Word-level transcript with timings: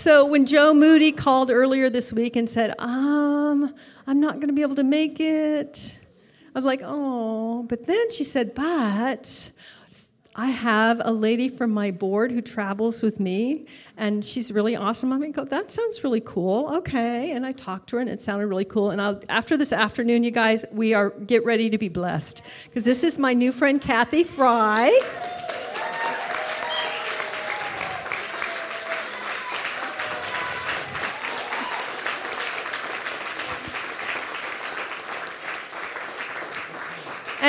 So 0.00 0.24
when 0.24 0.46
Joe 0.46 0.72
Moody 0.72 1.12
called 1.12 1.50
earlier 1.50 1.90
this 1.90 2.10
week 2.10 2.34
and 2.34 2.48
said, 2.48 2.74
um, 2.78 3.74
I'm 4.06 4.18
not 4.18 4.36
going 4.36 4.46
to 4.46 4.54
be 4.54 4.62
able 4.62 4.76
to 4.76 4.82
make 4.82 5.20
it, 5.20 5.94
I'm 6.54 6.64
like, 6.64 6.80
oh. 6.82 7.64
But 7.64 7.86
then 7.86 8.10
she 8.10 8.24
said, 8.24 8.54
but 8.54 9.50
I 10.34 10.46
have 10.46 11.02
a 11.04 11.12
lady 11.12 11.50
from 11.50 11.72
my 11.72 11.90
board 11.90 12.32
who 12.32 12.40
travels 12.40 13.02
with 13.02 13.20
me, 13.20 13.66
and 13.98 14.24
she's 14.24 14.50
really 14.50 14.74
awesome. 14.74 15.12
I'm 15.12 15.32
go, 15.32 15.44
that 15.44 15.70
sounds 15.70 16.02
really 16.02 16.22
cool. 16.22 16.74
Okay, 16.76 17.32
and 17.32 17.44
I 17.44 17.52
talked 17.52 17.90
to 17.90 17.96
her, 17.96 18.00
and 18.00 18.08
it 18.08 18.22
sounded 18.22 18.46
really 18.46 18.64
cool. 18.64 18.88
And 18.88 19.02
I'll, 19.02 19.20
after 19.28 19.58
this 19.58 19.70
afternoon, 19.70 20.24
you 20.24 20.30
guys, 20.30 20.64
we 20.72 20.94
are 20.94 21.10
get 21.10 21.44
ready 21.44 21.68
to 21.68 21.76
be 21.76 21.90
blessed 21.90 22.40
because 22.64 22.84
this 22.84 23.04
is 23.04 23.18
my 23.18 23.34
new 23.34 23.52
friend 23.52 23.82
Kathi 23.82 24.24
Frye. 24.24 25.39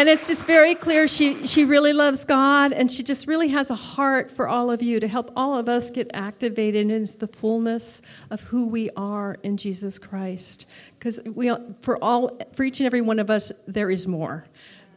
And 0.02 0.10
it's 0.10 0.26
just 0.26 0.48
very 0.48 0.74
clear 0.74 1.08
she, 1.08 1.46
she 1.46 1.64
really 1.64 1.94
loves 1.94 2.26
God 2.26 2.74
and 2.74 2.92
she 2.92 3.04
just 3.04 3.28
really 3.28 3.50
has 3.50 3.70
a 3.70 3.76
heart 3.76 4.32
for 4.32 4.48
all 4.48 4.72
of 4.72 4.82
you 4.82 5.00
to 5.00 5.08
help 5.08 5.32
all 5.36 5.56
of 5.56 5.70
us 5.70 5.92
get 5.92 6.10
activated 6.16 6.90
into 6.90 7.20
the 7.20 7.28
fullness 7.28 8.02
of 8.32 8.42
who 8.42 8.66
we 8.66 8.90
are 8.98 9.38
in 9.44 9.58
Jesus 9.58 10.00
Christ. 10.00 10.66
Because 10.98 11.20
we 11.24 11.52
for 11.82 12.04
all 12.04 12.36
for 12.56 12.64
each 12.64 12.80
and 12.80 12.88
every 12.88 13.02
one 13.02 13.20
of 13.20 13.30
us, 13.30 13.52
there 13.68 13.92
is 13.92 14.08
more. 14.08 14.44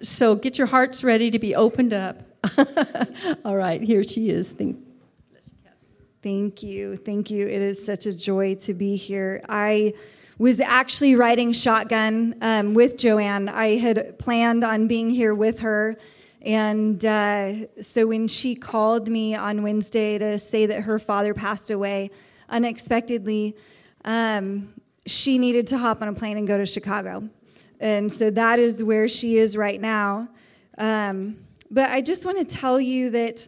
So 0.01 0.37
get 0.37 0.57
your 0.57 0.69
hearts 0.69 1.05
ready 1.05 1.31
to 1.33 1.39
be 1.39 1.55
opened 1.55 1.93
up. 1.93 2.23
all 3.45 3.57
right, 3.57 3.83
here 3.83 4.05
she 4.05 4.31
is. 4.31 4.55
Thank, 4.55 4.79
Thank 6.23 6.63
you. 6.63 6.97
Thank 6.97 7.31
you. 7.31 7.47
It 7.47 7.61
is 7.61 7.85
such 7.85 8.07
a 8.07 8.13
joy 8.15 8.55
to 8.55 8.73
be 8.73 8.97
here. 8.97 9.45
I 9.51 9.93
was 10.39 10.61
actually 10.61 11.15
riding 11.15 11.53
shotgun 11.53 12.35
um, 12.41 12.75
with 12.75 12.99
Joanne. 12.99 13.49
I 13.49 13.77
had 13.77 14.19
planned 14.19 14.65
on 14.65 14.89
being 14.89 15.11
here 15.11 15.35
with 15.35 15.61
her. 15.61 15.97
And 16.43 17.03
uh, 17.05 17.81
so 17.81 18.07
when 18.07 18.29
she 18.29 18.55
called 18.55 19.09
me 19.09 19.35
on 19.35 19.63
Wednesday 19.63 20.19
to 20.19 20.39
say 20.39 20.67
that 20.67 20.83
her 20.83 20.99
father 20.99 21.35
passed 21.35 21.71
away 21.71 22.11
unexpectedly, 22.49 23.57
um, 24.05 24.75
she 25.07 25.39
needed 25.39 25.67
to 25.69 25.79
hop 25.79 26.03
on 26.03 26.09
a 26.09 26.13
plane 26.13 26.37
and 26.37 26.47
go 26.47 26.59
to 26.59 26.67
Chicago. 26.67 27.29
And 27.81 28.13
so 28.13 28.31
that 28.31 28.59
is 28.59 28.83
where 28.83 29.09
she 29.09 29.39
is 29.39 29.57
right 29.57 29.81
now. 29.81 30.29
Um, 30.79 31.37
but 31.71 31.91
I 31.91 32.01
just 32.01 32.25
want 32.25 32.39
to 32.39 32.45
tell 32.45 32.81
you 32.81 33.11
that 33.11 33.47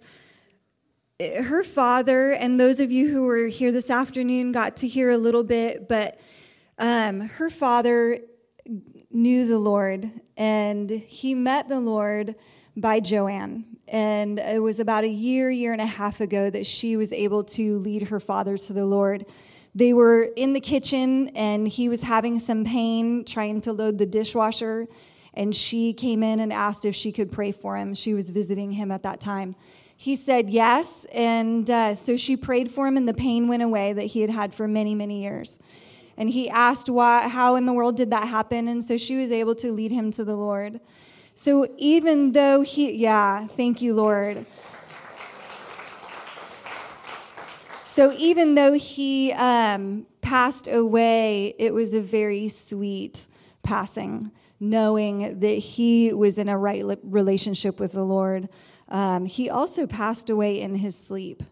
her 1.19 1.63
father, 1.65 2.33
and 2.33 2.61
those 2.61 2.81
of 2.81 2.91
you 2.91 3.11
who 3.11 3.23
were 3.23 3.47
here 3.47 3.73
this 3.73 3.91
afternoon 3.91 4.53
got 4.53 4.77
to 4.77 4.89
hear 4.89 5.11
a 5.11 5.19
little 5.19 5.43
bit, 5.43 5.89
but 5.89 6.21
um, 6.79 7.21
her 7.21 7.51
father 7.51 8.19
knew 9.11 9.47
the 9.47 9.59
Lord, 9.59 10.11
and 10.37 10.91
he 10.91 11.35
met 11.35 11.69
the 11.69 11.81
Lord 11.81 12.35
by 12.77 13.01
Joanne. 13.01 13.65
And 13.89 14.39
it 14.39 14.63
was 14.63 14.81
about 14.81 15.05
a 15.05 15.09
year, 15.09 15.49
year 15.51 15.73
and 15.73 15.81
a 15.81 15.87
half 15.87 16.21
ago 16.21 16.51
that 16.51 16.67
she 16.67 16.97
was 16.97 17.13
able 17.13 17.45
to 17.45 17.79
lead 17.79 18.09
her 18.09 18.21
father 18.21 18.59
to 18.59 18.73
the 18.73 18.85
Lord. 18.85 19.25
They 19.75 19.93
were 19.93 20.23
in 20.37 20.53
the 20.53 20.61
kitchen, 20.61 21.29
and 21.29 21.67
he 21.67 21.89
was 21.89 22.03
having 22.03 22.39
some 22.39 22.65
pain 22.65 23.25
trying 23.25 23.61
to 23.63 23.73
load 23.73 23.99
the 23.99 24.07
dishwasher. 24.07 24.87
And 25.35 25.55
she 25.55 25.93
came 25.93 26.23
in 26.23 26.41
and 26.41 26.53
asked 26.53 26.85
if 26.85 26.95
she 26.95 27.13
could 27.13 27.31
pray 27.31 27.53
for 27.53 27.77
him. 27.77 27.95
She 27.95 28.15
was 28.15 28.31
visiting 28.31 28.73
him 28.73 28.91
at 28.91 29.03
that 29.05 29.21
time. 29.21 29.55
He 29.99 30.17
said 30.17 30.51
yes, 30.51 31.07
and 31.15 31.71
uh, 31.71 31.95
so 31.95 32.19
she 32.19 32.37
prayed 32.37 32.71
for 32.71 32.87
him, 32.87 32.99
and 32.99 33.09
the 33.09 33.15
pain 33.15 33.49
went 33.49 33.63
away 33.63 33.95
that 33.95 34.05
he 34.05 34.21
had 34.21 34.29
had 34.29 34.53
for 34.53 34.69
many, 34.69 34.95
many 34.95 35.23
years 35.23 35.59
and 36.17 36.31
he 36.31 36.49
asked 36.49 36.89
why, 36.89 37.29
how 37.29 37.57
in 37.57 37.67
the 37.67 37.73
world 37.73 37.97
did 37.97 38.11
that 38.11 38.29
happen? 38.29 38.69
And 38.69 38.83
so 38.83 38.97
she 38.97 39.17
was 39.17 39.31
able 39.31 39.55
to 39.57 39.73
lead 39.73 39.91
him 39.91 40.11
to 40.13 40.25
the 40.25 40.37
lord. 40.37 40.81
So 41.35 41.69
even 41.77 42.33
though 42.33 42.63
he 42.63 42.97
yeah 42.97 43.47
thank 43.47 43.83
you 43.83 43.95
lord. 43.95 44.47
So 47.85 48.13
even 48.19 48.55
though 48.55 48.73
he 48.75 49.33
um, 49.33 50.07
passed 50.23 50.67
away 50.69 51.55
it 51.59 51.75
was 51.75 51.93
a 51.95 52.01
very 52.01 52.49
sweet 52.49 53.27
passing 53.63 54.31
knowing 54.59 55.41
that 55.41 55.47
he 55.47 56.13
was 56.15 56.39
in 56.39 56.49
a 56.49 56.57
right 56.57 56.85
relationship 57.03 57.79
with 57.79 57.93
the 57.93 58.05
lord. 58.05 58.49
Um, 58.89 59.27
he 59.27 59.51
also 59.51 59.87
passed 59.87 60.31
away 60.31 60.61
in 60.61 60.77
his 60.77 60.97
sleep 60.97 61.43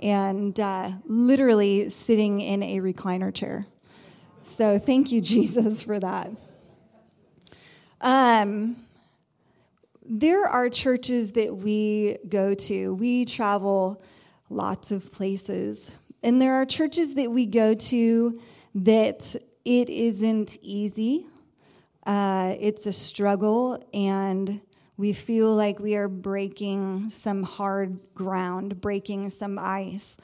and 0.00 0.58
uh, 0.58 0.92
literally 1.04 1.88
sitting 1.88 2.40
in 2.40 2.62
a 2.62 2.78
recliner 2.78 3.34
chair 3.34 3.66
so 4.46 4.78
thank 4.78 5.12
you, 5.12 5.20
Jesus, 5.34 5.82
for 5.82 5.98
that. 5.98 6.30
Um, 8.00 8.76
there 10.08 10.46
are 10.46 10.68
churches 10.68 11.32
that 11.32 11.56
we 11.56 12.18
go 12.28 12.54
to. 12.54 12.94
We 12.94 13.24
travel 13.24 14.02
lots 14.48 14.90
of 14.90 15.10
places. 15.12 15.88
And 16.22 16.40
there 16.40 16.54
are 16.54 16.64
churches 16.64 17.14
that 17.14 17.30
we 17.30 17.46
go 17.46 17.74
to 17.74 18.40
that 18.76 19.34
it 19.64 19.88
isn't 19.88 20.58
easy. 20.62 21.26
Uh, 22.06 22.54
it's 22.60 22.86
a 22.86 22.92
struggle, 22.92 23.82
and 23.92 24.60
we 24.96 25.12
feel 25.12 25.52
like 25.54 25.80
we 25.80 25.96
are 25.96 26.06
breaking 26.06 27.10
some 27.10 27.42
hard 27.42 27.98
ground, 28.14 28.80
breaking 28.80 29.30
some 29.30 29.58
ice. 29.58 30.16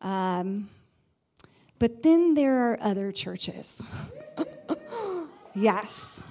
Um, 0.00 0.70
but 1.78 2.02
then 2.02 2.34
there 2.34 2.70
are 2.70 2.78
other 2.80 3.12
churches. 3.12 3.82
yes. 5.54 6.22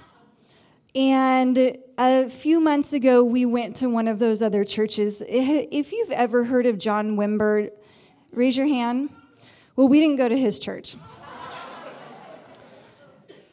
And 0.94 1.78
a 1.96 2.28
few 2.28 2.60
months 2.60 2.92
ago, 2.92 3.22
we 3.24 3.46
went 3.46 3.76
to 3.76 3.88
one 3.88 4.08
of 4.08 4.18
those 4.18 4.42
other 4.42 4.64
churches. 4.64 5.22
If 5.26 5.92
you've 5.92 6.10
ever 6.10 6.44
heard 6.44 6.66
of 6.66 6.78
John 6.78 7.16
Wimber, 7.16 7.70
raise 8.32 8.56
your 8.56 8.66
hand. 8.66 9.10
Well, 9.76 9.88
we 9.88 10.00
didn't 10.00 10.16
go 10.16 10.28
to 10.28 10.36
his 10.36 10.58
church. 10.58 10.96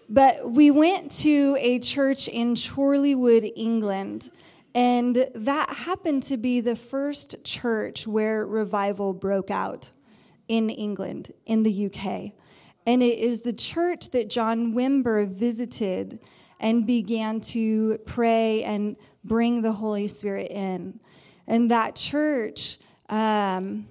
but 0.10 0.50
we 0.50 0.72
went 0.72 1.12
to 1.20 1.58
a 1.60 1.80
church 1.80 2.28
in 2.28 2.56
Chorleywood, 2.56 3.52
England. 3.56 4.32
And 4.74 5.28
that 5.36 5.70
happened 5.70 6.24
to 6.24 6.38
be 6.38 6.62
the 6.62 6.76
first 6.76 7.44
church 7.44 8.08
where 8.08 8.46
revival 8.46 9.14
broke 9.14 9.52
out 9.52 9.92
in 10.48 10.70
England, 10.70 11.32
in 11.46 11.64
the 11.64 11.86
UK. 11.88 12.34
And 12.86 13.02
it 13.02 13.18
is 13.18 13.42
the 13.42 13.54
church 13.54 14.10
that 14.12 14.30
John 14.30 14.74
Wimber 14.74 15.28
visited 15.28 16.20
and 16.60 16.86
began 16.86 17.42
to 17.42 17.98
pray 18.06 18.64
and 18.64 18.96
bring 19.24 19.62
the 19.62 19.74
Holy 19.74 20.08
Spirit 20.08 20.52
in. 20.52 21.00
And 21.48 21.72
that 21.72 21.96
church, 21.96 22.78
um, 23.10 23.88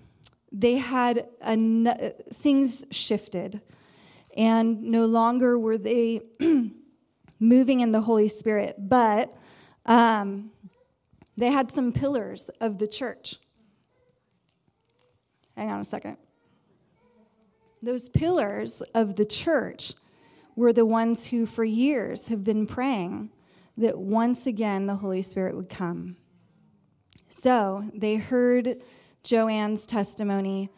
they 0.53 0.77
had 0.77 1.27
a, 1.41 2.11
things 2.35 2.85
shifted. 2.91 3.61
And 4.37 4.83
no 4.83 5.07
longer 5.07 5.59
were 5.59 5.79
they 5.79 6.21
moving 7.41 7.81
in 7.81 7.93
the 7.93 8.01
Holy 8.01 8.29
Spirit, 8.29 8.77
but 8.79 9.37
um, 9.87 10.51
they 11.37 11.51
had 11.51 11.71
some 11.71 11.93
pillars 11.93 12.51
of 12.61 12.79
the 12.79 12.87
church. 12.87 13.37
Hang 15.57 15.71
on 15.71 15.81
a 15.81 15.85
second. 15.85 16.17
Those 17.85 18.09
pillars 18.09 18.83
of 18.95 19.17
the 19.17 19.27
church 19.27 19.93
were 20.57 20.73
the 20.73 20.87
ones 20.87 21.27
who, 21.27 21.45
for 21.45 21.65
years, 21.65 22.29
have 22.29 22.43
been 22.43 22.67
praying 22.67 23.29
that 23.77 23.99
once 23.99 24.47
again 24.47 24.87
the 24.87 24.97
Holy 24.97 25.21
Spirit 25.21 25.55
would 25.55 25.69
come. 25.69 26.17
So 27.29 27.85
they 27.93 28.17
heard 28.17 28.81
Joanne's 29.23 29.85
testimony. 29.85 30.71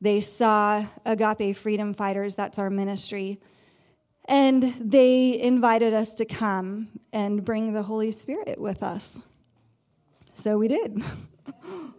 They 0.00 0.20
saw 0.20 0.84
Agape 1.06 1.56
Freedom 1.56 1.94
Fighters, 1.94 2.34
that's 2.34 2.58
our 2.58 2.70
ministry, 2.70 3.38
and 4.24 4.74
they 4.80 5.40
invited 5.40 5.94
us 5.94 6.12
to 6.14 6.24
come 6.24 6.88
and 7.12 7.44
bring 7.44 7.72
the 7.72 7.84
Holy 7.84 8.10
Spirit 8.10 8.60
with 8.60 8.82
us. 8.82 9.16
So 10.34 10.58
we 10.58 10.66
did. 10.66 11.04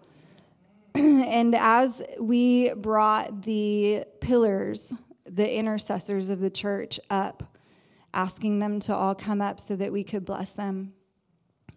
and 1.28 1.56
as 1.56 2.02
we 2.20 2.74
brought 2.74 3.44
the 3.44 4.04
pillars, 4.20 4.94
the 5.26 5.58
intercessors 5.58 6.30
of 6.30 6.42
the 6.42 6.50
church 6.50 7.00
up, 7.10 7.58
asking 8.14 8.60
them 8.60 8.82
to 8.82 8.94
all 8.94 9.16
come 9.16 9.40
up 9.42 9.62
so 9.62 9.78
that 9.78 9.94
we 9.94 10.04
could 10.04 10.26
bless 10.26 10.52
them, 10.52 10.94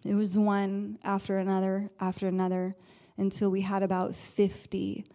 it 0.03 0.15
was 0.15 0.37
one 0.37 0.99
after 1.05 1.37
another 1.37 1.89
after 2.01 2.27
another 2.27 2.75
until 3.15 3.49
we 3.49 3.61
had 3.61 3.81
about 3.81 4.13
50 4.13 5.05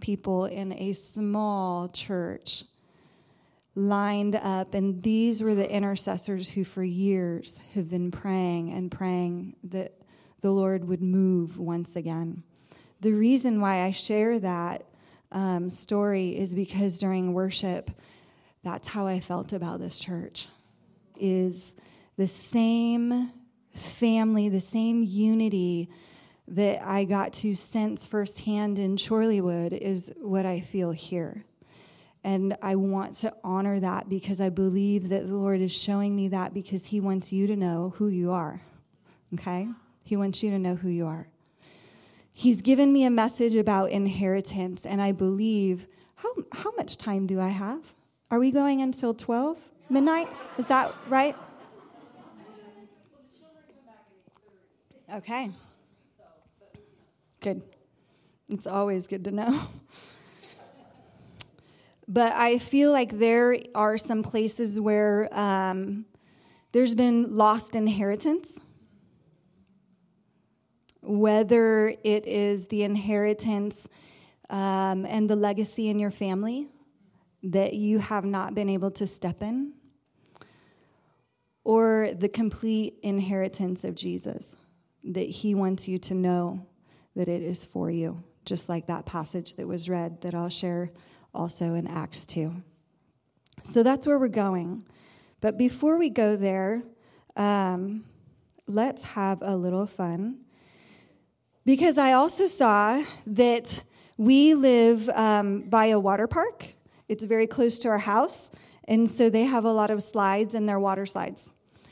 people 0.00 0.46
in 0.46 0.72
a 0.72 0.94
small 0.94 1.88
church 1.88 2.64
lined 3.74 4.36
up. 4.36 4.72
And 4.72 5.02
these 5.02 5.42
were 5.42 5.54
the 5.54 5.70
intercessors 5.70 6.48
who, 6.48 6.64
for 6.64 6.82
years, 6.82 7.58
have 7.74 7.90
been 7.90 8.10
praying 8.10 8.72
and 8.72 8.90
praying 8.90 9.56
that 9.64 9.92
the 10.40 10.52
Lord 10.52 10.86
would 10.86 11.02
move 11.02 11.58
once 11.58 11.96
again 11.96 12.44
the 13.00 13.12
reason 13.12 13.60
why 13.60 13.84
I 13.84 13.90
share 13.90 14.38
that 14.40 14.84
um, 15.30 15.70
story 15.70 16.36
is 16.36 16.54
because 16.54 16.98
during 16.98 17.32
worship, 17.32 17.90
that's 18.62 18.88
how 18.88 19.06
I 19.06 19.20
felt 19.20 19.52
about 19.52 19.78
this 19.78 20.00
church. 20.00 20.48
Is 21.16 21.74
the 22.16 22.28
same 22.28 23.32
family, 23.74 24.48
the 24.48 24.60
same 24.60 25.02
unity 25.02 25.88
that 26.48 26.82
I 26.82 27.04
got 27.04 27.32
to 27.34 27.54
sense 27.54 28.06
firsthand 28.06 28.78
in 28.78 28.96
Chorleywood 28.96 29.72
is 29.72 30.12
what 30.18 30.46
I 30.46 30.60
feel 30.60 30.92
here. 30.92 31.44
And 32.24 32.56
I 32.62 32.74
want 32.74 33.14
to 33.14 33.34
honor 33.44 33.78
that 33.80 34.08
because 34.08 34.40
I 34.40 34.48
believe 34.48 35.08
that 35.10 35.26
the 35.26 35.34
Lord 35.34 35.60
is 35.60 35.72
showing 35.72 36.16
me 36.16 36.28
that 36.28 36.52
because 36.52 36.86
He 36.86 37.00
wants 37.00 37.32
you 37.32 37.46
to 37.46 37.56
know 37.56 37.94
who 37.96 38.08
you 38.08 38.32
are. 38.32 38.62
Okay? 39.34 39.68
He 40.02 40.16
wants 40.16 40.42
you 40.42 40.50
to 40.50 40.58
know 40.58 40.74
who 40.74 40.88
you 40.88 41.06
are. 41.06 41.28
He's 42.38 42.62
given 42.62 42.92
me 42.92 43.02
a 43.02 43.10
message 43.10 43.56
about 43.56 43.90
inheritance, 43.90 44.86
and 44.86 45.02
I 45.02 45.10
believe. 45.10 45.88
How, 46.14 46.32
how 46.52 46.72
much 46.76 46.96
time 46.96 47.26
do 47.26 47.40
I 47.40 47.48
have? 47.48 47.96
Are 48.30 48.38
we 48.38 48.52
going 48.52 48.80
until 48.80 49.12
12 49.12 49.58
midnight? 49.90 50.28
Is 50.56 50.68
that 50.68 50.94
right? 51.08 51.34
Okay. 55.12 55.50
Good. 57.40 57.60
It's 58.48 58.68
always 58.68 59.08
good 59.08 59.24
to 59.24 59.32
know. 59.32 59.60
But 62.06 62.34
I 62.34 62.58
feel 62.58 62.92
like 62.92 63.18
there 63.18 63.58
are 63.74 63.98
some 63.98 64.22
places 64.22 64.78
where 64.78 65.28
um, 65.36 66.06
there's 66.70 66.94
been 66.94 67.36
lost 67.36 67.74
inheritance. 67.74 68.60
Whether 71.02 71.94
it 72.02 72.26
is 72.26 72.66
the 72.68 72.82
inheritance 72.82 73.88
um, 74.50 75.06
and 75.06 75.28
the 75.28 75.36
legacy 75.36 75.88
in 75.88 75.98
your 75.98 76.10
family 76.10 76.68
that 77.42 77.74
you 77.74 77.98
have 77.98 78.24
not 78.24 78.54
been 78.54 78.68
able 78.68 78.90
to 78.90 79.06
step 79.06 79.42
in, 79.42 79.72
or 81.64 82.08
the 82.16 82.28
complete 82.28 82.94
inheritance 83.02 83.84
of 83.84 83.94
Jesus 83.94 84.56
that 85.04 85.28
he 85.28 85.54
wants 85.54 85.86
you 85.86 85.98
to 85.98 86.14
know 86.14 86.66
that 87.14 87.28
it 87.28 87.42
is 87.42 87.64
for 87.64 87.90
you, 87.90 88.22
just 88.44 88.68
like 88.68 88.86
that 88.86 89.06
passage 89.06 89.54
that 89.54 89.66
was 89.66 89.88
read 89.88 90.20
that 90.22 90.34
I'll 90.34 90.48
share 90.48 90.90
also 91.34 91.74
in 91.74 91.86
Acts 91.86 92.26
2. 92.26 92.54
So 93.62 93.82
that's 93.82 94.06
where 94.06 94.18
we're 94.18 94.28
going. 94.28 94.86
But 95.40 95.58
before 95.58 95.98
we 95.98 96.10
go 96.10 96.36
there, 96.36 96.82
um, 97.36 98.04
let's 98.66 99.02
have 99.02 99.38
a 99.42 99.56
little 99.56 99.86
fun. 99.86 100.38
Because 101.68 101.98
I 101.98 102.14
also 102.14 102.46
saw 102.46 103.04
that 103.26 103.82
we 104.16 104.54
live 104.54 105.06
um, 105.10 105.60
by 105.68 105.88
a 105.88 106.00
water 106.00 106.26
park, 106.26 106.74
it's 107.10 107.22
very 107.22 107.46
close 107.46 107.78
to 107.80 107.88
our 107.88 107.98
house. 107.98 108.50
And 108.84 109.06
so 109.06 109.28
they 109.28 109.44
have 109.44 109.66
a 109.66 109.70
lot 109.70 109.90
of 109.90 110.02
slides 110.02 110.54
and 110.54 110.66
they're 110.66 110.80
water 110.80 111.04
slides. 111.04 111.44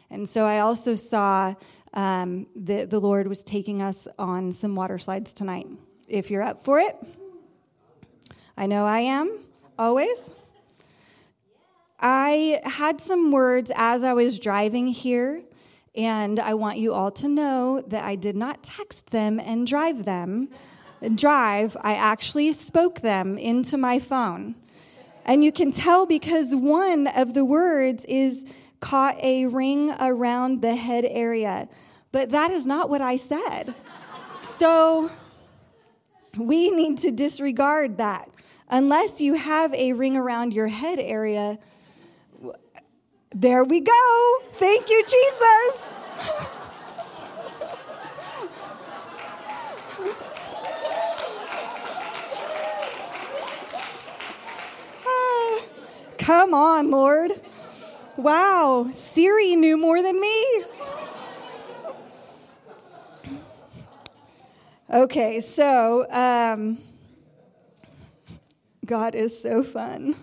And 0.08 0.26
so 0.26 0.46
I 0.46 0.60
also 0.60 0.94
saw 0.94 1.54
um, 1.92 2.46
that 2.56 2.88
the 2.88 2.98
Lord 2.98 3.28
was 3.28 3.42
taking 3.42 3.82
us 3.82 4.08
on 4.18 4.50
some 4.50 4.74
water 4.74 4.96
slides 4.96 5.34
tonight. 5.34 5.66
If 6.08 6.30
you're 6.30 6.42
up 6.42 6.64
for 6.64 6.78
it, 6.78 6.96
I 8.56 8.64
know 8.64 8.86
I 8.86 9.00
am, 9.00 9.40
always. 9.78 10.18
I 12.00 12.62
had 12.64 13.02
some 13.02 13.30
words 13.30 13.70
as 13.76 14.02
I 14.02 14.14
was 14.14 14.40
driving 14.40 14.86
here, 14.86 15.42
and 15.96 16.38
I 16.38 16.54
want 16.54 16.78
you 16.78 16.92
all 16.92 17.10
to 17.12 17.28
know 17.28 17.80
that 17.86 18.04
I 18.04 18.16
did 18.16 18.36
not 18.36 18.62
text 18.62 19.10
them 19.10 19.40
and 19.40 19.66
drive 19.66 20.04
them. 20.04 20.48
drive, 21.14 21.76
I 21.80 21.94
actually 21.94 22.52
spoke 22.52 23.00
them 23.00 23.38
into 23.38 23.76
my 23.76 23.98
phone. 23.98 24.56
And 25.24 25.42
you 25.42 25.52
can 25.52 25.72
tell 25.72 26.06
because 26.06 26.54
one 26.54 27.06
of 27.08 27.34
the 27.34 27.44
words 27.44 28.04
is 28.04 28.44
caught 28.80 29.16
a 29.22 29.46
ring 29.46 29.92
around 30.00 30.62
the 30.62 30.76
head 30.76 31.04
area. 31.04 31.68
But 32.12 32.30
that 32.30 32.50
is 32.50 32.66
not 32.66 32.88
what 32.88 33.02
I 33.02 33.16
said. 33.16 33.74
So 34.40 35.10
we 36.36 36.70
need 36.70 36.98
to 36.98 37.10
disregard 37.10 37.96
that. 37.98 38.30
Unless 38.68 39.20
you 39.20 39.34
have 39.34 39.72
a 39.74 39.92
ring 39.92 40.16
around 40.16 40.52
your 40.52 40.68
head 40.68 40.98
area, 40.98 41.58
there 43.34 43.64
we 43.64 43.80
go. 43.80 44.38
Thank 44.54 44.90
you, 44.90 45.02
Jesus. 45.04 45.82
Come 56.18 56.54
on, 56.54 56.90
Lord. 56.90 57.32
Wow, 58.16 58.88
Siri 58.92 59.56
knew 59.56 59.76
more 59.76 60.02
than 60.02 60.18
me. 60.20 60.64
Okay, 64.88 65.40
so 65.40 66.10
um, 66.10 66.78
God 68.86 69.14
is 69.14 69.38
so 69.38 69.62
fun. 69.62 70.14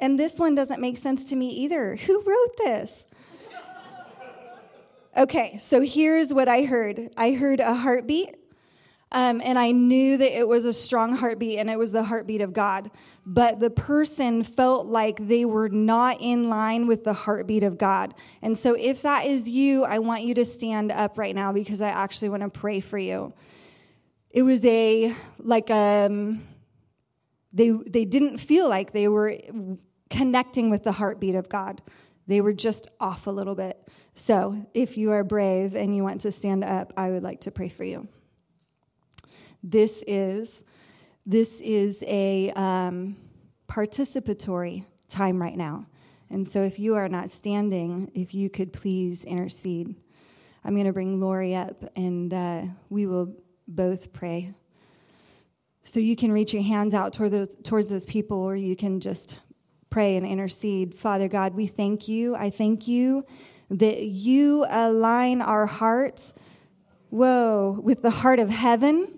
And 0.00 0.18
this 0.18 0.38
one 0.38 0.54
doesn't 0.54 0.80
make 0.80 0.96
sense 0.96 1.24
to 1.30 1.36
me 1.36 1.48
either. 1.48 1.96
Who 1.96 2.22
wrote 2.22 2.56
this? 2.58 3.04
Okay, 5.16 5.58
so 5.58 5.80
here's 5.82 6.32
what 6.32 6.48
I 6.48 6.62
heard 6.62 7.10
I 7.16 7.32
heard 7.32 7.58
a 7.58 7.74
heartbeat, 7.74 8.36
um, 9.10 9.40
and 9.42 9.58
I 9.58 9.72
knew 9.72 10.16
that 10.16 10.38
it 10.38 10.46
was 10.46 10.64
a 10.64 10.72
strong 10.72 11.16
heartbeat 11.16 11.58
and 11.58 11.68
it 11.68 11.78
was 11.78 11.90
the 11.90 12.04
heartbeat 12.04 12.40
of 12.40 12.52
God. 12.52 12.90
But 13.26 13.58
the 13.58 13.70
person 13.70 14.44
felt 14.44 14.86
like 14.86 15.26
they 15.26 15.44
were 15.44 15.68
not 15.68 16.18
in 16.20 16.48
line 16.48 16.86
with 16.86 17.02
the 17.02 17.14
heartbeat 17.14 17.64
of 17.64 17.78
God. 17.78 18.14
And 18.42 18.56
so 18.56 18.74
if 18.74 19.02
that 19.02 19.26
is 19.26 19.48
you, 19.48 19.84
I 19.84 19.98
want 19.98 20.22
you 20.22 20.34
to 20.34 20.44
stand 20.44 20.92
up 20.92 21.18
right 21.18 21.34
now 21.34 21.52
because 21.52 21.80
I 21.80 21.88
actually 21.88 22.28
want 22.28 22.42
to 22.42 22.50
pray 22.50 22.78
for 22.78 22.98
you 22.98 23.32
it 24.30 24.42
was 24.42 24.64
a 24.64 25.14
like 25.38 25.70
um 25.70 26.42
they 27.52 27.70
they 27.70 28.04
didn't 28.04 28.38
feel 28.38 28.68
like 28.68 28.92
they 28.92 29.08
were 29.08 29.36
connecting 30.10 30.70
with 30.70 30.84
the 30.84 30.92
heartbeat 30.92 31.34
of 31.34 31.48
God. 31.48 31.82
They 32.26 32.40
were 32.40 32.52
just 32.52 32.88
off 33.00 33.26
a 33.26 33.30
little 33.30 33.54
bit. 33.54 33.88
So, 34.14 34.66
if 34.74 34.96
you 34.98 35.12
are 35.12 35.24
brave 35.24 35.74
and 35.74 35.96
you 35.96 36.02
want 36.02 36.20
to 36.22 36.32
stand 36.32 36.64
up, 36.64 36.92
I 36.96 37.10
would 37.10 37.22
like 37.22 37.40
to 37.42 37.50
pray 37.50 37.68
for 37.68 37.84
you. 37.84 38.08
This 39.62 40.04
is 40.06 40.64
this 41.24 41.60
is 41.60 42.02
a 42.06 42.50
um, 42.52 43.16
participatory 43.68 44.84
time 45.08 45.40
right 45.40 45.56
now. 45.56 45.86
And 46.30 46.46
so, 46.46 46.62
if 46.62 46.78
you 46.78 46.94
are 46.96 47.08
not 47.08 47.30
standing, 47.30 48.10
if 48.14 48.34
you 48.34 48.50
could 48.50 48.72
please 48.72 49.24
intercede. 49.24 49.94
I'm 50.64 50.74
going 50.74 50.86
to 50.86 50.92
bring 50.92 51.20
Lori 51.20 51.54
up 51.54 51.84
and 51.96 52.34
uh, 52.34 52.62
we 52.90 53.06
will 53.06 53.34
both 53.66 54.12
pray. 54.12 54.52
So 55.84 56.00
you 56.00 56.16
can 56.16 56.30
reach 56.30 56.52
your 56.52 56.62
hands 56.62 56.92
out 56.92 57.14
toward 57.14 57.30
those, 57.30 57.56
towards 57.62 57.88
those 57.88 58.04
people, 58.04 58.38
or 58.38 58.54
you 58.54 58.76
can 58.76 59.00
just 59.00 59.36
pray 59.90 60.16
and 60.16 60.26
intercede. 60.26 60.94
Father 60.94 61.28
God, 61.28 61.54
we 61.54 61.66
thank 61.66 62.08
you. 62.08 62.34
I 62.34 62.50
thank 62.50 62.86
you 62.86 63.24
that 63.70 64.02
you 64.02 64.64
align 64.68 65.42
our 65.42 65.66
hearts, 65.66 66.32
whoa, 67.10 67.78
with 67.82 68.02
the 68.02 68.10
heart 68.10 68.38
of 68.38 68.50
heaven. 68.50 69.08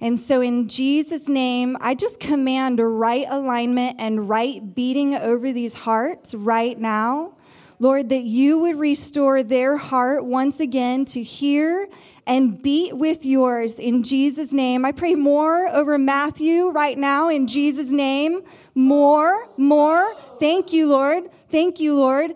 And 0.00 0.18
so, 0.18 0.40
in 0.40 0.68
Jesus' 0.68 1.28
name, 1.28 1.76
I 1.80 1.94
just 1.94 2.20
command 2.20 2.78
right 2.80 3.26
alignment 3.28 3.96
and 3.98 4.28
right 4.28 4.74
beating 4.74 5.14
over 5.14 5.52
these 5.52 5.74
hearts 5.74 6.34
right 6.34 6.78
now. 6.78 7.34
Lord, 7.80 8.10
that 8.10 8.24
you 8.24 8.58
would 8.58 8.78
restore 8.78 9.42
their 9.42 9.78
heart 9.78 10.22
once 10.22 10.60
again 10.60 11.06
to 11.06 11.22
hear 11.22 11.88
and 12.26 12.62
beat 12.62 12.94
with 12.94 13.24
yours 13.24 13.78
in 13.78 14.02
Jesus' 14.02 14.52
name. 14.52 14.84
I 14.84 14.92
pray 14.92 15.14
more 15.14 15.66
over 15.74 15.96
Matthew 15.96 16.68
right 16.68 16.98
now 16.98 17.30
in 17.30 17.46
Jesus' 17.46 17.90
name. 17.90 18.42
More, 18.74 19.48
more. 19.56 20.14
Thank 20.38 20.74
you, 20.74 20.90
Lord. 20.90 21.32
Thank 21.48 21.80
you, 21.80 21.96
Lord. 21.96 22.34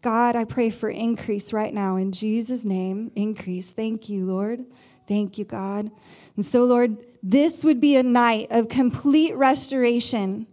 God, 0.00 0.36
I 0.36 0.44
pray 0.44 0.70
for 0.70 0.88
increase 0.88 1.52
right 1.52 1.72
now 1.72 1.96
in 1.96 2.10
Jesus' 2.10 2.64
name. 2.64 3.12
Increase. 3.14 3.68
Thank 3.68 4.08
you, 4.08 4.24
Lord. 4.24 4.64
Thank 5.06 5.36
you, 5.36 5.44
God. 5.44 5.90
And 6.34 6.44
so, 6.44 6.64
Lord, 6.64 6.96
this 7.22 7.62
would 7.62 7.78
be 7.78 7.96
a 7.96 8.02
night 8.02 8.48
of 8.50 8.70
complete 8.70 9.36
restoration 9.36 10.46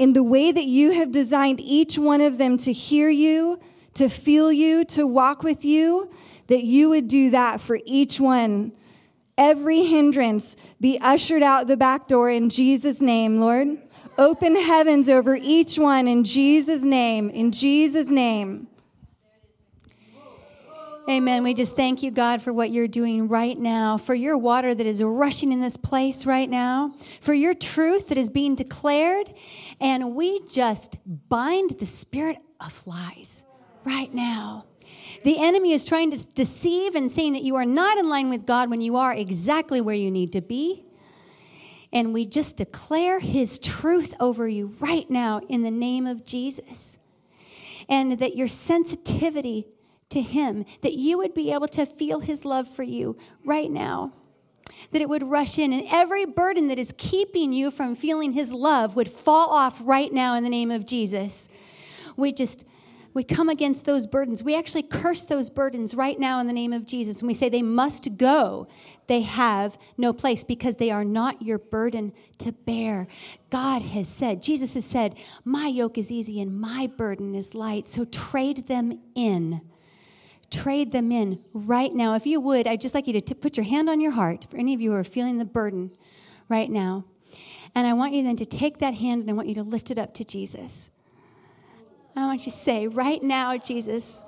in 0.00 0.14
the 0.14 0.22
way 0.22 0.50
that 0.50 0.64
you 0.64 0.92
have 0.92 1.12
designed 1.12 1.60
each 1.60 1.98
one 1.98 2.22
of 2.22 2.38
them 2.38 2.56
to 2.56 2.72
hear 2.72 3.10
you, 3.10 3.60
to 3.92 4.08
feel 4.08 4.50
you, 4.50 4.82
to 4.82 5.06
walk 5.06 5.42
with 5.42 5.62
you, 5.62 6.10
that 6.46 6.64
you 6.64 6.88
would 6.88 7.06
do 7.06 7.28
that 7.28 7.60
for 7.60 7.78
each 7.84 8.18
one. 8.18 8.72
Every 9.36 9.82
hindrance 9.84 10.56
be 10.80 10.98
ushered 11.02 11.42
out 11.42 11.66
the 11.66 11.76
back 11.76 12.08
door 12.08 12.30
in 12.30 12.48
Jesus' 12.48 13.02
name, 13.02 13.40
Lord. 13.40 13.76
Open 14.16 14.56
heavens 14.56 15.10
over 15.10 15.36
each 15.36 15.76
one 15.76 16.08
in 16.08 16.24
Jesus' 16.24 16.82
name, 16.82 17.28
in 17.28 17.52
Jesus' 17.52 18.08
name. 18.08 18.68
Amen. 21.10 21.42
We 21.42 21.54
just 21.54 21.74
thank 21.74 22.04
you, 22.04 22.12
God, 22.12 22.40
for 22.40 22.52
what 22.52 22.70
you're 22.70 22.86
doing 22.86 23.26
right 23.26 23.58
now, 23.58 23.96
for 23.96 24.14
your 24.14 24.38
water 24.38 24.76
that 24.76 24.86
is 24.86 25.02
rushing 25.02 25.50
in 25.50 25.60
this 25.60 25.76
place 25.76 26.24
right 26.24 26.48
now, 26.48 26.94
for 27.20 27.34
your 27.34 27.52
truth 27.52 28.10
that 28.10 28.18
is 28.18 28.30
being 28.30 28.54
declared. 28.54 29.34
And 29.80 30.14
we 30.14 30.40
just 30.46 30.98
bind 31.04 31.70
the 31.80 31.86
spirit 31.86 32.36
of 32.60 32.86
lies 32.86 33.44
right 33.82 34.14
now. 34.14 34.66
The 35.24 35.42
enemy 35.42 35.72
is 35.72 35.84
trying 35.84 36.12
to 36.12 36.28
deceive 36.28 36.94
and 36.94 37.10
saying 37.10 37.32
that 37.32 37.42
you 37.42 37.56
are 37.56 37.66
not 37.66 37.98
in 37.98 38.08
line 38.08 38.28
with 38.28 38.46
God 38.46 38.70
when 38.70 38.80
you 38.80 38.94
are 38.94 39.12
exactly 39.12 39.80
where 39.80 39.96
you 39.96 40.12
need 40.12 40.30
to 40.34 40.40
be. 40.40 40.84
And 41.92 42.14
we 42.14 42.24
just 42.24 42.56
declare 42.56 43.18
his 43.18 43.58
truth 43.58 44.14
over 44.20 44.46
you 44.46 44.76
right 44.78 45.10
now 45.10 45.40
in 45.48 45.62
the 45.62 45.72
name 45.72 46.06
of 46.06 46.24
Jesus. 46.24 46.98
And 47.88 48.20
that 48.20 48.36
your 48.36 48.46
sensitivity 48.46 49.66
to 50.10 50.20
him, 50.20 50.64
that 50.82 50.94
you 50.94 51.18
would 51.18 51.34
be 51.34 51.52
able 51.52 51.68
to 51.68 51.86
feel 51.86 52.20
his 52.20 52.44
love 52.44 52.68
for 52.68 52.82
you 52.82 53.16
right 53.44 53.70
now. 53.70 54.12
That 54.92 55.02
it 55.02 55.08
would 55.08 55.24
rush 55.24 55.58
in, 55.58 55.72
and 55.72 55.84
every 55.90 56.24
burden 56.24 56.68
that 56.68 56.78
is 56.78 56.94
keeping 56.96 57.52
you 57.52 57.70
from 57.70 57.96
feeling 57.96 58.32
his 58.32 58.52
love 58.52 58.94
would 58.94 59.08
fall 59.08 59.50
off 59.50 59.80
right 59.84 60.12
now 60.12 60.34
in 60.34 60.44
the 60.44 60.50
name 60.50 60.70
of 60.70 60.86
Jesus. 60.86 61.48
We 62.16 62.32
just 62.32 62.64
we 63.12 63.24
come 63.24 63.48
against 63.48 63.86
those 63.86 64.06
burdens. 64.06 64.42
We 64.42 64.56
actually 64.56 64.84
curse 64.84 65.24
those 65.24 65.50
burdens 65.50 65.94
right 65.94 66.18
now 66.18 66.38
in 66.38 66.46
the 66.46 66.52
name 66.52 66.72
of 66.72 66.86
Jesus. 66.86 67.20
And 67.20 67.26
we 67.26 67.34
say 67.34 67.48
they 67.48 67.62
must 67.62 68.16
go. 68.16 68.68
They 69.08 69.22
have 69.22 69.78
no 69.98 70.12
place 70.12 70.44
because 70.44 70.76
they 70.76 70.92
are 70.92 71.04
not 71.04 71.42
your 71.42 71.58
burden 71.58 72.12
to 72.38 72.52
bear. 72.52 73.08
God 73.50 73.82
has 73.82 74.08
said, 74.08 74.42
Jesus 74.42 74.74
has 74.74 74.84
said, 74.84 75.16
My 75.44 75.66
yoke 75.66 75.98
is 75.98 76.12
easy 76.12 76.40
and 76.40 76.60
my 76.60 76.86
burden 76.86 77.34
is 77.34 77.52
light. 77.52 77.88
So 77.88 78.04
trade 78.04 78.68
them 78.68 79.00
in. 79.16 79.60
Trade 80.50 80.92
them 80.92 81.12
in 81.12 81.42
right 81.52 81.92
now. 81.92 82.14
If 82.14 82.26
you 82.26 82.40
would, 82.40 82.66
I'd 82.66 82.80
just 82.80 82.94
like 82.94 83.06
you 83.06 83.12
to 83.14 83.20
t- 83.20 83.34
put 83.34 83.56
your 83.56 83.64
hand 83.64 83.88
on 83.88 84.00
your 84.00 84.12
heart 84.12 84.46
for 84.50 84.56
any 84.56 84.74
of 84.74 84.80
you 84.80 84.90
who 84.90 84.96
are 84.96 85.04
feeling 85.04 85.38
the 85.38 85.44
burden 85.44 85.92
right 86.48 86.70
now. 86.70 87.04
And 87.74 87.86
I 87.86 87.92
want 87.92 88.14
you 88.14 88.22
then 88.22 88.36
to 88.36 88.44
take 88.44 88.78
that 88.78 88.94
hand 88.94 89.22
and 89.22 89.30
I 89.30 89.34
want 89.34 89.48
you 89.48 89.54
to 89.54 89.62
lift 89.62 89.90
it 89.90 89.98
up 89.98 90.12
to 90.14 90.24
Jesus. 90.24 90.90
I 92.16 92.26
want 92.26 92.40
you 92.40 92.52
to 92.52 92.58
say, 92.58 92.86
right 92.88 93.22
now, 93.22 93.56
Jesus, 93.56 94.22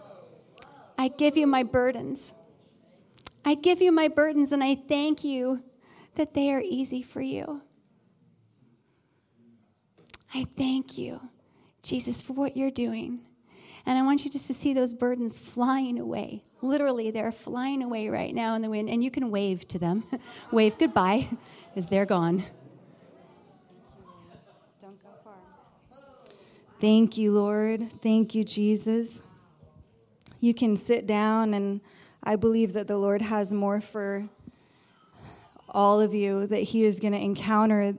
I 0.96 1.08
give 1.08 1.36
you 1.36 1.46
my 1.46 1.62
burdens. 1.62 2.34
I 3.44 3.54
give 3.54 3.82
you 3.82 3.90
my 3.90 4.08
burdens, 4.08 4.52
and 4.52 4.62
I 4.62 4.76
thank 4.76 5.24
you 5.24 5.64
that 6.14 6.32
they 6.34 6.52
are 6.52 6.62
easy 6.64 7.02
for 7.02 7.20
you. 7.20 7.62
I 10.32 10.46
thank 10.56 10.96
you, 10.96 11.28
Jesus, 11.82 12.22
for 12.22 12.32
what 12.34 12.56
you're 12.56 12.70
doing. 12.70 13.20
And 13.84 13.98
I 13.98 14.02
want 14.02 14.24
you 14.24 14.30
just 14.30 14.46
to 14.46 14.54
see 14.54 14.72
those 14.72 14.94
burdens 14.94 15.38
flying 15.38 15.98
away. 15.98 16.42
Literally, 16.60 17.10
they're 17.10 17.32
flying 17.32 17.82
away 17.82 18.08
right 18.08 18.34
now 18.34 18.54
in 18.54 18.62
the 18.62 18.70
wind, 18.70 18.88
and 18.88 19.02
you 19.02 19.10
can 19.10 19.30
wave 19.30 19.66
to 19.68 19.78
them. 19.78 20.04
wave 20.52 20.78
goodbye 20.78 21.28
as 21.74 21.88
they're 21.88 22.06
gone. 22.06 22.44
Don't 24.80 25.02
go 25.02 25.08
far. 25.24 25.34
Thank 26.80 27.16
you, 27.16 27.32
Lord. 27.32 27.90
Thank 28.02 28.34
you, 28.34 28.44
Jesus. 28.44 29.22
You 30.38 30.54
can 30.54 30.76
sit 30.76 31.06
down, 31.06 31.52
and 31.54 31.80
I 32.22 32.36
believe 32.36 32.72
that 32.74 32.86
the 32.86 32.98
Lord 32.98 33.22
has 33.22 33.52
more 33.52 33.80
for 33.80 34.28
all 35.68 36.00
of 36.00 36.14
you, 36.14 36.46
that 36.46 36.62
He 36.62 36.84
is 36.84 37.00
going 37.00 37.14
to 37.14 37.20
encounter 37.20 37.94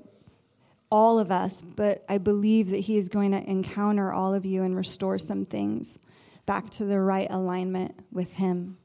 all 0.93 1.17
of 1.17 1.31
us, 1.31 1.63
but 1.63 2.05
I 2.07 2.19
believe 2.19 2.69
that 2.69 2.81
He 2.81 2.97
is 2.97 3.09
going 3.09 3.31
to 3.31 3.43
encounter 3.49 4.13
all 4.13 4.31
of 4.31 4.45
you 4.45 4.61
and 4.61 4.75
restore 4.75 5.17
some 5.17 5.43
things 5.43 5.97
back 6.45 6.69
to 6.69 6.85
the 6.85 6.99
right 6.99 7.27
alignment 7.31 7.95
with 8.11 8.35
Him. 8.35 8.77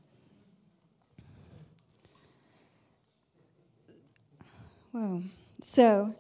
Whoa. 4.93 5.23
So, 5.61 6.15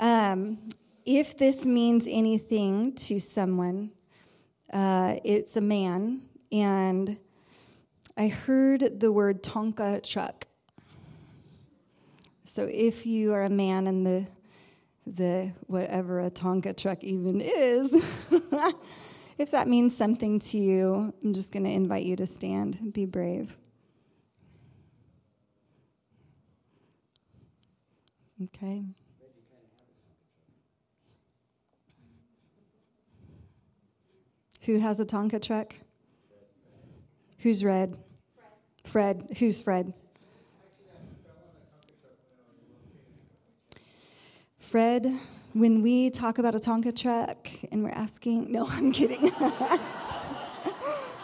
um, 0.00 0.58
if 1.06 1.38
this 1.38 1.64
means 1.64 2.08
anything 2.08 2.92
to 2.94 3.20
someone, 3.20 3.92
uh, 4.72 5.14
it's 5.22 5.56
a 5.56 5.60
man, 5.60 6.22
and 6.50 7.16
I 8.16 8.26
heard 8.26 8.98
the 8.98 9.12
word 9.12 9.44
Tonka 9.44 10.02
truck. 10.02 10.48
So 12.44 12.68
if 12.68 13.06
you 13.06 13.32
are 13.32 13.44
a 13.44 13.48
man 13.48 13.86
and 13.86 14.04
the 14.04 14.26
the 15.06 15.52
whatever 15.66 16.20
a 16.20 16.30
Tonka 16.30 16.76
truck 16.76 17.02
even 17.02 17.40
is, 17.40 17.92
if 19.38 19.50
that 19.50 19.68
means 19.68 19.96
something 19.96 20.38
to 20.38 20.58
you, 20.58 21.14
I'm 21.24 21.32
just 21.32 21.52
going 21.52 21.64
to 21.64 21.70
invite 21.70 22.04
you 22.04 22.16
to 22.16 22.26
stand. 22.26 22.92
Be 22.92 23.06
brave. 23.06 23.56
Okay. 28.42 28.84
Who 34.62 34.78
has 34.78 35.00
a 35.00 35.04
Tonka 35.04 35.42
truck? 35.42 35.74
Who's 37.38 37.64
red? 37.64 37.96
Fred. 38.84 39.18
Fred. 39.24 39.36
Who's 39.38 39.60
Fred? 39.60 39.94
Fred, 44.70 45.20
when 45.52 45.82
we 45.82 46.10
talk 46.10 46.38
about 46.38 46.54
a 46.54 46.58
Tonka 46.58 46.94
truck 46.94 47.48
and 47.72 47.82
we're 47.82 47.90
asking, 47.90 48.52
no, 48.52 48.68
I'm 48.68 48.92
kidding. 48.92 49.32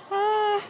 Ah. 0.09 0.63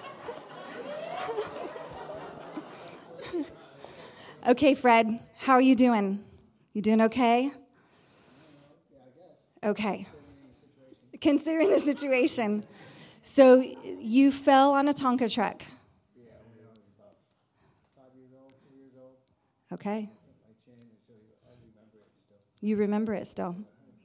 okay, 4.48 4.74
Fred, 4.74 5.20
how 5.38 5.52
are 5.54 5.60
you 5.60 5.74
doing? 5.74 6.22
You 6.72 6.82
doing 6.82 7.00
okay? 7.02 7.52
Okay 9.64 10.06
considering 11.20 11.70
the 11.70 11.80
situation. 11.80 12.64
So 13.22 13.62
you 13.84 14.30
fell 14.30 14.72
on 14.72 14.88
a 14.88 14.92
Tonka 14.92 15.32
truck. 15.32 15.62
Okay. 19.72 20.08
You 22.60 22.76
remember 22.76 23.14
it 23.14 23.26
still? 23.26 23.56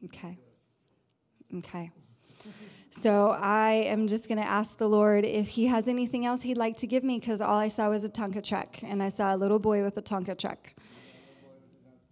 Okay. 0.05 0.37
Okay. 1.57 1.91
So 2.89 3.29
I 3.29 3.71
am 3.87 4.07
just 4.07 4.27
going 4.27 4.37
to 4.39 4.47
ask 4.47 4.77
the 4.77 4.89
Lord 4.89 5.25
if 5.25 5.47
He 5.47 5.67
has 5.67 5.87
anything 5.87 6.25
else 6.25 6.41
He'd 6.41 6.57
like 6.57 6.77
to 6.77 6.87
give 6.87 7.03
me 7.03 7.19
because 7.19 7.39
all 7.39 7.57
I 7.57 7.69
saw 7.69 7.89
was 7.89 8.03
a 8.03 8.09
Tonka 8.09 8.43
truck 8.43 8.83
and 8.83 9.01
I 9.01 9.09
saw 9.09 9.33
a 9.33 9.37
little 9.37 9.59
boy 9.59 9.83
with 9.83 9.97
a 9.97 10.01
Tonka 10.01 10.37
truck. 10.37 10.73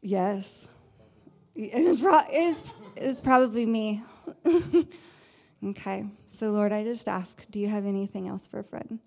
Yes. 0.01 0.69
It's, 1.55 2.61
it's 2.95 3.21
probably 3.21 3.65
me. 3.65 4.01
okay. 5.65 6.05
So, 6.27 6.51
Lord, 6.51 6.71
I 6.71 6.83
just 6.83 7.07
ask 7.07 7.49
do 7.51 7.59
you 7.59 7.67
have 7.67 7.85
anything 7.85 8.27
else 8.27 8.47
for 8.47 8.63
Fred 8.63 8.99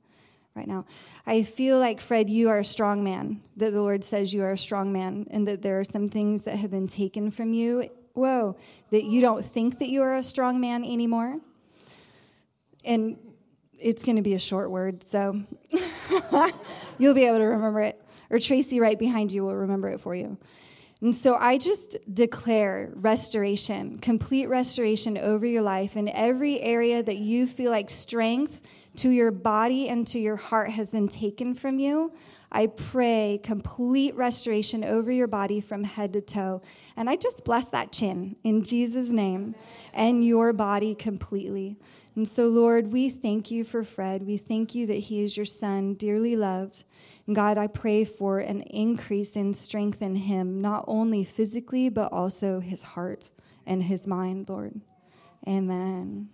right 0.54 0.66
now? 0.66 0.84
I 1.26 1.42
feel 1.42 1.78
like, 1.78 2.00
Fred, 2.00 2.28
you 2.28 2.48
are 2.48 2.58
a 2.58 2.64
strong 2.64 3.02
man, 3.02 3.42
that 3.56 3.72
the 3.72 3.80
Lord 3.80 4.04
says 4.04 4.32
you 4.32 4.42
are 4.42 4.52
a 4.52 4.58
strong 4.58 4.92
man, 4.92 5.26
and 5.30 5.46
that 5.48 5.62
there 5.62 5.80
are 5.80 5.84
some 5.84 6.08
things 6.08 6.42
that 6.42 6.56
have 6.56 6.70
been 6.70 6.88
taken 6.88 7.30
from 7.30 7.52
you. 7.52 7.88
Whoa, 8.14 8.56
that 8.90 9.04
you 9.04 9.20
don't 9.20 9.44
think 9.44 9.78
that 9.78 9.88
you 9.88 10.02
are 10.02 10.16
a 10.16 10.22
strong 10.22 10.60
man 10.60 10.84
anymore. 10.84 11.40
And 12.84 13.16
it's 13.78 14.04
going 14.04 14.16
to 14.16 14.22
be 14.22 14.34
a 14.34 14.38
short 14.38 14.70
word, 14.70 15.06
so 15.08 15.42
you'll 16.98 17.14
be 17.14 17.24
able 17.24 17.38
to 17.38 17.44
remember 17.44 17.80
it. 17.80 18.00
Or 18.30 18.38
Tracy, 18.38 18.80
right 18.80 18.98
behind 18.98 19.32
you, 19.32 19.44
will 19.44 19.56
remember 19.56 19.88
it 19.88 20.00
for 20.00 20.14
you. 20.14 20.38
And 21.02 21.12
so 21.12 21.34
I 21.34 21.58
just 21.58 21.96
declare 22.12 22.92
restoration, 22.94 23.98
complete 23.98 24.46
restoration 24.46 25.18
over 25.18 25.44
your 25.44 25.62
life 25.62 25.96
in 25.96 26.08
every 26.08 26.60
area 26.60 27.02
that 27.02 27.16
you 27.16 27.48
feel 27.48 27.72
like 27.72 27.90
strength 27.90 28.60
to 28.96 29.10
your 29.10 29.30
body 29.30 29.88
and 29.88 30.06
to 30.08 30.18
your 30.18 30.36
heart 30.36 30.70
has 30.70 30.90
been 30.90 31.08
taken 31.08 31.54
from 31.54 31.78
you. 31.78 32.12
I 32.50 32.66
pray 32.66 33.40
complete 33.42 34.14
restoration 34.14 34.84
over 34.84 35.10
your 35.10 35.26
body 35.26 35.60
from 35.60 35.84
head 35.84 36.12
to 36.12 36.20
toe. 36.20 36.62
And 36.96 37.08
I 37.08 37.16
just 37.16 37.44
bless 37.44 37.68
that 37.68 37.92
chin 37.92 38.36
in 38.44 38.62
Jesus' 38.62 39.10
name 39.10 39.54
and 39.94 40.24
your 40.24 40.52
body 40.52 40.94
completely. 40.94 41.78
And 42.14 42.28
so, 42.28 42.48
Lord, 42.48 42.92
we 42.92 43.08
thank 43.08 43.50
you 43.50 43.64
for 43.64 43.82
Fred. 43.82 44.26
We 44.26 44.36
thank 44.36 44.74
you 44.74 44.86
that 44.88 44.94
he 44.94 45.24
is 45.24 45.36
your 45.36 45.46
son, 45.46 45.94
dearly 45.94 46.36
loved. 46.36 46.84
And 47.26 47.34
God, 47.34 47.56
I 47.56 47.68
pray 47.68 48.04
for 48.04 48.38
an 48.38 48.60
increase 48.62 49.34
in 49.34 49.54
strength 49.54 50.02
in 50.02 50.16
him, 50.16 50.60
not 50.60 50.84
only 50.86 51.24
physically, 51.24 51.88
but 51.88 52.12
also 52.12 52.60
his 52.60 52.82
heart 52.82 53.30
and 53.66 53.84
his 53.84 54.06
mind, 54.06 54.50
Lord. 54.50 54.78
Amen. 55.48 56.28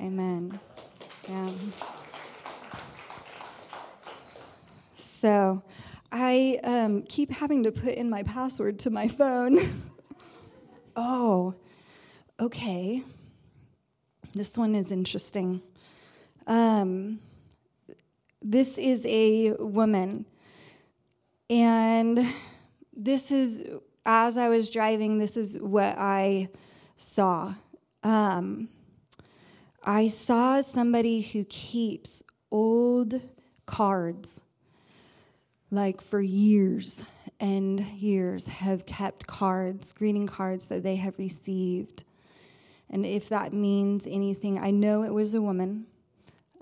Amen. 0.00 0.58
Yeah. 1.28 1.50
So 4.94 5.62
I 6.12 6.60
um, 6.64 7.02
keep 7.02 7.30
having 7.30 7.62
to 7.62 7.72
put 7.72 7.94
in 7.94 8.10
my 8.10 8.22
password 8.22 8.78
to 8.80 8.90
my 8.90 9.08
phone. 9.08 9.58
oh, 10.96 11.54
okay. 12.38 13.02
This 14.34 14.58
one 14.58 14.74
is 14.74 14.92
interesting. 14.92 15.62
Um, 16.46 17.20
this 18.42 18.76
is 18.76 19.04
a 19.06 19.52
woman. 19.52 20.26
And 21.48 22.26
this 22.94 23.30
is, 23.30 23.64
as 24.04 24.36
I 24.36 24.48
was 24.48 24.68
driving, 24.68 25.18
this 25.18 25.36
is 25.36 25.58
what 25.58 25.96
I 25.96 26.48
saw. 26.96 27.54
Um, 28.02 28.68
I 29.86 30.08
saw 30.08 30.62
somebody 30.62 31.20
who 31.20 31.44
keeps 31.44 32.22
old 32.50 33.20
cards, 33.66 34.40
like 35.70 36.00
for 36.00 36.22
years 36.22 37.04
and 37.38 37.80
years, 37.80 38.46
have 38.46 38.86
kept 38.86 39.26
cards, 39.26 39.92
greeting 39.92 40.26
cards 40.26 40.66
that 40.66 40.82
they 40.82 40.96
have 40.96 41.18
received. 41.18 42.04
And 42.88 43.04
if 43.04 43.28
that 43.28 43.52
means 43.52 44.06
anything, 44.06 44.58
I 44.58 44.70
know 44.70 45.02
it 45.02 45.12
was 45.12 45.34
a 45.34 45.42
woman. 45.42 45.86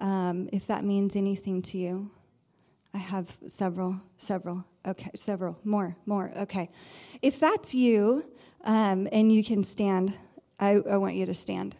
Um, 0.00 0.48
if 0.52 0.66
that 0.66 0.82
means 0.82 1.14
anything 1.14 1.62
to 1.62 1.78
you, 1.78 2.10
I 2.92 2.98
have 2.98 3.38
several, 3.46 4.00
several. 4.16 4.64
Okay, 4.84 5.10
several, 5.14 5.58
more, 5.62 5.96
more. 6.06 6.32
Okay. 6.36 6.70
If 7.22 7.38
that's 7.38 7.72
you 7.72 8.24
um, 8.64 9.06
and 9.12 9.32
you 9.32 9.44
can 9.44 9.62
stand, 9.62 10.12
I, 10.58 10.80
I 10.90 10.96
want 10.96 11.14
you 11.14 11.26
to 11.26 11.34
stand. 11.34 11.76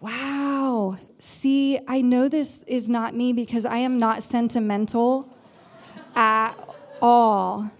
Wow. 0.00 0.96
See, 1.18 1.78
I 1.86 2.00
know 2.00 2.28
this 2.28 2.62
is 2.62 2.88
not 2.88 3.14
me 3.14 3.34
because 3.34 3.66
I 3.66 3.78
am 3.78 3.98
not 3.98 4.22
sentimental 4.22 5.28
at 6.14 6.54
all. 7.02 7.70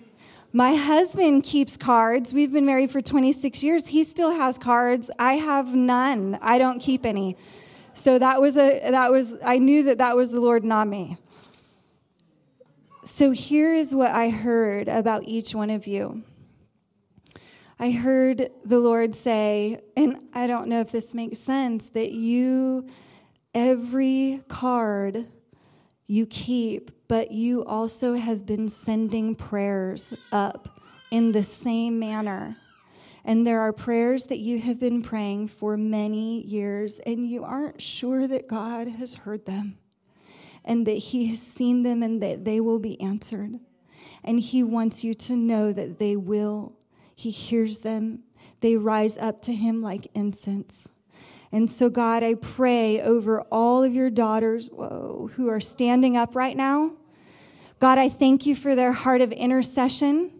My 0.52 0.74
husband 0.74 1.44
keeps 1.44 1.76
cards. 1.76 2.34
We've 2.34 2.52
been 2.52 2.66
married 2.66 2.90
for 2.90 3.00
26 3.00 3.62
years. 3.62 3.86
He 3.88 4.04
still 4.04 4.32
has 4.32 4.58
cards. 4.58 5.10
I 5.18 5.34
have 5.34 5.74
none. 5.74 6.38
I 6.42 6.58
don't 6.58 6.80
keep 6.80 7.06
any. 7.06 7.36
So 7.94 8.18
that 8.18 8.40
was 8.40 8.56
a 8.56 8.90
that 8.90 9.10
was 9.10 9.34
I 9.44 9.58
knew 9.58 9.84
that 9.84 9.98
that 9.98 10.16
was 10.16 10.30
the 10.30 10.40
Lord, 10.40 10.64
not 10.64 10.88
me. 10.88 11.16
So 13.04 13.30
here 13.30 13.72
is 13.72 13.94
what 13.94 14.10
I 14.10 14.28
heard 14.28 14.88
about 14.88 15.24
each 15.24 15.54
one 15.54 15.70
of 15.70 15.86
you. 15.86 16.22
I 17.82 17.92
heard 17.92 18.50
the 18.62 18.78
Lord 18.78 19.14
say, 19.14 19.80
and 19.96 20.18
I 20.34 20.46
don't 20.46 20.68
know 20.68 20.82
if 20.82 20.92
this 20.92 21.14
makes 21.14 21.38
sense, 21.38 21.86
that 21.88 22.12
you, 22.12 22.86
every 23.54 24.42
card 24.48 25.24
you 26.06 26.26
keep, 26.26 26.90
but 27.08 27.30
you 27.30 27.64
also 27.64 28.16
have 28.16 28.44
been 28.44 28.68
sending 28.68 29.34
prayers 29.34 30.12
up 30.30 30.78
in 31.10 31.32
the 31.32 31.42
same 31.42 31.98
manner. 31.98 32.58
And 33.24 33.46
there 33.46 33.60
are 33.60 33.72
prayers 33.72 34.24
that 34.24 34.40
you 34.40 34.60
have 34.60 34.78
been 34.78 35.02
praying 35.02 35.48
for 35.48 35.78
many 35.78 36.42
years, 36.42 37.00
and 37.06 37.26
you 37.26 37.44
aren't 37.44 37.80
sure 37.80 38.26
that 38.26 38.46
God 38.46 38.88
has 38.88 39.14
heard 39.14 39.46
them 39.46 39.78
and 40.66 40.86
that 40.86 40.98
He 40.98 41.28
has 41.28 41.40
seen 41.40 41.82
them 41.82 42.02
and 42.02 42.22
that 42.22 42.44
they 42.44 42.60
will 42.60 42.78
be 42.78 43.00
answered. 43.00 43.58
And 44.22 44.38
He 44.38 44.62
wants 44.62 45.02
you 45.02 45.14
to 45.14 45.34
know 45.34 45.72
that 45.72 45.98
they 45.98 46.14
will 46.14 46.76
he 47.20 47.30
hears 47.30 47.78
them. 47.78 48.20
They 48.60 48.76
rise 48.76 49.18
up 49.18 49.42
to 49.42 49.54
him 49.54 49.82
like 49.82 50.10
incense. 50.14 50.88
And 51.52 51.68
so, 51.68 51.90
God, 51.90 52.22
I 52.22 52.34
pray 52.34 53.02
over 53.02 53.42
all 53.52 53.82
of 53.82 53.92
your 53.92 54.08
daughters 54.08 54.68
whoa, 54.68 55.30
who 55.34 55.48
are 55.48 55.60
standing 55.60 56.16
up 56.16 56.34
right 56.34 56.56
now. 56.56 56.92
God, 57.78 57.98
I 57.98 58.08
thank 58.08 58.46
you 58.46 58.54
for 58.54 58.74
their 58.74 58.92
heart 58.92 59.20
of 59.20 59.32
intercession. 59.32 60.30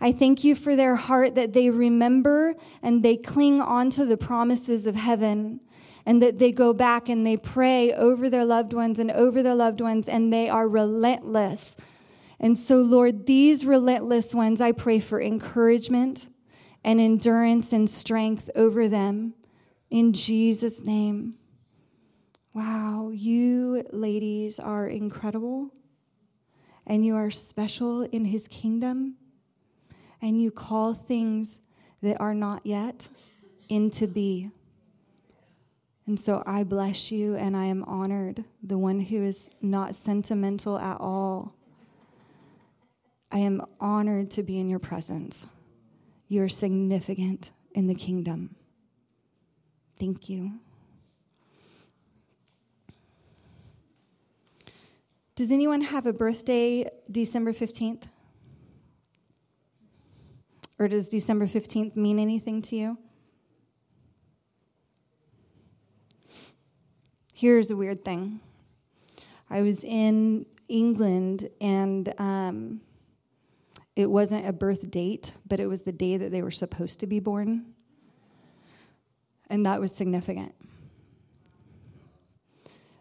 I 0.00 0.12
thank 0.12 0.44
you 0.44 0.54
for 0.54 0.76
their 0.76 0.94
heart 0.94 1.34
that 1.34 1.54
they 1.54 1.70
remember 1.70 2.54
and 2.82 3.02
they 3.02 3.16
cling 3.16 3.60
onto 3.60 4.04
the 4.04 4.16
promises 4.16 4.86
of 4.86 4.94
heaven 4.94 5.58
and 6.06 6.22
that 6.22 6.38
they 6.38 6.52
go 6.52 6.72
back 6.72 7.08
and 7.08 7.26
they 7.26 7.36
pray 7.36 7.92
over 7.92 8.30
their 8.30 8.44
loved 8.44 8.72
ones 8.72 9.00
and 9.00 9.10
over 9.10 9.42
their 9.42 9.56
loved 9.56 9.80
ones 9.80 10.06
and 10.08 10.32
they 10.32 10.48
are 10.48 10.68
relentless 10.68 11.74
and 12.40 12.56
so, 12.56 12.76
Lord, 12.76 13.26
these 13.26 13.64
relentless 13.64 14.34
ones, 14.34 14.60
I 14.60 14.72
pray 14.72 15.00
for 15.00 15.20
encouragement 15.20 16.28
and 16.84 17.00
endurance 17.00 17.72
and 17.72 17.90
strength 17.90 18.48
over 18.54 18.88
them 18.88 19.34
in 19.90 20.12
Jesus' 20.12 20.80
name. 20.80 21.34
Wow, 22.54 23.10
you 23.12 23.84
ladies 23.92 24.60
are 24.60 24.86
incredible 24.86 25.70
and 26.86 27.04
you 27.04 27.16
are 27.16 27.30
special 27.30 28.02
in 28.02 28.26
his 28.26 28.46
kingdom 28.48 29.16
and 30.22 30.40
you 30.40 30.50
call 30.50 30.94
things 30.94 31.60
that 32.02 32.20
are 32.20 32.34
not 32.34 32.64
yet 32.64 33.08
into 33.68 34.06
be. 34.06 34.50
And 36.06 36.18
so 36.18 36.42
I 36.46 36.62
bless 36.62 37.12
you 37.12 37.34
and 37.34 37.56
I 37.56 37.64
am 37.66 37.84
honored, 37.84 38.44
the 38.62 38.78
one 38.78 39.00
who 39.00 39.22
is 39.22 39.50
not 39.60 39.94
sentimental 39.94 40.78
at 40.78 40.98
all 41.00 41.57
I 43.30 43.38
am 43.38 43.62
honored 43.80 44.30
to 44.32 44.42
be 44.42 44.58
in 44.58 44.68
your 44.68 44.78
presence. 44.78 45.46
You're 46.28 46.48
significant 46.48 47.50
in 47.74 47.86
the 47.86 47.94
kingdom. 47.94 48.54
Thank 49.98 50.28
you. 50.28 50.60
Does 55.34 55.50
anyone 55.52 55.82
have 55.82 56.06
a 56.06 56.12
birthday 56.12 56.88
December 57.10 57.52
15th? 57.52 58.04
Or 60.78 60.88
does 60.88 61.08
December 61.08 61.46
15th 61.46 61.96
mean 61.96 62.18
anything 62.18 62.62
to 62.62 62.76
you? 62.76 62.98
Here's 67.32 67.70
a 67.70 67.76
weird 67.76 68.04
thing 68.04 68.40
I 69.48 69.62
was 69.62 69.84
in 69.84 70.44
England 70.68 71.48
and 71.60 72.12
um, 72.18 72.80
it 73.98 74.08
wasn't 74.08 74.46
a 74.46 74.52
birth 74.52 74.92
date, 74.92 75.34
but 75.44 75.58
it 75.58 75.66
was 75.66 75.82
the 75.82 75.90
day 75.90 76.16
that 76.16 76.30
they 76.30 76.40
were 76.40 76.52
supposed 76.52 77.00
to 77.00 77.06
be 77.08 77.18
born. 77.18 77.74
And 79.50 79.66
that 79.66 79.80
was 79.80 79.92
significant. 79.92 80.54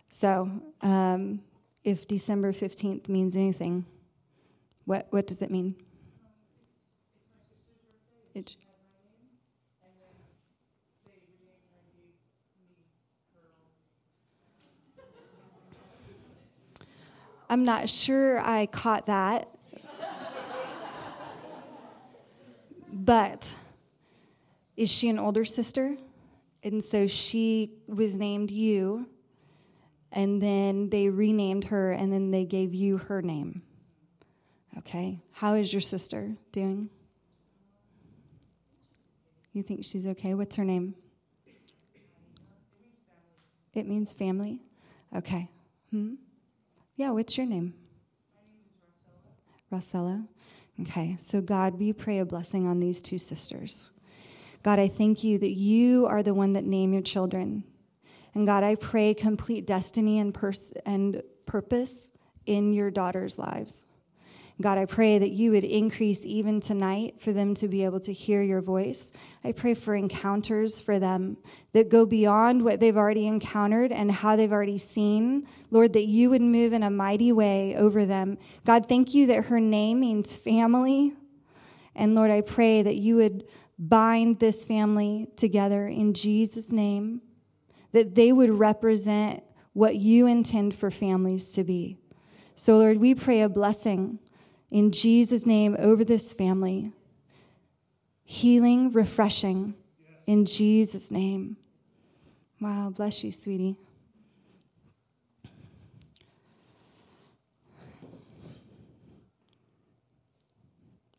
So, 0.10 0.50
um, 0.82 1.42
if 1.84 2.08
December 2.08 2.52
15th 2.52 3.10
means 3.10 3.36
anything, 3.36 3.86
what, 4.86 5.06
what 5.12 5.28
does 5.28 5.44
it 5.44 5.52
mean? 5.52 5.76
It, 8.34 8.56
I'm 17.52 17.64
not 17.64 17.88
sure 17.88 18.40
I 18.40 18.66
caught 18.66 19.06
that. 19.06 19.48
But 23.08 23.56
is 24.76 24.92
she 24.92 25.08
an 25.08 25.18
older 25.18 25.46
sister? 25.46 25.96
And 26.62 26.84
so 26.84 27.08
she 27.08 27.72
was 27.88 28.18
named 28.18 28.52
you, 28.52 29.08
and 30.12 30.42
then 30.42 30.90
they 30.90 31.08
renamed 31.08 31.64
her, 31.66 31.94
and 31.94 32.12
then 32.12 32.32
they 32.32 32.44
gave 32.44 32.76
you 32.76 32.98
her 32.98 33.22
name. 33.22 33.62
Okay. 34.80 35.22
How 35.32 35.54
is 35.54 35.72
your 35.72 35.80
sister 35.80 36.36
doing? 36.52 36.90
You 39.54 39.64
think 39.64 39.86
she's 39.86 40.06
okay? 40.06 40.34
What's 40.34 40.56
her 40.58 40.66
name? 40.66 40.94
It 43.74 43.88
means 43.88 44.14
family. 44.14 44.60
Okay. 45.16 45.50
Hmm? 45.92 46.16
Yeah, 46.98 47.12
what's 47.12 47.38
your 47.38 47.46
name? 47.46 47.74
My 48.36 48.42
name 48.42 48.66
is 48.76 49.72
Rosella. 49.72 50.18
Rosella. 50.18 50.28
Okay, 50.82 51.16
so 51.18 51.42
God, 51.42 51.80
we 51.80 51.92
pray 51.92 52.20
a 52.20 52.26
blessing 52.26 52.68
on 52.68 52.80
these 52.80 53.02
two 53.02 53.18
sisters. 53.18 53.90
God, 54.62 54.80
I 54.80 54.88
thank 54.88 55.24
you 55.24 55.40
that 55.40 55.54
you 55.54 56.06
are 56.06 56.22
the 56.22 56.34
one 56.34 56.54
that 56.54 56.66
name 56.66 56.94
your 56.94 57.02
children. 57.02 57.64
And 58.36 58.46
God, 58.46 58.64
I 58.64 58.76
pray 58.76 59.16
complete 59.16 59.66
destiny 59.66 60.20
and, 60.20 60.34
pers- 60.34 60.74
and 60.86 61.24
purpose 61.48 62.10
in 62.46 62.74
your 62.74 62.92
daughters' 62.92 63.40
lives. 63.40 63.86
God, 64.60 64.80
I 64.80 64.86
pray 64.86 65.20
that 65.20 65.30
you 65.30 65.52
would 65.52 65.64
increase 65.64 66.26
even 66.26 66.60
tonight 66.60 67.22
for 67.22 67.32
them 67.32 67.54
to 67.56 67.68
be 67.68 67.84
able 67.84 68.00
to 68.00 68.12
hear 68.12 68.42
your 68.42 68.62
voice. 68.62 69.12
I 69.44 69.52
pray 69.52 69.76
for 69.76 69.94
encounters 69.94 70.82
for 70.82 70.98
them 70.98 71.38
that 71.74 71.90
go 71.90 72.08
beyond 72.08 72.64
what 72.64 72.80
they've 72.80 72.98
already 72.98 73.28
encountered 73.28 73.92
and 73.92 74.12
how 74.12 74.36
they've 74.36 74.52
already 74.52 74.80
seen. 74.80 75.48
Lord, 75.70 75.94
that 75.94 76.08
you 76.08 76.32
would 76.32 76.42
move 76.42 76.74
in 76.74 76.82
a 76.82 76.90
mighty 76.90 77.32
way 77.32 77.76
over 77.76 78.04
them. 78.04 78.40
God, 78.66 78.88
thank 78.88 79.14
you 79.14 79.28
that 79.28 79.46
her 79.46 79.60
name 79.60 80.00
means 80.00 80.36
family. 80.36 81.14
And 81.96 82.16
Lord, 82.16 82.32
I 82.32 82.42
pray 82.42 82.82
that 82.82 82.96
you 82.96 83.16
would 83.18 83.44
bind 83.78 84.40
this 84.40 84.66
family 84.66 85.28
together 85.36 85.88
in 85.88 86.16
Jesus' 86.16 86.72
name, 86.72 87.22
that 87.92 88.16
they 88.16 88.32
would 88.32 88.50
represent 88.50 89.44
what 89.74 89.98
you 89.98 90.26
intend 90.26 90.74
for 90.74 90.90
families 90.90 91.52
to 91.52 91.64
be. 91.64 92.00
So, 92.56 92.80
Lord, 92.80 92.98
we 92.98 93.14
pray 93.14 93.42
a 93.42 93.50
blessing 93.50 94.18
in 94.72 94.92
Jesus' 94.92 95.46
name 95.46 95.76
over 95.80 96.04
this 96.04 96.34
family. 96.34 96.92
Healing, 98.24 98.92
refreshing 98.92 99.74
in 100.26 100.46
Jesus' 100.46 101.10
name. 101.10 101.58
Wow, 102.60 102.92
bless 102.96 103.24
you, 103.24 103.32
sweetie. 103.32 103.78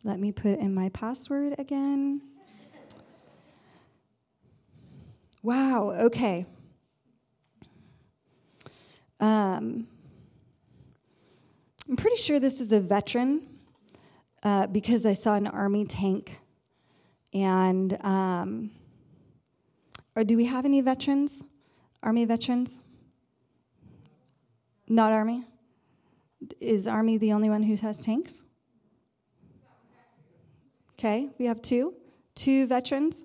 Let 0.04 0.20
me 0.20 0.32
put 0.32 0.58
in 0.58 0.74
my 0.74 0.90
password 0.90 1.54
again. 1.58 2.22
Wow, 5.42 5.90
okay. 5.90 6.46
Um, 9.20 9.87
I'm 11.88 11.96
pretty 11.96 12.16
sure 12.16 12.38
this 12.38 12.61
is 12.61 12.70
a 12.70 12.81
veteran 12.81 13.46
uh, 14.42 14.66
because 14.66 15.07
I 15.07 15.14
saw 15.14 15.37
an 15.37 15.46
army 15.46 15.87
tank. 15.87 16.38
And, 17.33 17.96
um, 18.05 18.72
or 20.14 20.22
do 20.22 20.37
we 20.37 20.44
have 20.44 20.66
any 20.66 20.83
veterans? 20.83 21.42
Army 22.03 22.27
veterans? 22.27 22.81
Not 24.87 25.12
Army? 25.12 25.44
Is 26.61 26.87
Army 26.87 27.16
the 27.16 27.33
only 27.33 27.48
one 27.48 27.62
who 27.62 27.74
has 27.77 28.03
tanks? 28.03 28.44
Okay, 30.98 31.31
we 31.38 31.46
have 31.46 31.62
two. 31.62 31.94
Two 32.35 32.66
veterans. 32.66 33.24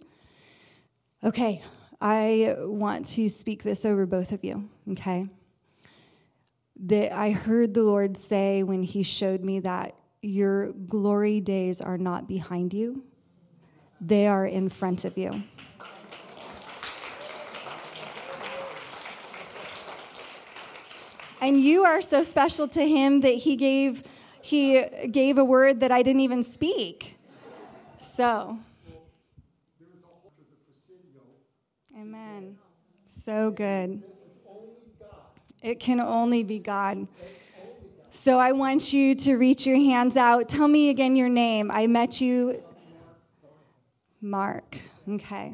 Okay, 1.22 1.62
I 2.00 2.56
want 2.60 3.08
to 3.08 3.28
speak 3.28 3.64
this 3.64 3.84
over 3.84 4.06
both 4.06 4.32
of 4.32 4.44
you, 4.44 4.70
okay? 4.92 5.28
That 6.80 7.14
I 7.14 7.32
heard 7.32 7.74
the 7.74 7.84
Lord 7.84 8.18
say 8.18 8.64
when 8.64 8.84
He 8.84 9.04
showed 9.04 9.44
me 9.44 9.60
that 9.60 9.96
your 10.22 10.72
glory 10.72 11.42
days 11.42 11.82
are 11.82 11.98
not 11.98 12.28
behind 12.28 12.74
you, 12.74 13.04
they 14.00 14.28
are 14.28 14.46
in 14.46 14.70
front 14.70 15.06
of 15.06 15.18
you. 15.18 15.44
And 21.44 21.60
you 21.60 21.84
are 21.84 22.02
so 22.02 22.24
special 22.24 22.70
to 22.70 22.88
him 22.88 23.20
that 23.20 23.34
he 23.34 23.58
gave 23.58 24.04
he 24.42 24.82
gave 25.12 25.38
a 25.38 25.44
word 25.44 25.82
that 25.82 25.92
I 25.92 26.02
didn't 26.02 26.22
even 26.22 26.42
speak. 26.42 27.18
So 27.98 28.60
Amen. 31.98 32.58
So 33.06 33.52
good. 33.52 34.04
It 35.64 35.80
can 35.80 36.02
only 36.02 36.44
be 36.44 36.60
God. 36.60 37.08
So 38.10 38.38
I 38.38 38.52
want 38.52 38.92
you 38.92 39.16
to 39.16 39.36
reach 39.36 39.66
your 39.66 39.78
hands 39.78 40.18
out. 40.18 40.50
Tell 40.50 40.68
me 40.68 40.90
again 40.90 41.16
your 41.16 41.30
name. 41.30 41.72
I 41.72 41.88
met 41.88 42.20
you, 42.20 42.62
Mark. 44.22 44.78
Okay. 45.08 45.54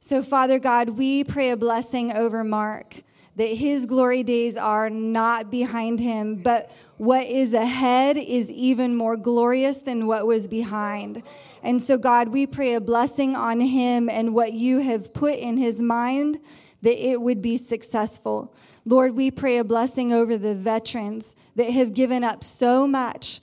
So, 0.00 0.22
Father 0.22 0.58
God, 0.58 0.90
we 0.90 1.24
pray 1.24 1.50
a 1.50 1.56
blessing 1.56 2.10
over 2.12 2.42
Mark 2.42 3.02
that 3.36 3.48
his 3.48 3.84
glory 3.84 4.22
days 4.22 4.56
are 4.56 4.88
not 4.88 5.50
behind 5.50 6.00
him, 6.00 6.36
but 6.36 6.70
what 6.96 7.26
is 7.26 7.52
ahead 7.52 8.16
is 8.16 8.50
even 8.50 8.94
more 8.94 9.16
glorious 9.16 9.78
than 9.78 10.06
what 10.06 10.26
was 10.26 10.46
behind. 10.46 11.22
And 11.62 11.82
so, 11.82 11.98
God, 11.98 12.28
we 12.28 12.46
pray 12.46 12.74
a 12.74 12.80
blessing 12.80 13.34
on 13.34 13.60
him 13.60 14.08
and 14.08 14.34
what 14.34 14.52
you 14.52 14.78
have 14.78 15.12
put 15.12 15.34
in 15.34 15.56
his 15.56 15.80
mind 15.80 16.38
that 16.84 17.04
it 17.04 17.20
would 17.20 17.42
be 17.42 17.56
successful. 17.56 18.54
Lord, 18.86 19.16
we 19.16 19.30
pray 19.30 19.58
a 19.58 19.64
blessing 19.64 20.12
over 20.12 20.38
the 20.38 20.54
veterans 20.54 21.34
that 21.56 21.70
have 21.70 21.92
given 21.92 22.22
up 22.22 22.44
so 22.44 22.86
much. 22.86 23.40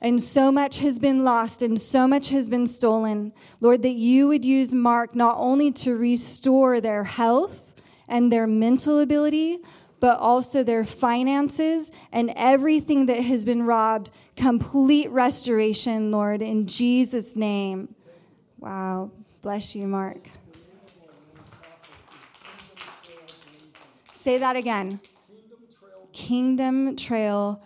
And 0.00 0.22
so 0.22 0.52
much 0.52 0.78
has 0.78 0.98
been 0.98 1.24
lost 1.24 1.62
and 1.62 1.80
so 1.80 2.06
much 2.06 2.28
has 2.28 2.48
been 2.48 2.66
stolen. 2.66 3.32
Lord, 3.60 3.82
that 3.82 3.94
you 3.94 4.28
would 4.28 4.44
use 4.44 4.72
Mark 4.72 5.16
not 5.16 5.36
only 5.38 5.72
to 5.72 5.96
restore 5.96 6.80
their 6.80 7.04
health, 7.04 7.66
and 8.08 8.32
their 8.32 8.46
mental 8.46 9.00
ability, 9.00 9.58
but 10.00 10.18
also 10.18 10.62
their 10.62 10.84
finances 10.84 11.90
and 12.12 12.32
everything 12.36 13.06
that 13.06 13.22
has 13.22 13.44
been 13.44 13.62
robbed. 13.62 14.10
Complete 14.36 15.10
restoration, 15.10 16.10
Lord, 16.10 16.42
in 16.42 16.66
Jesus' 16.66 17.34
name. 17.34 17.94
Wow. 18.58 19.10
Bless 19.42 19.74
you, 19.74 19.86
Mark. 19.86 20.28
Say 24.26 24.38
that 24.38 24.56
again. 24.56 24.98
Kingdom 26.12 26.96
Trail 26.96 27.62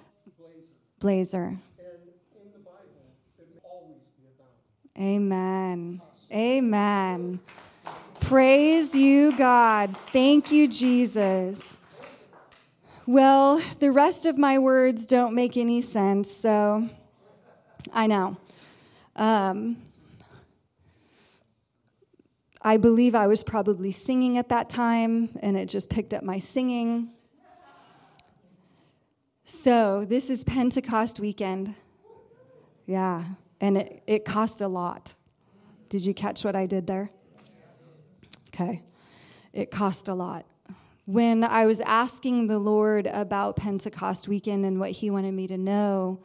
Blazer. 0.98 1.56
Amen. 4.94 6.02
Amen. 6.30 7.40
Praise 8.20 8.94
you, 8.94 9.34
God. 9.38 9.96
Thank 10.12 10.52
you, 10.52 10.68
Jesus. 10.68 11.78
Well, 13.06 13.62
the 13.78 13.90
rest 13.90 14.26
of 14.26 14.36
my 14.36 14.58
words 14.58 15.06
don't 15.06 15.34
make 15.34 15.56
any 15.56 15.80
sense, 15.80 16.30
so 16.30 16.90
I 17.90 18.06
know. 18.06 18.36
Um, 19.16 19.78
I 22.62 22.76
believe 22.76 23.14
I 23.14 23.26
was 23.26 23.42
probably 23.42 23.90
singing 23.90 24.36
at 24.36 24.50
that 24.50 24.68
time, 24.68 25.30
and 25.40 25.56
it 25.56 25.68
just 25.68 25.88
picked 25.88 26.12
up 26.12 26.22
my 26.22 26.38
singing. 26.38 27.10
So, 29.44 30.04
this 30.04 30.28
is 30.28 30.44
Pentecost 30.44 31.18
weekend. 31.20 31.74
Yeah, 32.86 33.24
and 33.60 33.78
it, 33.78 34.02
it 34.06 34.24
cost 34.24 34.60
a 34.60 34.68
lot. 34.68 35.14
Did 35.88 36.04
you 36.04 36.14
catch 36.14 36.44
what 36.44 36.54
I 36.54 36.66
did 36.66 36.86
there? 36.86 37.10
Okay. 38.48 38.82
It 39.52 39.70
cost 39.70 40.08
a 40.08 40.14
lot. 40.14 40.46
When 41.06 41.42
I 41.42 41.66
was 41.66 41.80
asking 41.80 42.46
the 42.46 42.58
Lord 42.58 43.06
about 43.08 43.56
Pentecost 43.56 44.28
weekend 44.28 44.64
and 44.64 44.78
what 44.78 44.90
He 44.92 45.10
wanted 45.10 45.32
me 45.32 45.46
to 45.48 45.58
know, 45.58 46.20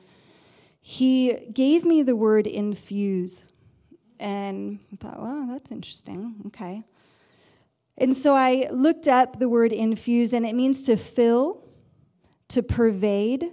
He 0.81 1.33
gave 1.53 1.85
me 1.85 2.03
the 2.03 2.15
word 2.15 2.45
infuse. 2.45 3.45
And 4.19 4.79
I 4.93 4.95
thought, 4.95 5.21
well, 5.21 5.47
that's 5.49 5.71
interesting. 5.71 6.43
Okay. 6.47 6.83
And 7.97 8.15
so 8.15 8.35
I 8.35 8.67
looked 8.71 9.07
up 9.07 9.39
the 9.39 9.49
word 9.49 9.71
infuse, 9.71 10.33
and 10.33 10.45
it 10.45 10.55
means 10.55 10.83
to 10.83 10.97
fill, 10.97 11.63
to 12.49 12.61
pervade, 12.61 13.51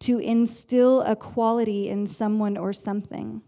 to 0.00 0.18
instill 0.18 1.02
a 1.02 1.16
quality 1.16 1.88
in 1.88 2.06
someone 2.06 2.56
or 2.56 2.72
something, 2.72 3.42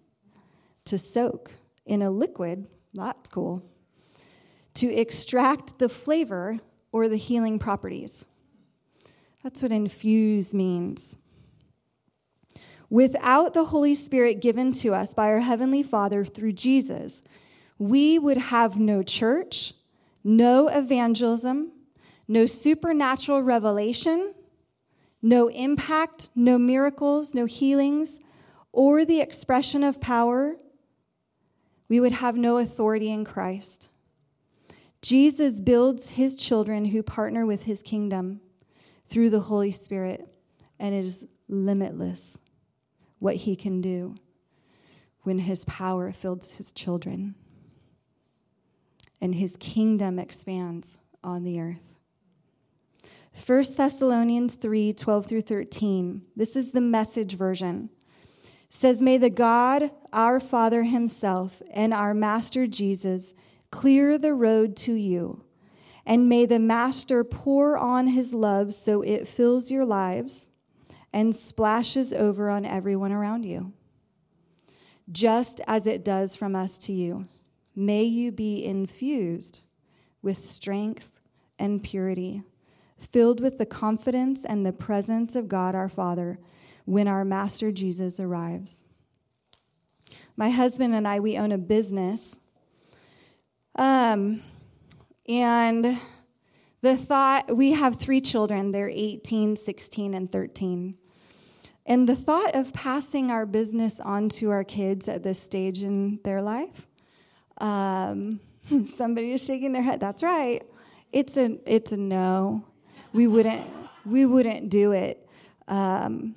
to 0.85 0.99
soak 0.99 1.53
in 1.87 2.03
a 2.03 2.11
liquid. 2.11 2.67
That's 2.95 3.29
cool 3.29 3.63
to 4.75 4.93
extract 4.95 5.79
the 5.79 5.89
flavor 5.89 6.59
or 6.93 7.09
the 7.09 7.17
healing 7.17 7.59
properties. 7.59 8.25
That's 9.43 9.63
what 9.63 9.73
infuse 9.73 10.55
means. 10.55 11.17
Without 12.93 13.55
the 13.55 13.65
Holy 13.65 13.95
Spirit 13.95 14.43
given 14.43 14.71
to 14.71 14.93
us 14.93 15.15
by 15.15 15.29
our 15.29 15.41
Heavenly 15.41 15.83
Father 15.83 16.27
through 16.27 16.53
Jesus, 16.53 17.23
we 17.79 18.19
would 18.19 18.37
have 18.37 18.79
no 18.79 19.03
church, 19.03 19.73
no 20.23 20.69
evangelism, 20.69 21.73
no 22.29 22.45
supernatural 22.45 23.41
revelation, 23.41 24.35
no 25.23 25.49
impact, 25.49 26.29
no 26.35 26.59
miracles, 26.59 27.35
no 27.35 27.47
healings, 27.47 28.21
or 28.73 29.07
the 29.07 29.23
expression 29.23 29.83
of 29.83 29.99
power. 29.99 30.57
We 31.89 31.99
would 31.99 32.13
have 32.13 32.37
no 32.37 32.59
authority 32.59 33.11
in 33.11 33.25
Christ. 33.25 33.89
Jesus 35.01 35.61
builds 35.61 36.11
his 36.11 36.35
children 36.35 36.85
who 36.85 37.03
partner 37.03 37.47
with 37.47 37.63
his 37.63 37.83
kingdom 37.83 38.43
through 39.07 39.31
the 39.31 39.41
Holy 39.41 39.73
Spirit, 39.73 40.29
and 40.79 40.95
it 40.95 41.07
is 41.07 41.25
limitless 41.49 42.37
what 43.23 43.37
he 43.37 43.55
can 43.55 43.81
do 43.81 44.17
when 45.23 45.39
his 45.39 45.65
power 45.67 46.11
fills 46.11 46.57
his 46.57 46.73
children 46.73 47.37
and 49.21 49.37
his 49.37 49.57
kingdom 49.61 50.19
expands 50.19 50.99
on 51.23 51.45
the 51.45 51.61
earth. 51.61 51.95
1 53.47 53.65
Thessalonians 53.77 54.55
3 54.55 54.93
12 54.93 55.27
through 55.27 55.41
13. 55.43 56.23
This 56.35 56.57
is 56.57 56.73
the 56.73 56.81
message 56.81 57.37
version. 57.37 57.91
Says, 58.69 59.01
May 59.01 59.19
the 59.19 59.31
God, 59.31 59.93
our 60.13 60.41
Father 60.41 60.83
Himself, 60.83 61.63
and 61.71 61.95
our 61.95 62.15
Master 62.15 62.67
Jesus 62.67 63.35
clear 63.71 64.19
the 64.19 64.35
road 64.35 64.75
to 64.79 64.95
you. 64.95 65.45
And 66.05 66.29
may 66.29 66.45
the 66.45 66.59
Master 66.59 67.23
pour 67.23 67.79
on 67.79 68.09
his 68.09 68.35
love 68.35 68.75
so 68.75 69.03
it 69.03 69.29
fills 69.29 69.71
your 69.71 69.85
lives 69.85 70.49
and 71.13 71.35
splashes 71.35 72.13
over 72.13 72.49
on 72.49 72.65
everyone 72.65 73.13
around 73.13 73.45
you, 73.45 73.73
just 75.11 75.61
as 75.67 75.87
it 75.87 76.05
does 76.05 76.35
from 76.35 76.55
us 76.55 76.79
to 76.79 76.93
you. 76.93 77.29
May 77.75 78.05
you 78.05 78.33
be 78.33 78.65
infused 78.65 79.61
with 80.21 80.39
strength 80.39 81.11
and 81.59 81.83
purity, 81.83 82.43
filled 82.99 83.41
with 83.41 83.59
the 83.59 83.67
confidence 83.67 84.45
and 84.45 84.65
the 84.65 84.73
presence 84.73 85.35
of 85.35 85.49
God 85.49 85.75
our 85.75 85.89
Father 85.89 86.39
when 86.85 87.09
our 87.09 87.25
Master 87.25 87.73
Jesus 87.73 88.19
arrives. 88.19 88.85
My 90.37 90.51
husband 90.51 90.95
and 90.95 91.07
I, 91.07 91.21
we 91.21 91.39
own 91.39 91.53
a 91.53 91.59
business 91.59 92.37
um, 93.77 94.43
and 95.29 96.01
the 96.83 96.97
thought 96.97 97.57
we 97.57 97.73
have 97.73 97.99
three 97.99 98.21
children, 98.21 98.73
they're 98.73 98.91
18, 98.91 99.57
16, 99.57 100.15
and 100.15 100.31
13. 100.31 100.97
And 101.85 102.09
the 102.09 102.15
thought 102.15 102.55
of 102.55 102.73
passing 102.73 103.31
our 103.31 103.45
business 103.45 103.99
on 103.99 104.29
to 104.31 104.51
our 104.51 104.63
kids 104.63 105.09
at 105.09 105.23
this 105.23 105.41
stage 105.41 105.83
in 105.83 106.21
their 106.23 106.41
life, 106.41 106.87
um, 107.59 108.41
somebody 108.95 109.33
is 109.33 109.45
shaking 109.45 109.73
their 109.73 109.83
head. 109.83 110.01
That's 110.01 110.23
right. 110.23 110.63
It's 111.13 111.37
a 111.37 111.59
it's 111.67 111.93
a 111.93 111.97
no. 111.97 112.65
We 113.13 113.27
wouldn't 113.27 113.67
we 114.07 114.27
wouldn't 114.27 114.71
do 114.71 114.93
it. 114.93 115.29
Um, 115.69 116.37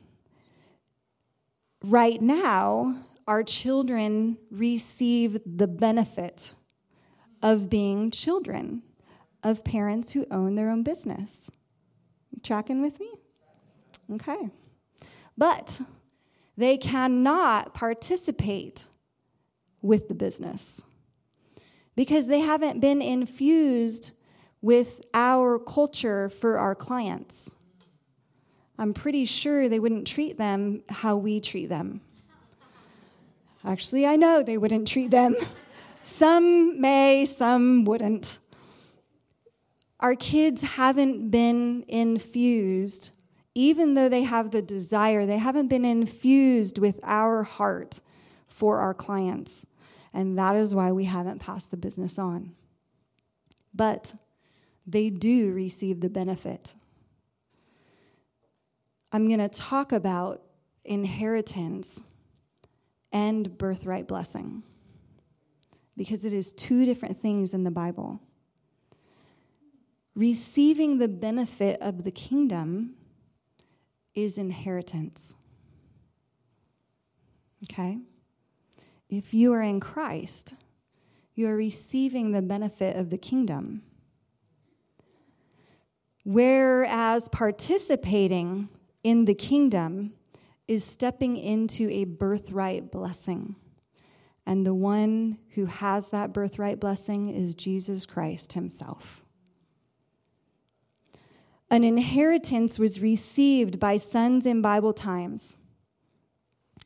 right 1.83 2.21
now, 2.21 3.03
our 3.27 3.43
children 3.43 4.37
receive 4.51 5.39
the 5.45 5.67
benefit 5.67 6.53
of 7.41 7.69
being 7.69 8.11
children 8.11 8.81
of 9.43 9.63
parents 9.63 10.11
who 10.11 10.25
own 10.31 10.55
their 10.55 10.69
own 10.69 10.83
business. 10.83 11.49
You 12.31 12.41
tracking 12.43 12.81
with 12.81 12.99
me? 12.99 13.11
Okay. 14.13 14.49
But 15.37 15.81
they 16.57 16.77
cannot 16.77 17.73
participate 17.73 18.85
with 19.81 20.07
the 20.07 20.15
business 20.15 20.81
because 21.95 22.27
they 22.27 22.39
haven't 22.39 22.79
been 22.79 23.01
infused 23.01 24.11
with 24.61 25.01
our 25.13 25.59
culture 25.59 26.29
for 26.29 26.57
our 26.57 26.73
clients. 26.73 27.51
I'm 28.77 28.93
pretty 28.93 29.25
sure 29.25 29.69
they 29.69 29.79
wouldn't 29.79 30.07
treat 30.07 30.37
them 30.37 30.83
how 30.89 31.17
we 31.17 31.39
treat 31.39 31.67
them. 31.67 32.01
Actually, 33.63 34.05
I 34.05 34.15
know 34.15 34.43
they 34.43 34.57
wouldn't 34.57 34.87
treat 34.87 35.11
them. 35.11 35.35
Some 36.03 36.79
may, 36.79 37.25
some 37.25 37.85
wouldn't. 37.85 38.39
Our 39.99 40.15
kids 40.15 40.61
haven't 40.61 41.31
been 41.31 41.83
infused, 41.87 43.11
even 43.55 43.93
though 43.93 44.09
they 44.09 44.23
have 44.23 44.51
the 44.51 44.61
desire, 44.61 45.25
they 45.25 45.37
haven't 45.37 45.69
been 45.69 45.85
infused 45.85 46.77
with 46.77 46.99
our 47.03 47.43
heart 47.43 48.01
for 48.47 48.79
our 48.79 48.93
clients. 48.93 49.65
And 50.13 50.37
that 50.37 50.57
is 50.57 50.75
why 50.75 50.91
we 50.91 51.05
haven't 51.05 51.39
passed 51.39 51.71
the 51.71 51.77
business 51.77 52.19
on. 52.19 52.53
But 53.73 54.13
they 54.85 55.09
do 55.09 55.51
receive 55.53 56.01
the 56.01 56.09
benefit. 56.09 56.75
I'm 59.11 59.27
going 59.27 59.39
to 59.39 59.49
talk 59.49 59.93
about 59.93 60.41
inheritance 60.83 62.01
and 63.11 63.57
birthright 63.57 64.07
blessing 64.07 64.63
because 65.95 66.25
it 66.25 66.33
is 66.33 66.51
two 66.51 66.85
different 66.85 67.21
things 67.21 67.53
in 67.53 67.63
the 67.63 67.71
Bible. 67.71 68.19
Receiving 70.13 70.97
the 70.97 71.07
benefit 71.07 71.81
of 71.81 72.03
the 72.03 72.11
kingdom 72.11 72.95
is 74.15 74.37
inheritance. 74.37 75.35
Okay? 77.63 77.99
If 79.09 79.33
you 79.33 79.53
are 79.53 79.61
in 79.61 79.79
Christ, 79.79 80.55
you 81.35 81.47
are 81.47 81.55
receiving 81.55 82.31
the 82.31 82.41
benefit 82.41 82.95
of 82.95 83.09
the 83.09 83.17
kingdom. 83.17 83.83
Whereas 86.23 87.27
participating 87.27 88.69
in 89.03 89.25
the 89.25 89.35
kingdom 89.35 90.13
is 90.67 90.83
stepping 90.83 91.37
into 91.37 91.89
a 91.89 92.05
birthright 92.05 92.91
blessing. 92.91 93.55
And 94.47 94.65
the 94.65 94.73
one 94.73 95.39
who 95.53 95.65
has 95.65 96.09
that 96.09 96.33
birthright 96.33 96.79
blessing 96.79 97.29
is 97.29 97.53
Jesus 97.53 98.05
Christ 98.05 98.53
himself. 98.53 99.24
An 101.69 101.83
inheritance 101.83 102.77
was 102.77 103.01
received 103.01 103.79
by 103.79 103.97
sons 103.97 104.45
in 104.45 104.61
Bible 104.61 104.93
times, 104.93 105.57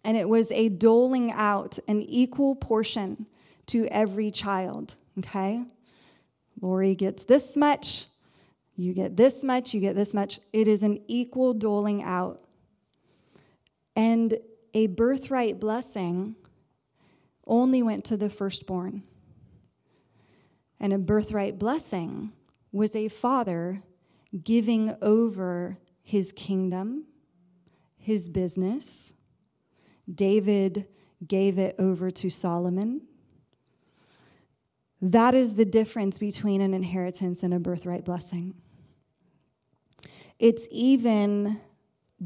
and 0.03 0.15
it 0.15 0.29
was 0.29 0.51
a 0.51 0.69
doling 0.69 1.31
out 1.31 1.77
an 1.87 2.01
equal 2.01 2.55
portion 2.55 3.27
to 3.67 3.85
every 3.87 4.31
child. 4.31 4.95
Okay? 5.17 5.63
Lori 6.61 6.95
gets 6.95 7.23
this 7.23 7.55
much, 7.55 8.07
you 8.75 8.93
get 8.93 9.17
this 9.17 9.43
much, 9.43 9.73
you 9.73 9.81
get 9.81 9.95
this 9.95 10.13
much. 10.13 10.39
It 10.53 10.67
is 10.67 10.83
an 10.83 11.01
equal 11.07 11.53
doling 11.53 12.01
out. 12.01 12.45
And 13.95 14.37
a 14.73 14.87
birthright 14.87 15.59
blessing 15.59 16.35
only 17.45 17.83
went 17.83 18.05
to 18.05 18.15
the 18.15 18.29
firstborn. 18.29 19.03
And 20.79 20.93
a 20.93 20.97
birthright 20.97 21.59
blessing 21.59 22.31
was 22.71 22.95
a 22.95 23.09
father 23.09 23.83
giving 24.43 24.95
over 25.01 25.77
his 26.01 26.31
kingdom, 26.31 27.05
his 27.97 28.29
business. 28.29 29.13
David 30.13 30.87
gave 31.25 31.57
it 31.57 31.75
over 31.77 32.09
to 32.11 32.29
Solomon. 32.29 33.01
That 35.01 35.33
is 35.33 35.53
the 35.53 35.65
difference 35.65 36.17
between 36.17 36.61
an 36.61 36.73
inheritance 36.73 37.43
and 37.43 37.53
a 37.53 37.59
birthright 37.59 38.03
blessing. 38.03 38.55
It's 40.39 40.67
even 40.71 41.59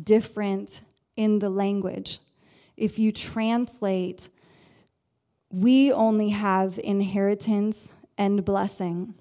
different 0.01 0.81
in 1.15 1.39
the 1.39 1.49
language. 1.49 2.19
If 2.77 2.97
you 2.97 3.11
translate, 3.11 4.29
we 5.51 5.91
only 5.91 6.29
have 6.29 6.79
inheritance 6.83 7.91
and 8.17 8.43
blessing. 8.43 9.13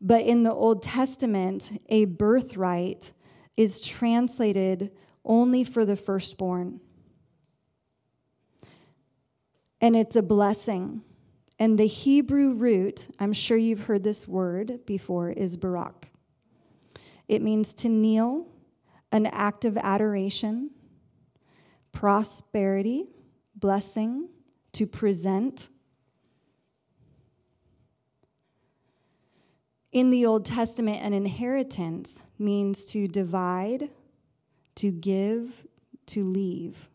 But 0.00 0.22
in 0.22 0.44
the 0.44 0.52
Old 0.52 0.82
Testament, 0.82 1.82
a 1.88 2.06
birthright 2.06 3.12
is 3.56 3.80
translated 3.80 4.90
only 5.24 5.64
for 5.64 5.84
the 5.84 5.96
firstborn. 5.96 6.80
And 9.80 9.94
it's 9.94 10.16
a 10.16 10.22
blessing. 10.22 11.02
And 11.58 11.78
the 11.78 11.86
Hebrew 11.86 12.54
root, 12.54 13.08
I'm 13.18 13.34
sure 13.34 13.58
you've 13.58 13.82
heard 13.82 14.02
this 14.02 14.26
word 14.26 14.80
before, 14.86 15.30
is 15.30 15.58
barak. 15.58 16.08
It 17.28 17.42
means 17.42 17.74
to 17.74 17.88
kneel, 17.88 18.46
an 19.12 19.26
act 19.26 19.64
of 19.64 19.76
adoration, 19.76 20.70
prosperity, 21.92 23.08
blessing, 23.54 24.28
to 24.72 24.86
present. 24.86 25.68
In 29.92 30.10
the 30.10 30.24
Old 30.24 30.44
Testament, 30.44 31.02
an 31.02 31.12
inheritance 31.12 32.20
means 32.38 32.84
to 32.86 33.08
divide, 33.08 33.90
to 34.76 34.92
give, 34.92 35.66
to 36.06 36.24
leave. 36.24 36.88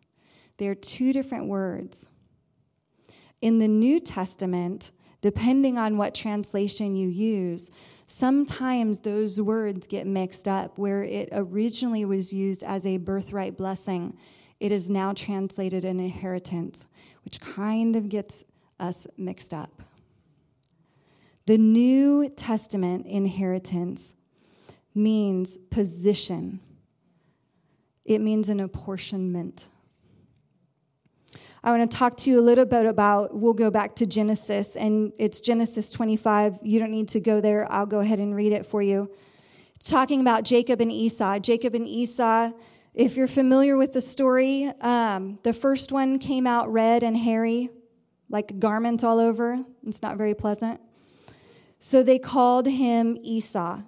They're 0.57 0.75
two 0.75 1.11
different 1.11 1.47
words. 1.47 2.05
In 3.41 3.59
the 3.59 3.67
New 3.67 3.99
Testament, 3.99 4.91
depending 5.19 5.77
on 5.77 5.97
what 5.97 6.15
translation 6.15 6.95
you 6.95 7.09
use, 7.09 7.69
sometimes 8.07 9.01
those 9.01 9.41
words 9.41 9.87
get 9.87 10.07
mixed 10.07 10.47
up. 10.47 10.77
Where 10.77 11.03
it 11.03 11.27
originally 11.33 12.05
was 12.05 12.31
used 12.31 12.63
as 12.63 12.85
a 12.85 12.95
birthright 12.97 13.57
blessing, 13.57 14.17
it 14.61 14.71
is 14.71 14.89
now 14.89 15.11
translated 15.11 15.83
an 15.83 15.99
inheritance, 15.99 16.87
which 17.25 17.41
kind 17.41 17.97
of 17.97 18.07
gets 18.07 18.45
us 18.79 19.05
mixed 19.17 19.53
up. 19.53 19.81
The 21.45 21.57
New 21.59 22.29
Testament 22.29 23.05
inheritance 23.05 24.15
means 24.95 25.57
position, 25.69 26.59
it 28.03 28.19
means 28.19 28.49
an 28.49 28.59
apportionment. 28.59 29.65
I 31.63 31.71
want 31.71 31.89
to 31.89 31.97
talk 31.97 32.15
to 32.17 32.29
you 32.29 32.39
a 32.39 32.43
little 32.43 32.65
bit 32.65 32.85
about, 32.85 33.35
we'll 33.35 33.53
go 33.53 33.71
back 33.71 33.95
to 33.95 34.05
Genesis, 34.05 34.75
and 34.75 35.11
it's 35.17 35.39
Genesis 35.39 35.91
25. 35.91 36.59
You 36.61 36.77
don't 36.77 36.91
need 36.91 37.09
to 37.09 37.19
go 37.19 37.41
there, 37.41 37.71
I'll 37.71 37.87
go 37.87 37.99
ahead 37.99 38.19
and 38.19 38.35
read 38.35 38.51
it 38.51 38.67
for 38.67 38.83
you. 38.83 39.11
It's 39.75 39.89
talking 39.89 40.21
about 40.21 40.43
Jacob 40.43 40.79
and 40.79 40.91
Esau. 40.91 41.39
Jacob 41.39 41.73
and 41.73 41.87
Esau, 41.87 42.51
if 42.93 43.17
you're 43.17 43.27
familiar 43.27 43.77
with 43.77 43.93
the 43.93 44.01
story, 44.01 44.71
um, 44.81 45.39
the 45.43 45.53
first 45.53 45.91
one 45.91 46.19
came 46.19 46.45
out 46.45 46.71
red 46.71 47.01
and 47.01 47.17
hairy, 47.17 47.69
like 48.29 48.51
a 48.51 48.55
garment 48.55 49.03
all 49.03 49.19
over. 49.19 49.59
It's 49.85 50.03
not 50.03 50.17
very 50.17 50.35
pleasant. 50.35 50.79
So 51.79 52.03
they 52.03 52.19
called 52.19 52.67
him 52.67 53.17
Esau. 53.21 53.81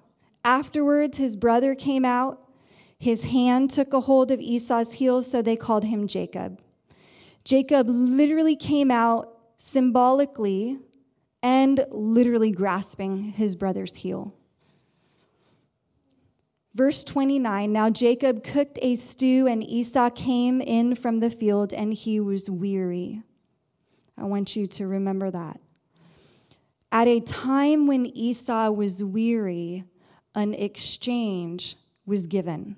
Afterwards, 0.43 1.17
his 1.17 1.36
brother 1.36 1.76
came 1.76 2.06
out. 2.06 2.43
His 3.00 3.26
hand 3.26 3.69
took 3.69 3.93
a 3.93 4.02
hold 4.02 4.32
of 4.32 4.39
Esau's 4.39 4.93
heel, 4.93 5.21
so 5.23 5.41
they 5.41 5.56
called 5.56 5.84
him 5.84 6.08
Jacob. 6.08 6.60
Jacob 7.43 7.88
literally 7.89 8.56
came 8.56 8.91
out 8.91 9.38
symbolically 9.58 10.80
and 11.43 11.86
literally 11.91 12.52
grasping 12.52 13.32
his 13.32 13.56
brother's 13.56 13.97
heel. 13.97 14.34
Verse 16.73 17.04
29 17.04 17.71
Now 17.71 17.89
Jacob 17.89 18.43
cooked 18.43 18.78
a 18.82 18.95
stew, 18.95 19.47
and 19.47 19.63
Esau 19.63 20.10
came 20.12 20.62
in 20.62 20.95
from 20.95 21.19
the 21.19 21.30
field, 21.30 21.73
and 21.73 21.93
he 21.93 22.19
was 22.19 22.50
weary. 22.50 23.23
I 24.17 24.26
want 24.26 24.56
you 24.56 24.67
to 24.67 24.88
remember 24.88 25.32
that. 25.32 25.60
At 26.91 27.08
a 27.08 27.19
time 27.19 27.86
when 27.86 28.06
Esau 28.06 28.71
was 28.71 29.04
weary, 29.04 29.84
an 30.34 30.54
exchange 30.54 31.76
was 32.06 32.28
given. 32.28 32.78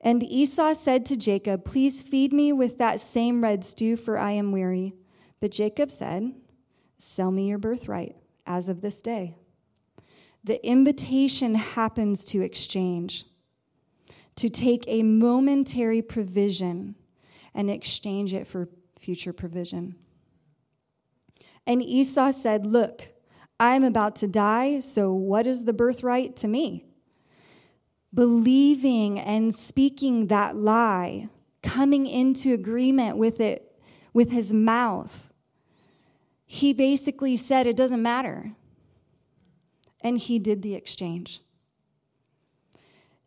And 0.00 0.22
Esau 0.22 0.74
said 0.74 1.06
to 1.06 1.16
Jacob, 1.16 1.64
Please 1.64 2.02
feed 2.02 2.32
me 2.32 2.52
with 2.52 2.78
that 2.78 3.00
same 3.00 3.42
red 3.42 3.64
stew, 3.64 3.96
for 3.96 4.18
I 4.18 4.32
am 4.32 4.52
weary. 4.52 4.94
But 5.40 5.50
Jacob 5.50 5.90
said, 5.90 6.34
Sell 6.98 7.30
me 7.30 7.48
your 7.48 7.58
birthright 7.58 8.16
as 8.46 8.68
of 8.68 8.80
this 8.80 9.02
day. 9.02 9.34
The 10.44 10.64
invitation 10.66 11.54
happens 11.54 12.24
to 12.26 12.42
exchange, 12.42 13.24
to 14.36 14.48
take 14.48 14.84
a 14.86 15.02
momentary 15.02 16.02
provision 16.02 16.94
and 17.54 17.70
exchange 17.70 18.32
it 18.32 18.46
for 18.46 18.68
future 18.98 19.32
provision. 19.32 19.96
And 21.68 21.82
Esau 21.82 22.32
said, 22.32 22.66
Look, 22.66 23.08
I 23.60 23.74
am 23.74 23.84
about 23.84 24.16
to 24.16 24.26
die, 24.26 24.80
so 24.80 25.12
what 25.12 25.46
is 25.46 25.64
the 25.64 25.74
birthright 25.74 26.34
to 26.36 26.48
me? 26.48 26.86
Believing 28.12 29.20
and 29.20 29.54
speaking 29.54 30.28
that 30.28 30.56
lie, 30.56 31.28
coming 31.62 32.06
into 32.06 32.54
agreement 32.54 33.18
with 33.18 33.38
it 33.38 33.78
with 34.14 34.30
his 34.30 34.50
mouth, 34.50 35.30
he 36.46 36.72
basically 36.72 37.36
said, 37.36 37.66
It 37.66 37.76
doesn't 37.76 38.02
matter. 38.02 38.52
And 40.00 40.18
he 40.18 40.38
did 40.38 40.62
the 40.62 40.74
exchange. 40.74 41.42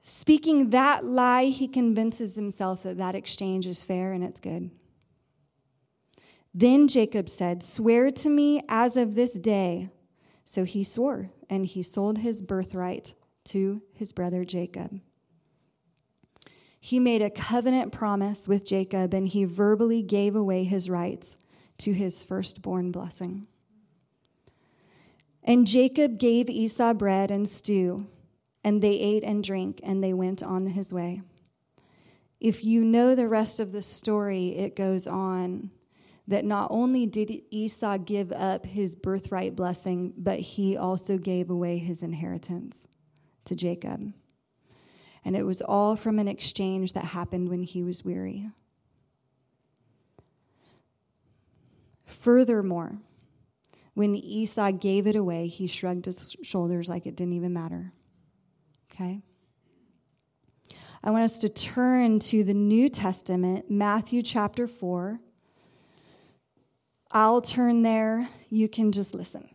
Speaking 0.02 0.72
that 0.72 1.06
lie, 1.06 1.46
he 1.46 1.68
convinces 1.68 2.34
himself 2.34 2.82
that 2.84 2.98
that 2.98 3.14
exchange 3.14 3.68
is 3.68 3.84
fair 3.84 4.14
and 4.14 4.24
it's 4.24 4.40
good. 4.40 4.72
Then 6.54 6.88
Jacob 6.88 7.30
said, 7.30 7.64
Swear 7.64 8.12
to 8.12 8.30
me 8.30 8.62
as 8.68 8.98
of 8.98 9.16
this 9.16 9.34
day. 9.34 9.90
So 10.44 10.64
he 10.66 10.84
swore, 10.84 11.32
and 11.50 11.66
he 11.66 11.82
sold 11.82 12.18
his 12.18 12.42
birthright 12.42 13.14
to 13.46 13.82
his 13.94 14.12
brother 14.12 14.44
Jacob. 14.44 15.00
He 16.80 17.00
made 17.00 17.22
a 17.22 17.30
covenant 17.30 17.92
promise 17.92 18.48
with 18.48 18.66
Jacob, 18.66 19.14
and 19.14 19.28
he 19.28 19.46
verbally 19.46 20.02
gave 20.02 20.36
away 20.36 20.64
his 20.64 20.90
rights 20.90 21.38
to 21.78 21.94
his 21.94 22.24
firstborn 22.24 22.92
blessing. 22.92 23.48
And 25.44 25.66
Jacob 25.66 26.18
gave 26.18 26.50
Esau 26.50 26.94
bread 26.94 27.32
and 27.32 27.48
stew, 27.48 28.08
and 28.64 28.82
they 28.82 28.94
ate 28.94 29.24
and 29.24 29.44
drank, 29.44 29.80
and 29.84 30.04
they 30.04 30.14
went 30.14 30.44
on 30.44 30.68
his 30.68 30.92
way. 30.92 31.22
If 32.40 32.64
you 32.64 32.84
know 32.84 33.16
the 33.16 33.28
rest 33.28 33.60
of 33.60 33.72
the 33.72 33.82
story, 33.82 34.50
it 34.58 34.76
goes 34.76 35.08
on 35.08 35.72
that 36.32 36.46
not 36.46 36.70
only 36.72 37.06
did 37.06 37.30
Esau 37.50 37.98
give 37.98 38.32
up 38.32 38.66
his 38.66 38.96
birthright 38.96 39.54
blessing, 39.54 40.14
but 40.16 40.40
he 40.40 40.78
also 40.78 41.18
gave 41.18 41.50
away 41.50 41.78
his 41.78 42.02
inheritance 42.02 42.88
to 43.44 43.54
Jacob. 43.54 44.14
And 45.26 45.36
it 45.36 45.44
was 45.44 45.62
all 45.62 45.98
from 45.98 46.20
an 46.20 46.30
exchange 46.30 46.94
that 46.94 47.04
happened 47.04 47.50
when 47.50 47.64
he 47.64 47.84
was 47.84 48.06
weary. 48.06 48.50
Furthermore, 52.06 52.98
when 53.94 54.16
Esau 54.16 54.72
gave 54.72 55.08
it 55.08 55.18
away, 55.18 55.48
he 55.48 55.68
shrugged 55.68 56.06
his 56.06 56.38
shoulders 56.42 56.88
like 56.88 57.06
it 57.06 57.18
didn't 57.18 57.34
even 57.34 57.52
matter. 57.52 57.92
Okay? 58.90 59.20
I 61.04 61.12
want 61.12 61.26
us 61.26 61.40
to 61.40 61.50
turn 61.50 62.20
to 62.20 62.46
the 62.46 62.54
New 62.54 62.88
Testament, 62.88 63.70
Matthew 63.70 64.22
chapter 64.22 64.66
4 64.66 65.20
I'll 67.12 67.42
turn 67.42 67.84
there. 67.84 68.30
You 68.50 68.70
can 68.70 68.92
just 68.92 69.14
listen. 69.14 69.50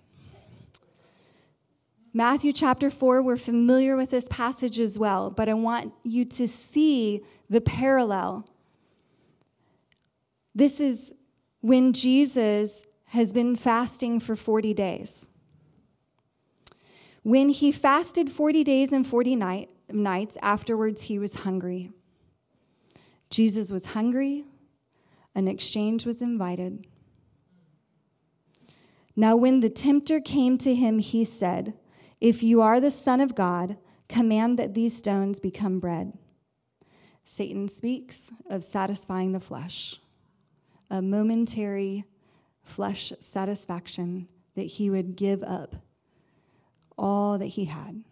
Matthew 2.12 2.52
chapter 2.52 2.88
4, 2.88 3.22
we're 3.22 3.36
familiar 3.36 3.96
with 3.96 4.10
this 4.10 4.26
passage 4.30 4.78
as 4.78 4.98
well, 4.98 5.30
but 5.30 5.48
I 5.48 5.54
want 5.54 5.92
you 6.02 6.24
to 6.24 6.48
see 6.48 7.22
the 7.50 7.60
parallel. 7.60 8.48
This 10.54 10.80
is 10.80 11.12
when 11.60 11.92
Jesus 11.92 12.84
has 13.08 13.32
been 13.32 13.54
fasting 13.54 14.20
for 14.20 14.34
40 14.34 14.72
days. 14.72 15.26
When 17.22 17.50
he 17.50 17.70
fasted 17.70 18.30
40 18.30 18.64
days 18.64 18.92
and 18.92 19.06
40 19.06 19.36
night, 19.36 19.70
nights, 19.90 20.38
afterwards 20.40 21.02
he 21.02 21.18
was 21.18 21.34
hungry. 21.36 21.90
Jesus 23.28 23.70
was 23.70 23.86
hungry, 23.86 24.44
an 25.34 25.48
exchange 25.48 26.06
was 26.06 26.22
invited. 26.22 26.86
Now, 29.16 29.34
when 29.34 29.60
the 29.60 29.70
tempter 29.70 30.20
came 30.20 30.58
to 30.58 30.74
him, 30.74 30.98
he 30.98 31.24
said, 31.24 31.72
If 32.20 32.42
you 32.42 32.60
are 32.60 32.78
the 32.78 32.90
Son 32.90 33.20
of 33.20 33.34
God, 33.34 33.78
command 34.08 34.58
that 34.58 34.74
these 34.74 34.94
stones 34.94 35.40
become 35.40 35.78
bread. 35.78 36.12
Satan 37.24 37.66
speaks 37.66 38.30
of 38.48 38.62
satisfying 38.62 39.32
the 39.32 39.40
flesh, 39.40 39.98
a 40.90 41.00
momentary 41.00 42.04
flesh 42.62 43.12
satisfaction 43.18 44.28
that 44.54 44.66
he 44.66 44.90
would 44.90 45.16
give 45.16 45.42
up 45.42 45.76
all 46.98 47.38
that 47.38 47.46
he 47.46 47.64
had. 47.64 48.04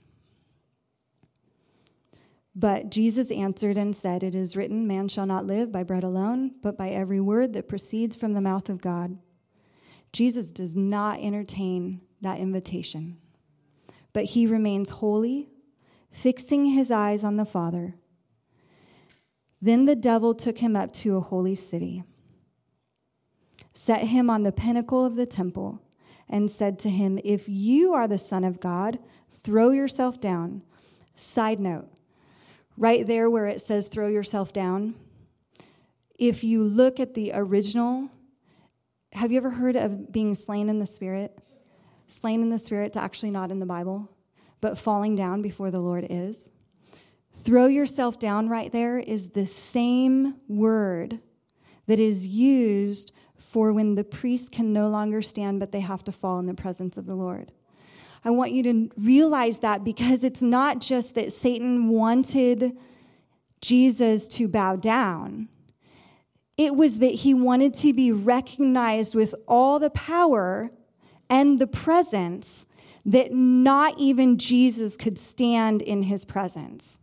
But 2.57 2.91
Jesus 2.91 3.31
answered 3.31 3.77
and 3.77 3.95
said, 3.95 4.23
It 4.23 4.35
is 4.35 4.57
written, 4.57 4.87
Man 4.87 5.09
shall 5.09 5.27
not 5.27 5.45
live 5.45 5.73
by 5.73 5.83
bread 5.83 6.05
alone, 6.05 6.53
but 6.63 6.79
by 6.79 6.91
every 6.91 7.21
word 7.21 7.53
that 7.53 7.69
proceeds 7.69 8.15
from 8.15 8.33
the 8.33 8.41
mouth 8.41 8.69
of 8.69 8.81
God. 8.81 9.19
Jesus 10.15 10.53
does 10.53 10.77
not 10.77 11.19
entertain 11.19 12.01
that 12.21 12.39
invitation, 12.39 13.19
but 14.13 14.27
he 14.27 14.47
remains 14.47 14.89
holy, 14.91 15.49
fixing 16.13 16.67
his 16.67 16.89
eyes 16.93 17.25
on 17.25 17.37
the 17.37 17.45
Father. 17.45 17.97
Then 19.61 19.87
the 19.87 19.97
devil 19.97 20.33
took 20.33 20.59
him 20.59 20.77
up 20.77 20.93
to 20.93 21.17
a 21.17 21.21
holy 21.21 21.57
city, 21.57 22.05
set 23.73 24.03
him 24.03 24.31
on 24.31 24.45
the 24.45 24.53
pinnacle 24.53 25.05
of 25.05 25.17
the 25.17 25.27
temple, 25.27 25.83
and 26.29 26.49
said 26.49 26.79
to 26.79 26.91
him, 26.91 27.19
If 27.25 27.49
you 27.49 27.93
are 27.93 28.07
the 28.07 28.17
Son 28.17 28.45
of 28.45 28.61
God, 28.61 29.01
throw 29.33 29.71
yourself 29.71 30.21
down. 30.21 30.63
Side 31.17 31.59
note, 31.59 31.89
right 32.77 33.05
there 33.05 33.29
where 33.29 33.47
it 33.47 33.61
says 33.61 33.89
throw 33.89 34.07
yourself 34.07 34.53
down, 34.53 34.95
if 36.17 36.45
you 36.45 36.63
look 36.63 37.01
at 37.01 37.15
the 37.15 37.33
original 37.35 38.11
have 39.15 39.31
you 39.31 39.39
ever 39.39 39.51
heard 39.51 39.77
of 39.77 40.13
being 40.13 40.35
slain 40.35 40.69
in 40.69 40.81
the 40.81 40.87
spirit? 40.87 41.39
Slain 42.07 42.43
in 42.43 42.51
the 42.51 42.59
spirit's 42.59 42.97
actually 42.97 43.31
not 43.31 43.51
in 43.51 43.61
the 43.61 43.67
Bible, 43.67 44.11
but 44.61 44.77
falling 44.77 45.15
down 45.15 45.41
before 45.41 45.71
the 45.71 45.81
Lord 45.81 46.07
is. 46.11 46.51
Throw 47.33 47.67
yourself 47.67 48.19
down 48.19 48.49
right 48.49 48.73
there 48.73 48.99
is 48.99 49.29
the 49.29 49.47
same 49.47 50.35
word 50.49 51.21
that 51.87 51.99
is 51.99 52.27
used 52.27 53.13
for 53.37 53.73
when 53.73 53.95
the 53.95 54.05
priest 54.05 54.51
can 54.51 54.73
no 54.73 54.89
longer 54.89 55.23
stand, 55.23 55.61
but 55.61 55.71
they 55.71 55.81
have 55.81 56.03
to 56.05 56.13
fall 56.13 56.39
in 56.39 56.47
the 56.47 56.55
presence 56.55 56.97
of 56.97 57.07
the 57.07 57.15
Lord. 57.15 57.53
I 58.25 58.31
want 58.31 58.53
you 58.53 58.63
to 58.65 58.91
realize 58.97 59.61
that 59.61 59.85
because 59.85 60.25
it's 60.25 60.43
not 60.43 60.81
just 60.81 61.15
that 61.15 61.33
Satan 61.33 61.89
wanted 61.89 62.77
Jesus 63.61 64.27
to 64.29 64.49
bow 64.49 64.77
down, 64.77 65.49
it 66.57 66.77
was 66.77 66.99
that 66.99 67.13
he 67.13 67.35
wanted 67.35 67.75
to 67.75 67.93
be 67.93 68.13
recognized 68.13 69.15
with 69.15 69.35
all 69.49 69.79
the 69.79 69.91
power 69.91 70.71
and 71.29 71.59
the 71.59 71.67
presence 71.67 72.67
that 73.05 73.33
not 73.33 73.99
even 73.99 74.39
Jesus 74.39 74.97
could 74.97 75.19
stand 75.19 75.83
in 75.83 76.05
his 76.05 76.25
presence. 76.25 76.99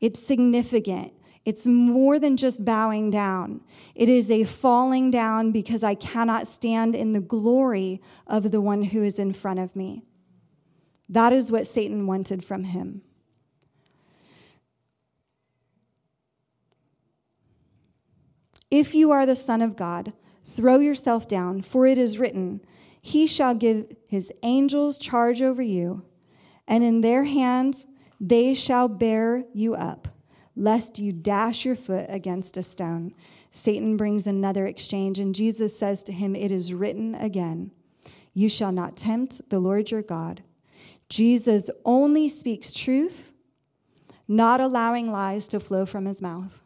It's 0.00 0.24
significant. 0.24 1.12
It's 1.44 1.66
more 1.66 2.18
than 2.18 2.36
just 2.36 2.64
bowing 2.64 3.10
down. 3.10 3.60
It 3.94 4.08
is 4.08 4.30
a 4.30 4.44
falling 4.44 5.10
down 5.10 5.50
because 5.50 5.82
I 5.82 5.94
cannot 5.94 6.46
stand 6.46 6.94
in 6.94 7.12
the 7.12 7.20
glory 7.20 8.00
of 8.26 8.50
the 8.50 8.60
one 8.60 8.82
who 8.82 9.02
is 9.02 9.18
in 9.18 9.32
front 9.32 9.60
of 9.60 9.74
me. 9.76 10.04
That 11.08 11.32
is 11.32 11.52
what 11.52 11.66
Satan 11.66 12.06
wanted 12.06 12.44
from 12.44 12.64
him. 12.64 13.02
If 18.70 18.94
you 18.94 19.10
are 19.10 19.26
the 19.26 19.36
Son 19.36 19.62
of 19.62 19.76
God, 19.76 20.12
throw 20.44 20.78
yourself 20.78 21.28
down, 21.28 21.62
for 21.62 21.86
it 21.86 21.98
is 21.98 22.18
written, 22.18 22.60
He 23.00 23.26
shall 23.26 23.54
give 23.54 23.94
His 24.08 24.32
angels 24.42 24.98
charge 24.98 25.42
over 25.42 25.62
you, 25.62 26.04
and 26.66 26.82
in 26.82 27.00
their 27.00 27.24
hands 27.24 27.86
they 28.20 28.54
shall 28.54 28.88
bear 28.88 29.44
you 29.52 29.74
up, 29.74 30.08
lest 30.56 30.98
you 30.98 31.12
dash 31.12 31.64
your 31.64 31.76
foot 31.76 32.06
against 32.08 32.56
a 32.56 32.62
stone. 32.62 33.14
Satan 33.50 33.96
brings 33.96 34.26
another 34.26 34.66
exchange, 34.66 35.18
and 35.18 35.34
Jesus 35.34 35.78
says 35.78 36.02
to 36.04 36.12
him, 36.12 36.34
It 36.34 36.50
is 36.50 36.72
written 36.72 37.14
again, 37.14 37.70
You 38.32 38.48
shall 38.48 38.72
not 38.72 38.96
tempt 38.96 39.48
the 39.50 39.58
Lord 39.58 39.90
your 39.90 40.02
God. 40.02 40.42
Jesus 41.08 41.70
only 41.84 42.28
speaks 42.28 42.72
truth, 42.72 43.32
not 44.26 44.60
allowing 44.60 45.10
lies 45.10 45.48
to 45.48 45.60
flow 45.60 45.84
from 45.84 46.06
his 46.06 46.22
mouth. 46.22 46.60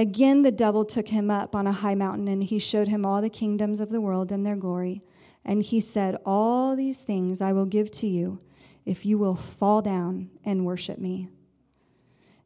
Again, 0.00 0.40
the 0.40 0.50
devil 0.50 0.86
took 0.86 1.08
him 1.08 1.30
up 1.30 1.54
on 1.54 1.66
a 1.66 1.72
high 1.72 1.94
mountain, 1.94 2.26
and 2.26 2.42
he 2.42 2.58
showed 2.58 2.88
him 2.88 3.04
all 3.04 3.20
the 3.20 3.28
kingdoms 3.28 3.80
of 3.80 3.90
the 3.90 4.00
world 4.00 4.32
and 4.32 4.46
their 4.46 4.56
glory. 4.56 5.02
And 5.44 5.62
he 5.62 5.78
said, 5.78 6.16
All 6.24 6.74
these 6.74 7.00
things 7.00 7.42
I 7.42 7.52
will 7.52 7.66
give 7.66 7.90
to 7.90 8.06
you 8.06 8.40
if 8.86 9.04
you 9.04 9.18
will 9.18 9.34
fall 9.34 9.82
down 9.82 10.30
and 10.42 10.64
worship 10.64 10.98
me. 10.98 11.28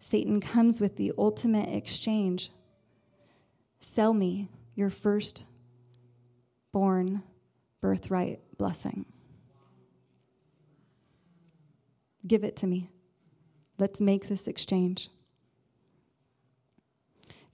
Satan 0.01 0.41
comes 0.41 0.81
with 0.81 0.97
the 0.97 1.13
ultimate 1.17 1.69
exchange 1.69 2.51
sell 3.79 4.15
me 4.15 4.49
your 4.75 4.91
first 4.91 5.45
born 6.73 7.23
birthright 7.81 8.41
blessing. 8.59 9.07
Give 12.27 12.43
it 12.43 12.57
to 12.57 12.67
me. 12.67 12.91
Let's 13.79 14.01
make 14.01 14.27
this 14.27 14.49
exchange. 14.49 15.09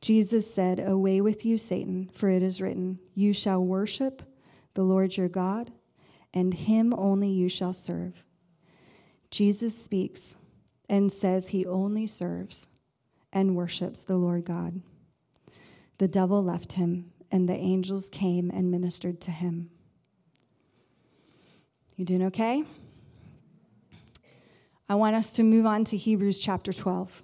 Jesus 0.01 0.53
said, 0.53 0.80
Away 0.80 1.20
with 1.20 1.44
you, 1.44 1.59
Satan, 1.59 2.09
for 2.12 2.28
it 2.30 2.42
is 2.42 2.61
written, 2.61 2.98
You 3.14 3.32
shall 3.32 3.64
worship 3.64 4.22
the 4.74 4.82
Lord 4.82 5.16
your 5.16 5.28
God, 5.28 5.72
and 6.32 6.55
him 6.55 6.94
only 6.96 7.28
you 7.28 7.48
shall 7.48 7.72
serve. 7.72 8.24
Jesus 9.30 9.76
speaks 9.76 10.34
and 10.88 11.12
says 11.12 11.48
he 11.48 11.66
only 11.66 12.07
serves 12.07 12.66
and 13.32 13.55
worships 13.55 14.01
the 14.01 14.16
Lord 14.16 14.44
God. 14.44 14.80
The 15.98 16.09
devil 16.09 16.42
left 16.42 16.72
him, 16.72 17.12
and 17.30 17.48
the 17.48 17.57
angels 17.57 18.09
came 18.11 18.51
and 18.51 18.70
ministered 18.70 19.20
to 19.22 19.30
him. 19.30 19.70
You 21.96 22.05
doing 22.05 22.24
okay? 22.24 22.64
I 24.88 24.94
want 24.94 25.14
us 25.14 25.34
to 25.34 25.42
move 25.42 25.66
on 25.66 25.84
to 25.84 25.96
Hebrews 25.96 26.40
chapter 26.40 26.72
12. 26.72 27.22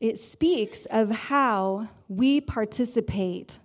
It 0.00 0.18
speaks 0.18 0.86
of 0.86 1.10
how 1.10 1.88
we 2.08 2.40
participate 2.40 3.58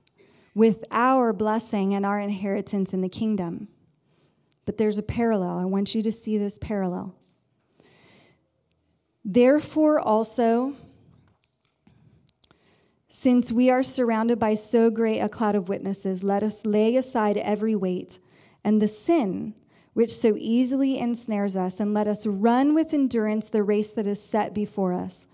with 0.53 0.83
our 0.91 1.33
blessing 1.33 1.93
and 1.93 2.05
our 2.05 2.19
inheritance 2.19 2.93
in 2.93 3.01
the 3.01 3.09
kingdom. 3.09 3.67
But 4.65 4.77
there's 4.77 4.97
a 4.97 5.03
parallel. 5.03 5.57
I 5.57 5.65
want 5.65 5.95
you 5.95 6.01
to 6.03 6.11
see 6.11 6.37
this 6.37 6.57
parallel. 6.57 7.15
Therefore, 9.23 9.99
also, 9.99 10.75
since 13.07 13.51
we 13.51 13.69
are 13.69 13.83
surrounded 13.83 14.39
by 14.39 14.55
so 14.55 14.89
great 14.89 15.19
a 15.19 15.29
cloud 15.29 15.55
of 15.55 15.69
witnesses, 15.69 16.23
let 16.23 16.43
us 16.43 16.65
lay 16.65 16.95
aside 16.95 17.37
every 17.37 17.75
weight 17.75 18.19
and 18.63 18.81
the 18.81 18.87
sin 18.87 19.53
which 19.93 20.13
so 20.13 20.35
easily 20.37 20.97
ensnares 20.97 21.55
us, 21.55 21.79
and 21.79 21.93
let 21.93 22.07
us 22.07 22.25
run 22.25 22.73
with 22.73 22.93
endurance 22.93 23.49
the 23.49 23.61
race 23.61 23.91
that 23.91 24.07
is 24.07 24.23
set 24.23 24.53
before 24.53 24.93
us, 24.93 25.27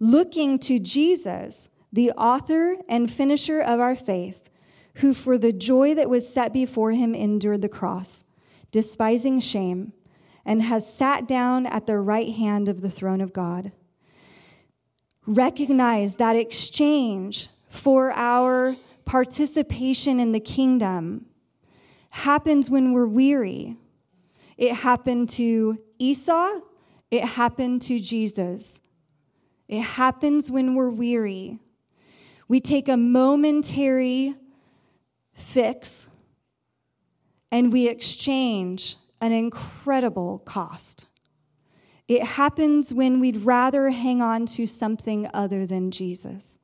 looking 0.00 0.58
to 0.60 0.78
Jesus, 0.78 1.68
the 1.92 2.12
author 2.12 2.76
and 2.88 3.10
finisher 3.10 3.60
of 3.60 3.80
our 3.80 3.96
faith, 3.96 4.48
who 4.96 5.14
for 5.14 5.38
the 5.38 5.52
joy 5.52 5.94
that 5.94 6.10
was 6.10 6.28
set 6.28 6.52
before 6.52 6.92
him 6.92 7.14
endured 7.14 7.62
the 7.62 7.68
cross 7.68 8.24
despising 8.70 9.40
shame, 9.40 9.92
and 10.44 10.62
has 10.62 10.92
sat 10.92 11.26
down 11.26 11.66
at 11.66 11.86
the 11.86 11.98
right 11.98 12.34
hand 12.34 12.68
of 12.68 12.80
the 12.80 12.90
throne 12.90 13.20
of 13.20 13.32
God. 13.32 13.72
Recognize 15.26 16.16
that 16.16 16.36
exchange 16.36 17.48
for 17.68 18.12
our 18.12 18.76
participation 19.04 20.20
in 20.20 20.32
the 20.32 20.40
kingdom 20.40 21.26
happens 22.10 22.70
when 22.70 22.92
we're 22.92 23.06
weary. 23.06 23.76
It 24.56 24.74
happened 24.74 25.28
to 25.30 25.78
Esau, 25.98 26.60
it 27.10 27.24
happened 27.24 27.82
to 27.82 28.00
Jesus. 28.00 28.80
It 29.68 29.82
happens 29.82 30.50
when 30.50 30.74
we're 30.74 30.90
weary. 30.90 31.58
We 32.48 32.60
take 32.60 32.88
a 32.88 32.96
momentary 32.96 34.34
fix 35.34 36.08
and 37.50 37.72
we 37.72 37.88
exchange 37.88 38.96
an 39.20 39.32
incredible 39.32 40.38
cost. 40.40 41.06
It 42.06 42.22
happens 42.24 42.94
when 42.94 43.20
we'd 43.20 43.42
rather 43.42 43.90
hang 43.90 44.22
on 44.22 44.46
to 44.46 44.66
something 44.66 45.28
other 45.34 45.66
than 45.66 45.90
Jesus. 45.90 46.58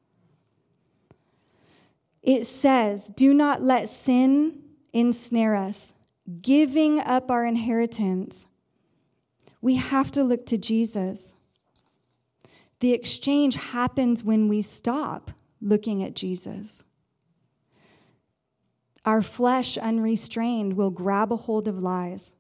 It 2.23 2.47
says, 2.47 3.11
Do 3.15 3.35
not 3.35 3.63
let 3.63 3.91
sin 3.91 4.63
ensnare 4.95 5.55
us, 5.55 5.93
giving 6.41 7.01
up 7.01 7.31
our 7.31 7.45
inheritance. 7.45 8.47
We 9.61 9.75
have 9.75 10.11
to 10.13 10.25
look 10.25 10.47
to 10.47 10.57
Jesus. 10.57 11.34
The 12.85 12.93
exchange 12.93 13.55
happens 13.55 14.23
when 14.23 14.47
we 14.47 14.61
stop 14.61 15.31
looking 15.63 16.03
at 16.03 16.15
Jesus. 16.15 16.85
Our 19.07 19.23
flesh, 19.23 19.79
unrestrained, 19.79 20.75
will 20.75 20.91
grab 20.91 21.33
a 21.33 21.37
hold 21.37 21.67
of 21.67 21.79
lies. 21.79 22.37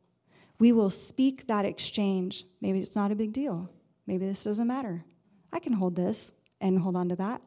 We 0.58 0.70
will 0.70 0.90
speak 0.90 1.46
that 1.46 1.64
exchange. 1.64 2.44
Maybe 2.60 2.80
it's 2.80 2.94
not 2.94 3.10
a 3.10 3.14
big 3.14 3.32
deal. 3.32 3.70
Maybe 4.06 4.26
this 4.26 4.44
doesn't 4.44 4.66
matter. 4.66 5.06
I 5.50 5.60
can 5.60 5.72
hold 5.72 5.96
this 5.96 6.34
and 6.60 6.78
hold 6.78 6.96
on 6.96 7.08
to 7.08 7.16
that. 7.16 7.40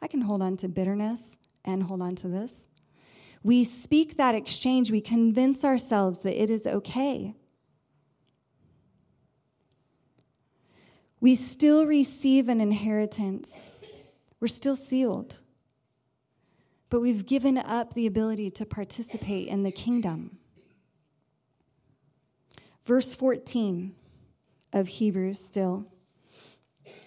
I 0.00 0.08
can 0.08 0.22
hold 0.22 0.40
on 0.40 0.56
to 0.56 0.70
bitterness 0.70 1.36
and 1.66 1.82
hold 1.82 2.00
on 2.00 2.14
to 2.14 2.28
this. 2.28 2.66
We 3.42 3.62
speak 3.62 4.16
that 4.16 4.34
exchange. 4.34 4.90
We 4.90 5.02
convince 5.02 5.66
ourselves 5.66 6.22
that 6.22 6.42
it 6.42 6.48
is 6.48 6.66
okay. 6.66 7.34
We 11.22 11.36
still 11.36 11.86
receive 11.86 12.50
an 12.50 12.60
inheritance. 12.60 13.56
We're 14.40 14.48
still 14.48 14.76
sealed 14.76 15.36
but 16.92 17.00
we've 17.00 17.24
given 17.24 17.56
up 17.56 17.94
the 17.94 18.06
ability 18.06 18.50
to 18.50 18.66
participate 18.66 19.48
in 19.48 19.62
the 19.62 19.70
kingdom. 19.72 20.36
Verse 22.84 23.14
14 23.14 23.94
of 24.74 24.88
Hebrews 24.88 25.42
still 25.42 25.86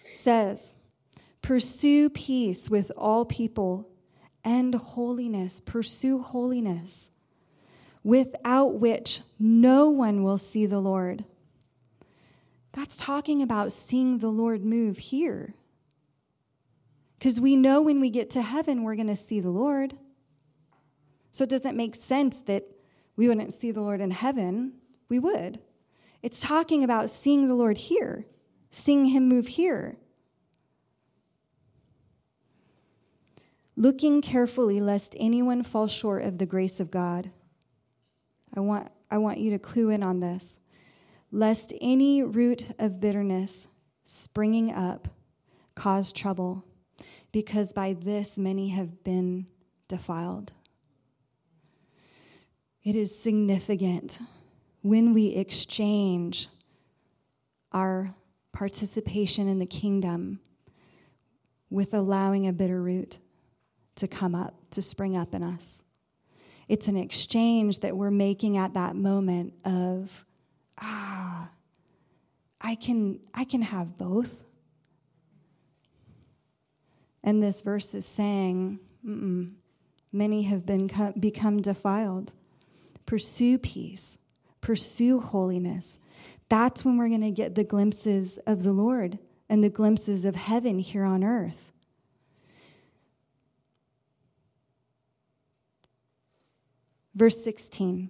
says, 0.10 0.74
Pursue 1.44 2.10
peace 2.10 2.68
with 2.68 2.92
all 2.98 3.26
people 3.26 3.88
and 4.44 4.74
holiness. 4.74 5.62
Pursue 5.62 6.20
holiness, 6.20 7.12
without 8.04 8.80
which 8.80 9.22
no 9.38 9.92
one 9.92 10.24
will 10.24 10.40
see 10.40 10.66
the 10.66 10.80
Lord. 10.80 11.26
That's 12.76 12.98
talking 12.98 13.42
about 13.42 13.72
seeing 13.72 14.18
the 14.18 14.28
Lord 14.28 14.66
move 14.66 14.98
here. 14.98 15.56
Because 17.18 17.40
we 17.40 17.56
know 17.56 17.82
when 17.82 18.02
we 18.02 18.10
get 18.10 18.30
to 18.32 18.42
heaven, 18.42 18.84
we're 18.84 18.96
going 18.96 19.08
to 19.08 19.16
see 19.16 19.40
the 19.40 19.50
Lord. 19.50 19.96
So 21.32 21.46
it 21.46 21.50
doesn't 21.50 21.78
make 21.78 21.96
sense 21.96 22.40
that 22.42 22.66
we 23.16 23.30
wouldn't 23.30 23.54
see 23.54 23.72
the 23.72 23.82
Lord 23.82 24.02
in 24.02 24.12
heaven. 24.12 24.74
We 25.08 25.20
would. 25.20 25.60
It's 26.22 26.42
talking 26.42 26.84
about 26.84 27.10
seeing 27.10 27.48
the 27.48 27.56
Lord 27.56 27.78
here, 27.78 28.26
seeing 28.72 29.06
him 29.06 29.30
move 29.30 29.48
here. 29.48 29.96
Looking 33.78 34.22
carefully 34.22 34.82
lest 34.82 35.16
anyone 35.18 35.64
fall 35.64 35.88
short 35.88 36.24
of 36.24 36.40
the 36.40 36.46
grace 36.46 36.82
of 36.82 36.92
God. 36.92 37.32
I 38.54 38.60
want, 38.60 38.92
I 39.10 39.18
want 39.18 39.38
you 39.38 39.52
to 39.52 39.60
clue 39.60 39.90
in 39.90 40.04
on 40.04 40.20
this. 40.20 40.60
Lest 41.36 41.74
any 41.82 42.24
root 42.24 42.68
of 42.80 43.02
bitterness 43.02 43.68
springing 44.06 44.72
up 44.72 45.10
cause 45.76 46.14
trouble 46.14 46.64
because 47.34 47.74
by 47.74 47.92
this 47.92 48.38
many 48.38 48.70
have 48.70 49.04
been 49.04 49.46
defiled. 49.90 50.54
It 52.86 52.96
is 52.96 53.20
significant 53.20 54.18
when 54.82 55.14
we 55.14 55.36
exchange 55.36 56.48
our 57.74 58.16
participation 58.54 59.50
in 59.50 59.60
the 59.60 59.66
kingdom 59.66 60.40
with 61.70 61.94
allowing 61.94 62.48
a 62.48 62.54
bitter 62.54 62.82
root 62.82 63.20
to 63.96 64.08
come 64.08 64.36
up, 64.36 64.56
to 64.70 64.82
spring 64.82 65.18
up 65.18 65.36
in 65.36 65.44
us. 65.44 65.84
It's 66.70 66.88
an 66.88 66.96
exchange 66.96 67.80
that 67.80 67.98
we're 67.98 68.10
making 68.10 68.56
at 68.56 68.76
that 68.76 68.96
moment 68.96 69.54
of, 69.66 70.24
ah, 70.80 71.50
I 72.62 72.76
can, 72.76 73.20
I 73.34 73.44
can 73.44 73.62
have 73.62 73.98
both. 73.98 74.44
And 77.24 77.42
this 77.42 77.62
verse 77.62 77.94
is 77.94 78.06
saying, 78.06 78.80
many 79.04 80.44
have 80.44 80.66
been 80.66 80.90
become 81.20 81.62
defiled. 81.62 82.34
Pursue 83.06 83.58
peace, 83.58 84.18
pursue 84.62 85.20
holiness. 85.20 86.00
That's 86.50 86.86
when 86.86 86.98
we're 86.98 87.10
going 87.10 87.22
to 87.22 87.32
get 87.32 87.56
the 87.56 87.64
glimpses 87.64 88.40
of 88.46 88.64
the 88.64 88.74
Lord 88.74 89.20
and 89.50 89.64
the 89.64 89.70
glimpses 89.70 90.26
of 90.26 90.36
heaven 90.36 90.80
here 90.80 91.04
on 91.04 91.24
earth. 91.24 91.72
Verse 97.14 97.42
16 97.44 98.10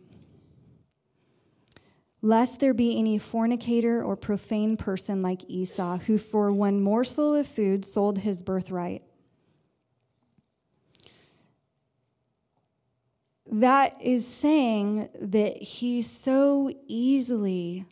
Lest 2.25 2.59
there 2.59 2.73
be 2.73 2.97
any 2.97 3.19
fornicator 3.19 4.03
or 4.03 4.15
profane 4.15 4.77
person 4.77 5.21
like 5.21 5.47
Esau, 5.47 5.97
who 5.99 6.17
for 6.17 6.51
one 6.51 6.81
morsel 6.81 7.35
of 7.35 7.45
food 7.45 7.85
sold 7.85 8.17
his 8.17 8.41
birthright. 8.41 9.03
That 13.51 14.01
is 14.01 14.25
saying 14.25 15.09
that 15.21 15.61
he 15.61 16.01
so 16.01 16.71
easily 16.87 17.85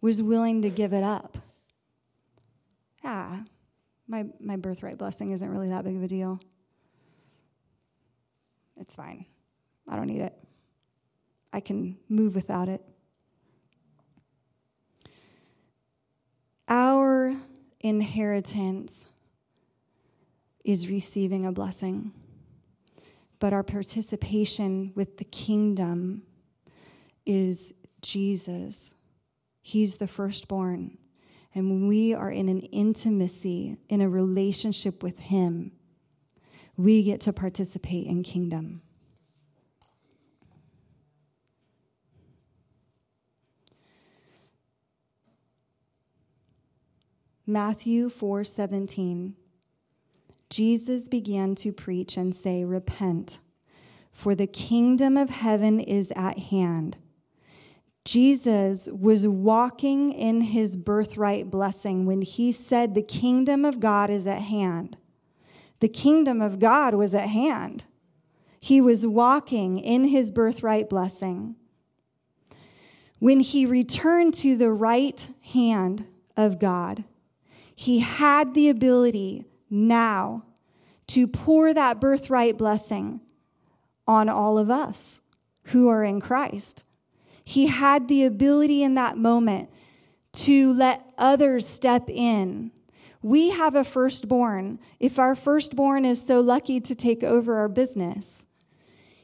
was 0.00 0.22
willing 0.22 0.62
to 0.62 0.70
give 0.70 0.94
it 0.94 1.04
up. 1.04 1.36
Ah, 3.04 3.44
my, 4.08 4.24
my 4.40 4.56
birthright 4.56 4.96
blessing 4.96 5.32
isn't 5.32 5.50
really 5.50 5.68
that 5.68 5.84
big 5.84 5.96
of 5.96 6.02
a 6.02 6.08
deal. 6.08 6.40
It's 8.78 8.96
fine. 8.96 9.26
I 9.86 9.96
don't 9.96 10.06
need 10.06 10.22
it. 10.22 10.34
I 11.52 11.60
can 11.60 11.98
move 12.08 12.34
without 12.34 12.70
it. 12.70 12.82
Our 16.70 17.36
inheritance 17.80 19.04
is 20.64 20.88
receiving 20.88 21.44
a 21.44 21.50
blessing, 21.50 22.12
but 23.40 23.52
our 23.52 23.64
participation 23.64 24.92
with 24.94 25.16
the 25.16 25.24
kingdom 25.24 26.22
is 27.26 27.74
Jesus. 28.02 28.94
He's 29.62 29.96
the 29.96 30.06
firstborn. 30.06 30.96
And 31.56 31.68
when 31.70 31.88
we 31.88 32.14
are 32.14 32.30
in 32.30 32.48
an 32.48 32.60
intimacy, 32.60 33.76
in 33.88 34.00
a 34.00 34.08
relationship 34.08 35.02
with 35.02 35.18
Him, 35.18 35.72
we 36.76 37.02
get 37.02 37.20
to 37.22 37.32
participate 37.32 38.06
in 38.06 38.22
kingdom. 38.22 38.82
Matthew 47.50 48.08
4:17 48.08 49.34
Jesus 50.48 51.08
began 51.08 51.54
to 51.56 51.72
preach 51.72 52.16
and 52.16 52.34
say 52.34 52.64
repent 52.64 53.40
for 54.12 54.34
the 54.34 54.46
kingdom 54.46 55.16
of 55.16 55.30
heaven 55.30 55.80
is 55.80 56.12
at 56.14 56.38
hand. 56.38 56.96
Jesus 58.04 58.88
was 58.92 59.26
walking 59.26 60.12
in 60.12 60.42
his 60.42 60.76
birthright 60.76 61.50
blessing 61.50 62.06
when 62.06 62.22
he 62.22 62.52
said 62.52 62.94
the 62.94 63.02
kingdom 63.02 63.64
of 63.64 63.80
God 63.80 64.10
is 64.10 64.26
at 64.26 64.42
hand. 64.42 64.96
The 65.80 65.88
kingdom 65.88 66.40
of 66.40 66.58
God 66.58 66.94
was 66.94 67.14
at 67.14 67.28
hand. 67.30 67.84
He 68.60 68.80
was 68.80 69.06
walking 69.06 69.78
in 69.78 70.04
his 70.04 70.30
birthright 70.30 70.88
blessing. 70.88 71.56
When 73.18 73.40
he 73.40 73.66
returned 73.66 74.34
to 74.34 74.56
the 74.56 74.72
right 74.72 75.28
hand 75.40 76.04
of 76.36 76.58
God, 76.58 77.04
he 77.80 78.00
had 78.00 78.52
the 78.52 78.68
ability 78.68 79.46
now 79.70 80.44
to 81.06 81.26
pour 81.26 81.72
that 81.72 81.98
birthright 81.98 82.58
blessing 82.58 83.22
on 84.06 84.28
all 84.28 84.58
of 84.58 84.68
us 84.68 85.22
who 85.68 85.88
are 85.88 86.04
in 86.04 86.20
Christ. 86.20 86.84
He 87.42 87.68
had 87.68 88.06
the 88.06 88.24
ability 88.24 88.82
in 88.82 88.96
that 88.96 89.16
moment 89.16 89.70
to 90.44 90.74
let 90.74 91.10
others 91.16 91.66
step 91.66 92.10
in. 92.10 92.70
We 93.22 93.48
have 93.48 93.74
a 93.74 93.82
firstborn. 93.82 94.78
If 94.98 95.18
our 95.18 95.34
firstborn 95.34 96.04
is 96.04 96.22
so 96.22 96.42
lucky 96.42 96.80
to 96.80 96.94
take 96.94 97.24
over 97.24 97.56
our 97.56 97.68
business, 97.70 98.44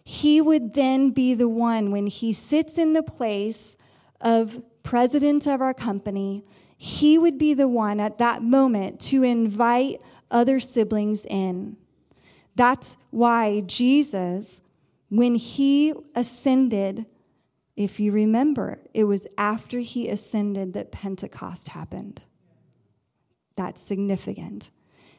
he 0.02 0.40
would 0.40 0.72
then 0.72 1.10
be 1.10 1.34
the 1.34 1.50
one 1.50 1.90
when 1.90 2.06
he 2.06 2.32
sits 2.32 2.78
in 2.78 2.94
the 2.94 3.02
place 3.02 3.76
of 4.18 4.62
president 4.82 5.46
of 5.46 5.60
our 5.60 5.74
company 5.74 6.42
he 6.76 7.18
would 7.18 7.38
be 7.38 7.54
the 7.54 7.68
one 7.68 8.00
at 8.00 8.18
that 8.18 8.42
moment 8.42 9.00
to 9.00 9.22
invite 9.22 10.00
other 10.30 10.60
siblings 10.60 11.24
in. 11.24 11.76
That's 12.54 12.96
why 13.10 13.60
Jesus, 13.60 14.60
when 15.08 15.36
he 15.36 15.94
ascended, 16.14 17.06
if 17.76 18.00
you 18.00 18.12
remember, 18.12 18.80
it 18.94 19.04
was 19.04 19.26
after 19.36 19.80
he 19.80 20.08
ascended 20.08 20.72
that 20.72 20.92
Pentecost 20.92 21.68
happened. 21.68 22.22
That's 23.56 23.82
significant 23.82 24.70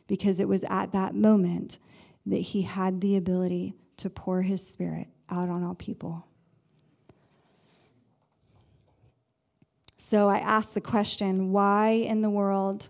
because 0.08 0.40
it 0.40 0.48
was 0.48 0.64
at 0.70 0.92
that 0.92 1.16
moment 1.16 1.80
that 2.26 2.38
he 2.38 2.64
had 2.64 3.02
the 3.02 3.16
ability 3.16 3.76
to 3.98 4.10
pour 4.10 4.42
his 4.42 4.68
spirit 4.68 5.08
out 5.30 5.50
on 5.50 5.64
all 5.64 5.76
people. 5.76 6.28
So 9.98 10.30
I 10.30 10.38
asked 10.38 10.76
the 10.76 10.82
question 10.82 11.52
why 11.52 11.90
in 11.90 12.22
the 12.22 12.30
world 12.30 12.90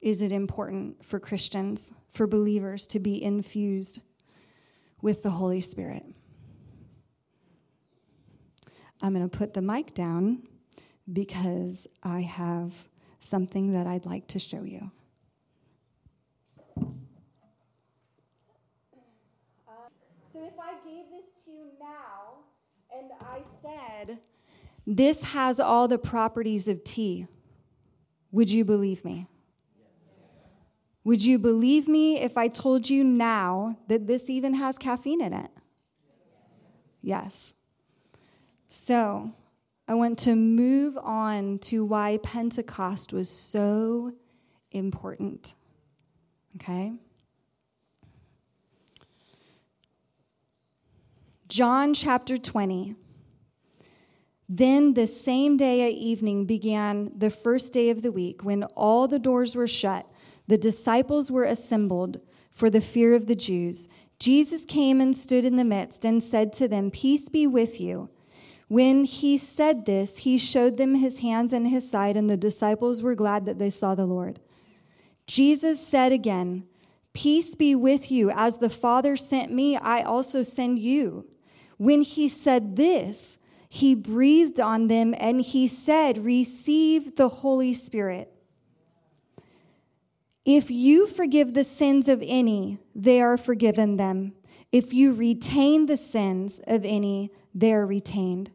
is 0.00 0.20
it 0.20 0.32
important 0.32 1.04
for 1.04 1.20
Christians, 1.20 1.92
for 2.10 2.26
believers, 2.26 2.88
to 2.88 2.98
be 2.98 3.22
infused 3.22 4.00
with 5.00 5.22
the 5.22 5.30
Holy 5.30 5.60
Spirit? 5.60 6.04
I'm 9.00 9.14
going 9.14 9.28
to 9.28 9.38
put 9.38 9.54
the 9.54 9.62
mic 9.62 9.94
down 9.94 10.42
because 11.10 11.86
I 12.02 12.22
have 12.22 12.72
something 13.20 13.72
that 13.72 13.86
I'd 13.86 14.06
like 14.06 14.26
to 14.28 14.38
show 14.38 14.64
you. 14.64 14.90
so 20.32 20.44
if 20.44 20.58
I 20.58 20.72
gave 20.84 21.04
this 21.10 21.44
to 21.44 21.50
you 21.50 21.66
now 21.80 22.38
and 22.96 23.10
I 23.20 23.42
said, 23.62 24.18
this 24.86 25.22
has 25.32 25.60
all 25.60 25.88
the 25.88 25.98
properties 25.98 26.68
of 26.68 26.84
tea. 26.84 27.26
Would 28.32 28.50
you 28.50 28.64
believe 28.64 29.04
me? 29.04 29.26
Would 31.04 31.24
you 31.24 31.38
believe 31.38 31.88
me 31.88 32.20
if 32.20 32.36
I 32.36 32.48
told 32.48 32.90
you 32.90 33.02
now 33.02 33.78
that 33.88 34.06
this 34.06 34.28
even 34.28 34.54
has 34.54 34.76
caffeine 34.76 35.20
in 35.20 35.32
it? 35.32 35.50
Yes. 37.02 37.54
So, 38.68 39.32
I 39.88 39.94
want 39.94 40.18
to 40.20 40.36
move 40.36 40.96
on 40.98 41.58
to 41.58 41.84
why 41.84 42.18
Pentecost 42.22 43.12
was 43.12 43.28
so 43.28 44.12
important. 44.70 45.54
Okay? 46.56 46.92
John 51.48 51.94
chapter 51.94 52.36
20. 52.36 52.94
Then 54.52 54.94
the 54.94 55.06
same 55.06 55.56
day 55.56 55.86
at 55.86 55.92
evening 55.92 56.44
began 56.44 57.12
the 57.16 57.30
first 57.30 57.72
day 57.72 57.88
of 57.88 58.02
the 58.02 58.10
week, 58.10 58.42
when 58.42 58.64
all 58.74 59.06
the 59.06 59.20
doors 59.20 59.54
were 59.54 59.68
shut. 59.68 60.10
The 60.48 60.58
disciples 60.58 61.30
were 61.30 61.44
assembled 61.44 62.20
for 62.50 62.68
the 62.68 62.80
fear 62.80 63.14
of 63.14 63.26
the 63.26 63.36
Jews. 63.36 63.86
Jesus 64.18 64.64
came 64.64 65.00
and 65.00 65.14
stood 65.14 65.44
in 65.44 65.54
the 65.54 65.62
midst 65.62 66.04
and 66.04 66.20
said 66.20 66.52
to 66.54 66.66
them, 66.66 66.90
Peace 66.90 67.28
be 67.28 67.46
with 67.46 67.80
you. 67.80 68.10
When 68.66 69.04
he 69.04 69.38
said 69.38 69.86
this, 69.86 70.18
he 70.18 70.36
showed 70.36 70.78
them 70.78 70.96
his 70.96 71.20
hands 71.20 71.52
and 71.52 71.68
his 71.68 71.88
side, 71.88 72.16
and 72.16 72.28
the 72.28 72.36
disciples 72.36 73.02
were 73.02 73.14
glad 73.14 73.46
that 73.46 73.60
they 73.60 73.70
saw 73.70 73.94
the 73.94 74.04
Lord. 74.04 74.40
Jesus 75.28 75.86
said 75.86 76.10
again, 76.10 76.64
Peace 77.12 77.54
be 77.54 77.76
with 77.76 78.10
you. 78.10 78.32
As 78.34 78.56
the 78.56 78.68
Father 78.68 79.16
sent 79.16 79.52
me, 79.52 79.76
I 79.76 80.02
also 80.02 80.42
send 80.42 80.80
you. 80.80 81.28
When 81.76 82.02
he 82.02 82.28
said 82.28 82.74
this, 82.74 83.38
he 83.72 83.94
breathed 83.94 84.58
on 84.58 84.88
them 84.88 85.14
and 85.16 85.40
he 85.40 85.68
said, 85.68 86.24
Receive 86.24 87.14
the 87.14 87.28
Holy 87.28 87.72
Spirit. 87.72 88.34
If 90.44 90.72
you 90.72 91.06
forgive 91.06 91.54
the 91.54 91.62
sins 91.62 92.08
of 92.08 92.20
any, 92.26 92.78
they 92.96 93.22
are 93.22 93.38
forgiven 93.38 93.96
them. 93.96 94.32
If 94.72 94.92
you 94.92 95.14
retain 95.14 95.86
the 95.86 95.96
sins 95.96 96.60
of 96.66 96.84
any, 96.84 97.30
they 97.54 97.72
are 97.72 97.86
retained. 97.86 98.50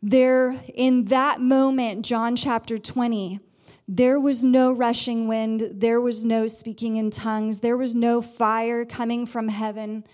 There, 0.00 0.62
in 0.72 1.06
that 1.06 1.40
moment, 1.40 2.04
John 2.04 2.36
chapter 2.36 2.78
20, 2.78 3.40
there 3.88 4.20
was 4.20 4.44
no 4.44 4.70
rushing 4.70 5.26
wind, 5.26 5.70
there 5.72 6.00
was 6.00 6.22
no 6.22 6.46
speaking 6.46 6.96
in 6.96 7.10
tongues, 7.10 7.60
there 7.60 7.76
was 7.76 7.96
no 7.96 8.22
fire 8.22 8.84
coming 8.84 9.26
from 9.26 9.48
heaven. 9.48 10.04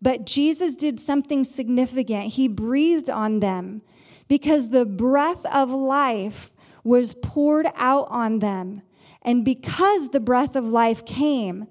But 0.00 0.26
Jesus 0.26 0.76
did 0.76 1.00
something 1.00 1.44
significant. 1.44 2.34
He 2.34 2.48
breathed 2.48 3.10
on 3.10 3.40
them 3.40 3.82
because 4.28 4.70
the 4.70 4.84
breath 4.84 5.44
of 5.46 5.70
life 5.70 6.50
was 6.84 7.14
poured 7.22 7.66
out 7.74 8.06
on 8.10 8.38
them. 8.40 8.82
And 9.22 9.44
because 9.44 10.10
the 10.10 10.20
breath 10.20 10.54
of 10.54 10.64
life 10.64 11.04
came, 11.04 11.66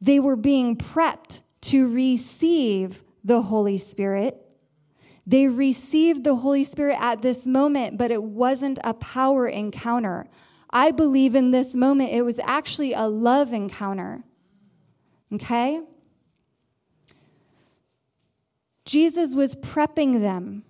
they 0.00 0.18
were 0.18 0.36
being 0.36 0.76
prepped 0.76 1.42
to 1.62 1.92
receive 1.92 3.04
the 3.24 3.42
Holy 3.42 3.78
Spirit. 3.78 4.40
They 5.26 5.48
received 5.48 6.24
the 6.24 6.36
Holy 6.36 6.64
Spirit 6.64 6.98
at 7.00 7.22
this 7.22 7.46
moment, 7.46 7.98
but 7.98 8.10
it 8.10 8.22
wasn't 8.22 8.78
a 8.84 8.94
power 8.94 9.46
encounter. 9.46 10.28
I 10.70 10.92
believe 10.92 11.34
in 11.34 11.50
this 11.50 11.74
moment 11.74 12.10
it 12.12 12.22
was 12.22 12.38
actually 12.40 12.92
a 12.92 13.06
love 13.06 13.52
encounter. 13.52 14.22
Okay? 15.32 15.80
Jesus 18.86 19.34
was 19.34 19.56
prepping 19.56 20.20
them 20.20 20.62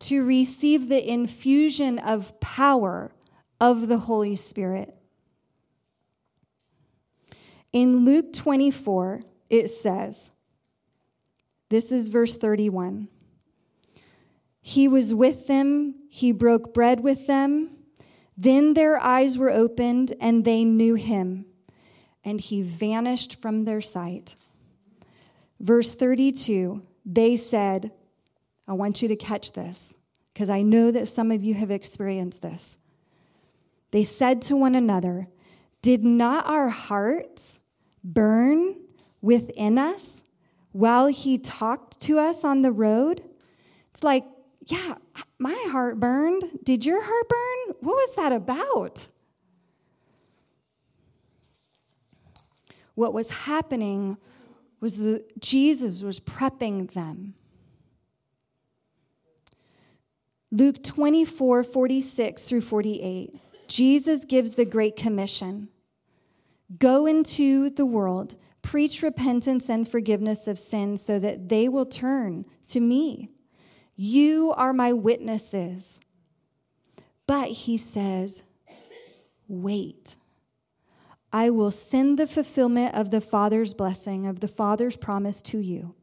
to 0.00 0.24
receive 0.24 0.88
the 0.88 1.10
infusion 1.10 1.98
of 1.98 2.38
power 2.40 3.12
of 3.60 3.88
the 3.88 3.98
Holy 3.98 4.36
Spirit. 4.36 4.94
In 7.72 8.04
Luke 8.04 8.32
24, 8.32 9.22
it 9.48 9.68
says, 9.68 10.30
this 11.70 11.90
is 11.90 12.08
verse 12.08 12.36
31. 12.36 13.08
He 14.60 14.86
was 14.86 15.14
with 15.14 15.46
them, 15.46 15.94
he 16.08 16.32
broke 16.32 16.74
bread 16.74 17.00
with 17.00 17.26
them. 17.26 17.70
Then 18.36 18.74
their 18.74 19.00
eyes 19.00 19.38
were 19.38 19.50
opened, 19.50 20.12
and 20.20 20.44
they 20.44 20.64
knew 20.64 20.94
him, 20.94 21.46
and 22.24 22.40
he 22.40 22.62
vanished 22.62 23.40
from 23.40 23.64
their 23.64 23.80
sight. 23.80 24.34
Verse 25.60 25.94
32 25.94 26.82
they 27.04 27.36
said, 27.36 27.92
I 28.66 28.72
want 28.72 29.02
you 29.02 29.08
to 29.08 29.16
catch 29.16 29.52
this, 29.52 29.94
because 30.32 30.48
I 30.48 30.62
know 30.62 30.90
that 30.90 31.08
some 31.08 31.30
of 31.30 31.44
you 31.44 31.54
have 31.54 31.70
experienced 31.70 32.42
this. 32.42 32.78
They 33.90 34.02
said 34.02 34.42
to 34.42 34.56
one 34.56 34.74
another, 34.74 35.28
Did 35.82 36.04
not 36.04 36.46
our 36.46 36.70
hearts 36.70 37.60
burn 38.02 38.76
within 39.20 39.78
us 39.78 40.22
while 40.72 41.06
he 41.06 41.38
talked 41.38 42.00
to 42.00 42.18
us 42.18 42.42
on 42.42 42.62
the 42.62 42.72
road? 42.72 43.22
It's 43.92 44.02
like, 44.02 44.24
yeah, 44.66 44.94
my 45.38 45.66
heart 45.68 46.00
burned. 46.00 46.44
Did 46.62 46.84
your 46.84 47.02
heart 47.02 47.28
burn? 47.28 47.76
What 47.80 47.94
was 47.94 48.16
that 48.16 48.32
about? 48.32 49.08
What 52.94 53.12
was 53.12 53.30
happening 53.30 54.16
was 54.84 54.98
that 54.98 55.40
Jesus 55.40 56.02
was 56.02 56.20
prepping 56.20 56.92
them. 56.92 57.32
Luke 60.52 60.82
24, 60.82 61.64
46 61.64 62.42
through 62.42 62.60
48. 62.60 63.40
Jesus 63.66 64.26
gives 64.26 64.52
the 64.52 64.66
Great 64.66 64.94
Commission 64.94 65.68
Go 66.78 67.06
into 67.06 67.70
the 67.70 67.86
world, 67.86 68.34
preach 68.60 69.02
repentance 69.02 69.70
and 69.70 69.88
forgiveness 69.88 70.46
of 70.46 70.58
sins 70.58 71.00
so 71.00 71.18
that 71.18 71.48
they 71.48 71.66
will 71.66 71.86
turn 71.86 72.44
to 72.68 72.78
me. 72.78 73.30
You 73.96 74.52
are 74.54 74.74
my 74.74 74.92
witnesses. 74.92 75.98
But 77.26 77.48
he 77.48 77.78
says, 77.78 78.42
wait. 79.48 80.16
I 81.34 81.50
will 81.50 81.72
send 81.72 82.16
the 82.16 82.28
fulfillment 82.28 82.94
of 82.94 83.10
the 83.10 83.20
Father's 83.20 83.74
blessing, 83.74 84.24
of 84.24 84.38
the 84.38 84.46
Father's 84.46 84.94
promise 84.94 85.42
to 85.42 85.58
you. 85.58 85.96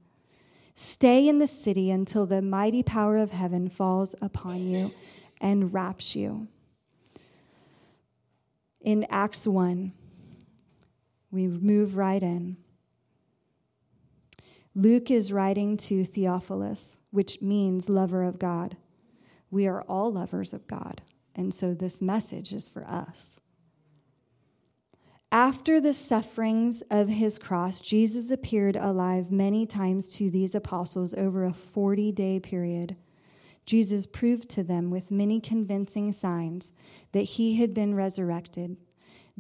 Stay 0.75 1.25
in 1.25 1.39
the 1.39 1.47
city 1.47 1.89
until 1.89 2.25
the 2.25 2.41
mighty 2.41 2.84
power 2.84 3.15
of 3.15 3.32
heaven 3.32 3.69
falls 3.69 4.13
upon 4.21 4.67
you 4.67 4.91
and 5.39 5.73
wraps 5.73 6.17
you. 6.17 6.49
In 8.82 9.07
Acts 9.09 9.47
1, 9.47 9.93
we 11.32 11.47
move 11.47 11.95
right 11.95 12.21
in. 12.21 12.57
Luke 14.75 15.09
is 15.09 15.32
writing 15.32 15.77
to 15.77 16.03
Theophilus 16.03 16.97
which 17.09 17.41
means 17.41 17.88
lover 17.88 18.23
of 18.23 18.38
God. 18.38 18.75
We 19.49 19.65
are 19.65 19.82
all 19.84 20.11
lovers 20.11 20.51
of 20.51 20.67
God, 20.67 21.01
and 21.34 21.53
so 21.53 21.73
this 21.73 22.01
message 22.01 22.51
is 22.51 22.67
for 22.67 22.86
us. 22.86 23.39
After 25.32 25.79
the 25.79 25.93
sufferings 25.93 26.84
of 26.91 27.07
his 27.07 27.39
cross, 27.39 27.79
Jesus 27.79 28.29
appeared 28.29 28.75
alive 28.75 29.32
many 29.32 29.65
times 29.65 30.09
to 30.15 30.29
these 30.29 30.53
apostles 30.53 31.13
over 31.13 31.45
a 31.45 31.53
40 31.53 32.11
day 32.11 32.39
period. 32.39 32.97
Jesus 33.65 34.05
proved 34.05 34.49
to 34.49 34.63
them 34.63 34.89
with 34.89 35.09
many 35.09 35.39
convincing 35.39 36.11
signs 36.11 36.73
that 37.13 37.21
he 37.21 37.55
had 37.55 37.73
been 37.73 37.95
resurrected. 37.95 38.75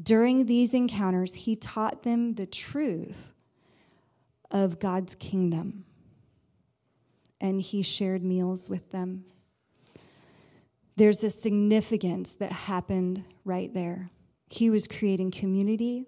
During 0.01 0.45
these 0.45 0.73
encounters, 0.73 1.33
he 1.33 1.57
taught 1.57 2.03
them 2.03 2.35
the 2.35 2.45
truth 2.45 3.33
of 4.49 4.79
God's 4.79 5.15
kingdom 5.15 5.83
and 7.41 7.61
he 7.61 7.81
shared 7.81 8.23
meals 8.23 8.69
with 8.69 8.91
them. 8.91 9.25
There's 10.95 11.23
a 11.23 11.29
significance 11.29 12.35
that 12.35 12.51
happened 12.51 13.23
right 13.43 13.73
there. 13.73 14.11
He 14.51 14.69
was 14.69 14.85
creating 14.85 15.31
community. 15.31 16.03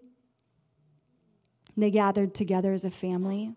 They 1.77 1.89
gathered 1.89 2.35
together 2.35 2.73
as 2.73 2.83
a 2.83 2.91
family. 2.91 3.53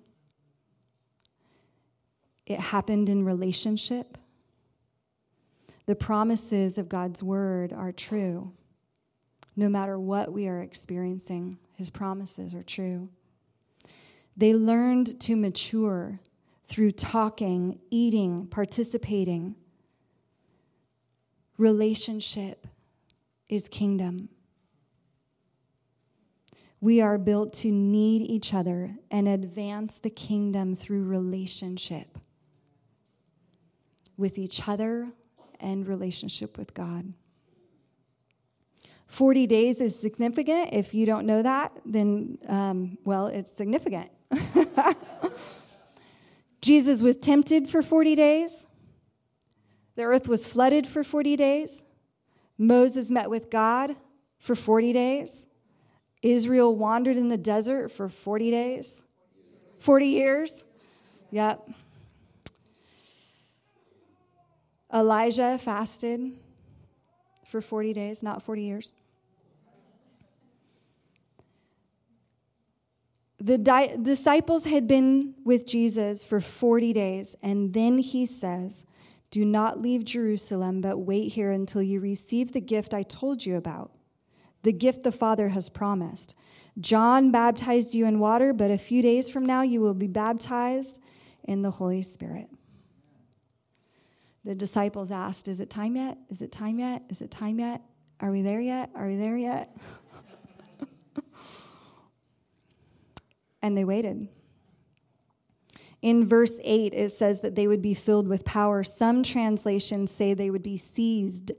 It 2.46 2.60
happened 2.60 3.08
in 3.08 3.24
relationship. 3.24 4.16
The 5.86 5.96
promises 5.96 6.78
of 6.78 6.88
God's 6.88 7.20
word 7.20 7.72
are 7.72 7.90
true. 7.90 8.52
No 9.56 9.68
matter 9.68 9.98
what 9.98 10.32
we 10.32 10.46
are 10.46 10.62
experiencing, 10.62 11.58
his 11.74 11.90
promises 11.90 12.54
are 12.54 12.62
true. 12.62 13.08
They 14.36 14.54
learned 14.54 15.20
to 15.22 15.34
mature 15.34 16.20
through 16.64 16.92
talking, 16.92 17.80
eating, 17.90 18.46
participating. 18.46 19.56
Relationship 21.58 22.68
is 23.48 23.68
kingdom. 23.68 24.28
We 26.80 27.00
are 27.00 27.18
built 27.18 27.52
to 27.54 27.70
need 27.70 28.22
each 28.22 28.52
other 28.52 28.96
and 29.10 29.26
advance 29.26 29.98
the 29.98 30.10
kingdom 30.10 30.76
through 30.76 31.04
relationship 31.04 32.18
with 34.16 34.38
each 34.38 34.68
other 34.68 35.08
and 35.60 35.86
relationship 35.86 36.58
with 36.58 36.74
God. 36.74 37.12
40 39.06 39.46
days 39.46 39.80
is 39.80 39.98
significant. 39.98 40.70
If 40.72 40.92
you 40.92 41.06
don't 41.06 41.26
know 41.26 41.42
that, 41.42 41.78
then, 41.84 42.38
um, 42.48 42.98
well, 43.04 43.28
it's 43.28 43.52
significant. 43.52 44.10
Jesus 46.60 47.00
was 47.00 47.16
tempted 47.16 47.68
for 47.68 47.82
40 47.82 48.14
days. 48.16 48.66
The 49.94 50.02
earth 50.02 50.28
was 50.28 50.46
flooded 50.46 50.86
for 50.86 51.04
40 51.04 51.36
days. 51.36 51.82
Moses 52.58 53.10
met 53.10 53.30
with 53.30 53.50
God 53.50 53.96
for 54.38 54.54
40 54.54 54.92
days. 54.92 55.46
Israel 56.22 56.74
wandered 56.74 57.16
in 57.16 57.28
the 57.28 57.36
desert 57.36 57.90
for 57.90 58.08
40 58.08 58.50
days. 58.50 59.02
40 59.78 60.06
years. 60.06 60.64
Yep. 61.30 61.68
Elijah 64.92 65.58
fasted 65.58 66.32
for 67.46 67.60
40 67.60 67.92
days, 67.92 68.22
not 68.22 68.42
40 68.42 68.62
years. 68.62 68.92
the 73.46 73.58
di- 73.58 73.96
disciples 74.02 74.64
had 74.64 74.88
been 74.88 75.34
with 75.44 75.66
Jesus 75.66 76.24
for 76.24 76.40
40 76.40 76.92
days, 76.92 77.36
and 77.42 77.72
then 77.72 77.98
he 77.98 78.26
says, 78.26 78.84
Do 79.30 79.44
not 79.44 79.80
leave 79.80 80.04
Jerusalem, 80.04 80.80
but 80.80 80.98
wait 80.98 81.32
here 81.32 81.52
until 81.52 81.80
you 81.80 82.00
receive 82.00 82.52
the 82.52 82.60
gift 82.60 82.94
I 82.94 83.02
told 83.02 83.46
you 83.46 83.56
about, 83.56 83.92
the 84.66 84.72
gift 84.72 85.04
the 85.04 85.12
Father 85.12 85.50
has 85.50 85.68
promised. 85.68 86.34
John 86.80 87.30
baptized 87.30 87.94
you 87.94 88.04
in 88.04 88.18
water, 88.18 88.52
but 88.52 88.72
a 88.72 88.76
few 88.76 89.00
days 89.00 89.30
from 89.30 89.46
now 89.46 89.62
you 89.62 89.80
will 89.80 89.94
be 89.94 90.08
baptized 90.08 91.00
in 91.44 91.62
the 91.62 91.70
Holy 91.70 92.02
Spirit. 92.02 92.48
The 94.44 94.56
disciples 94.56 95.12
asked, 95.12 95.46
Is 95.46 95.60
it 95.60 95.70
time 95.70 95.94
yet? 95.94 96.18
Is 96.30 96.42
it 96.42 96.50
time 96.50 96.80
yet? 96.80 97.04
Is 97.10 97.20
it 97.20 97.30
time 97.30 97.60
yet? 97.60 97.80
Are 98.18 98.32
we 98.32 98.42
there 98.42 98.60
yet? 98.60 98.90
Are 98.96 99.06
we 99.06 99.14
there 99.14 99.36
yet? 99.36 99.76
and 103.62 103.78
they 103.78 103.84
waited. 103.84 104.26
In 106.02 106.26
verse 106.26 106.54
8, 106.64 106.92
it 106.92 107.12
says 107.12 107.38
that 107.42 107.54
they 107.54 107.68
would 107.68 107.82
be 107.82 107.94
filled 107.94 108.26
with 108.26 108.44
power. 108.44 108.82
Some 108.82 109.22
translations 109.22 110.10
say 110.10 110.34
they 110.34 110.50
would 110.50 110.64
be 110.64 110.76
seized 110.76 111.52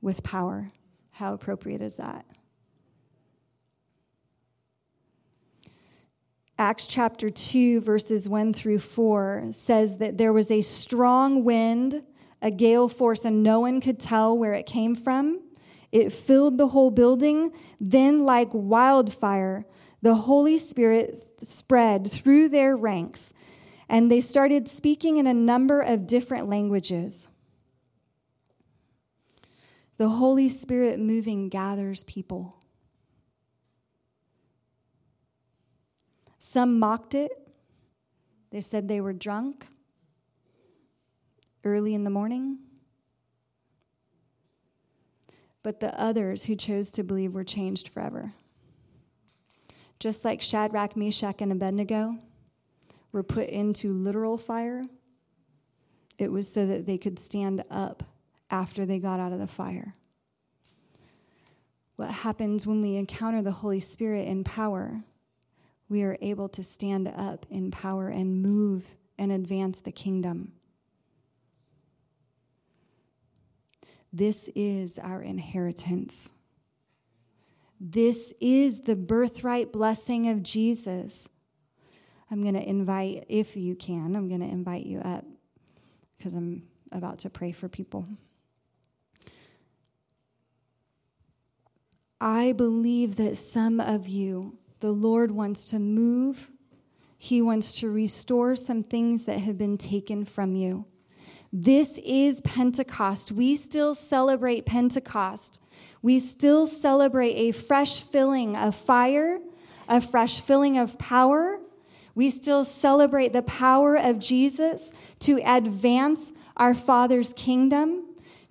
with 0.00 0.22
power. 0.22 0.70
How 1.10 1.34
appropriate 1.34 1.82
is 1.82 1.96
that? 1.96 2.24
Acts 6.56 6.86
chapter 6.86 7.30
2, 7.30 7.80
verses 7.80 8.28
1 8.28 8.52
through 8.52 8.78
4 8.78 9.48
says 9.50 9.98
that 9.98 10.18
there 10.18 10.32
was 10.32 10.52
a 10.52 10.60
strong 10.60 11.42
wind, 11.42 12.04
a 12.40 12.50
gale 12.52 12.88
force, 12.88 13.24
and 13.24 13.42
no 13.42 13.58
one 13.58 13.80
could 13.80 13.98
tell 13.98 14.38
where 14.38 14.52
it 14.52 14.64
came 14.64 14.94
from. 14.94 15.40
It 15.90 16.12
filled 16.12 16.56
the 16.56 16.68
whole 16.68 16.92
building. 16.92 17.50
Then, 17.80 18.24
like 18.24 18.50
wildfire, 18.52 19.66
the 20.00 20.14
Holy 20.14 20.58
Spirit 20.58 21.24
spread 21.42 22.08
through 22.08 22.50
their 22.50 22.76
ranks, 22.76 23.32
and 23.88 24.08
they 24.08 24.20
started 24.20 24.68
speaking 24.68 25.16
in 25.16 25.26
a 25.26 25.34
number 25.34 25.80
of 25.80 26.06
different 26.06 26.48
languages. 26.48 27.26
The 29.96 30.08
Holy 30.08 30.48
Spirit 30.48 31.00
moving 31.00 31.48
gathers 31.48 32.04
people. 32.04 32.63
Some 36.44 36.78
mocked 36.78 37.14
it. 37.14 37.32
They 38.50 38.60
said 38.60 38.86
they 38.86 39.00
were 39.00 39.12
drunk 39.12 39.66
early 41.64 41.94
in 41.94 42.04
the 42.04 42.10
morning. 42.10 42.58
But 45.62 45.80
the 45.80 45.98
others 45.98 46.44
who 46.44 46.54
chose 46.54 46.90
to 46.92 47.02
believe 47.02 47.34
were 47.34 47.44
changed 47.44 47.88
forever 47.88 48.34
just 50.04 50.22
like 50.22 50.42
Shadrach, 50.42 50.96
Meshach, 50.98 51.40
and 51.40 51.50
Abednego 51.50 52.18
were 53.10 53.22
put 53.22 53.48
into 53.48 53.90
literal 53.94 54.36
fire, 54.36 54.82
it 56.18 56.30
was 56.30 56.52
so 56.52 56.66
that 56.66 56.84
they 56.84 56.98
could 56.98 57.18
stand 57.18 57.64
up 57.70 58.02
after 58.50 58.84
they 58.84 58.98
got 58.98 59.18
out 59.18 59.32
of 59.32 59.38
the 59.38 59.46
fire. 59.46 59.94
What 61.96 62.10
happens 62.10 62.66
when 62.66 62.82
we 62.82 62.96
encounter 62.96 63.40
the 63.40 63.50
Holy 63.50 63.80
Spirit 63.80 64.28
in 64.28 64.44
power? 64.44 65.04
We 65.88 66.02
are 66.02 66.16
able 66.20 66.48
to 66.50 66.64
stand 66.64 67.08
up 67.08 67.46
in 67.50 67.70
power 67.70 68.08
and 68.08 68.42
move 68.42 68.96
and 69.18 69.30
advance 69.30 69.80
the 69.80 69.92
kingdom. 69.92 70.52
This 74.12 74.48
is 74.54 74.98
our 74.98 75.22
inheritance. 75.22 76.30
This 77.80 78.32
is 78.40 78.80
the 78.80 78.96
birthright 78.96 79.72
blessing 79.72 80.28
of 80.28 80.42
Jesus. 80.42 81.28
I'm 82.30 82.42
going 82.42 82.54
to 82.54 82.66
invite, 82.66 83.26
if 83.28 83.56
you 83.56 83.74
can, 83.74 84.16
I'm 84.16 84.28
going 84.28 84.40
to 84.40 84.46
invite 84.46 84.86
you 84.86 85.00
up 85.00 85.24
because 86.16 86.34
I'm 86.34 86.62
about 86.92 87.18
to 87.20 87.30
pray 87.30 87.52
for 87.52 87.68
people. 87.68 88.06
I 92.20 92.52
believe 92.52 93.16
that 93.16 93.36
some 93.36 93.80
of 93.80 94.08
you, 94.08 94.58
the 94.84 94.92
Lord 94.92 95.30
wants 95.30 95.64
to 95.70 95.78
move. 95.78 96.50
He 97.16 97.40
wants 97.40 97.78
to 97.78 97.90
restore 97.90 98.54
some 98.54 98.82
things 98.82 99.24
that 99.24 99.38
have 99.38 99.56
been 99.56 99.78
taken 99.78 100.26
from 100.26 100.54
you. 100.56 100.84
This 101.50 101.98
is 102.04 102.42
Pentecost. 102.42 103.32
We 103.32 103.56
still 103.56 103.94
celebrate 103.94 104.66
Pentecost. 104.66 105.58
We 106.02 106.18
still 106.18 106.66
celebrate 106.66 107.32
a 107.32 107.52
fresh 107.52 108.00
filling 108.00 108.56
of 108.58 108.74
fire, 108.74 109.40
a 109.88 110.02
fresh 110.02 110.42
filling 110.42 110.76
of 110.76 110.98
power. 110.98 111.60
We 112.14 112.28
still 112.28 112.66
celebrate 112.66 113.32
the 113.32 113.40
power 113.40 113.96
of 113.96 114.18
Jesus 114.18 114.92
to 115.20 115.40
advance 115.46 116.30
our 116.58 116.74
Father's 116.74 117.32
kingdom, 117.32 118.04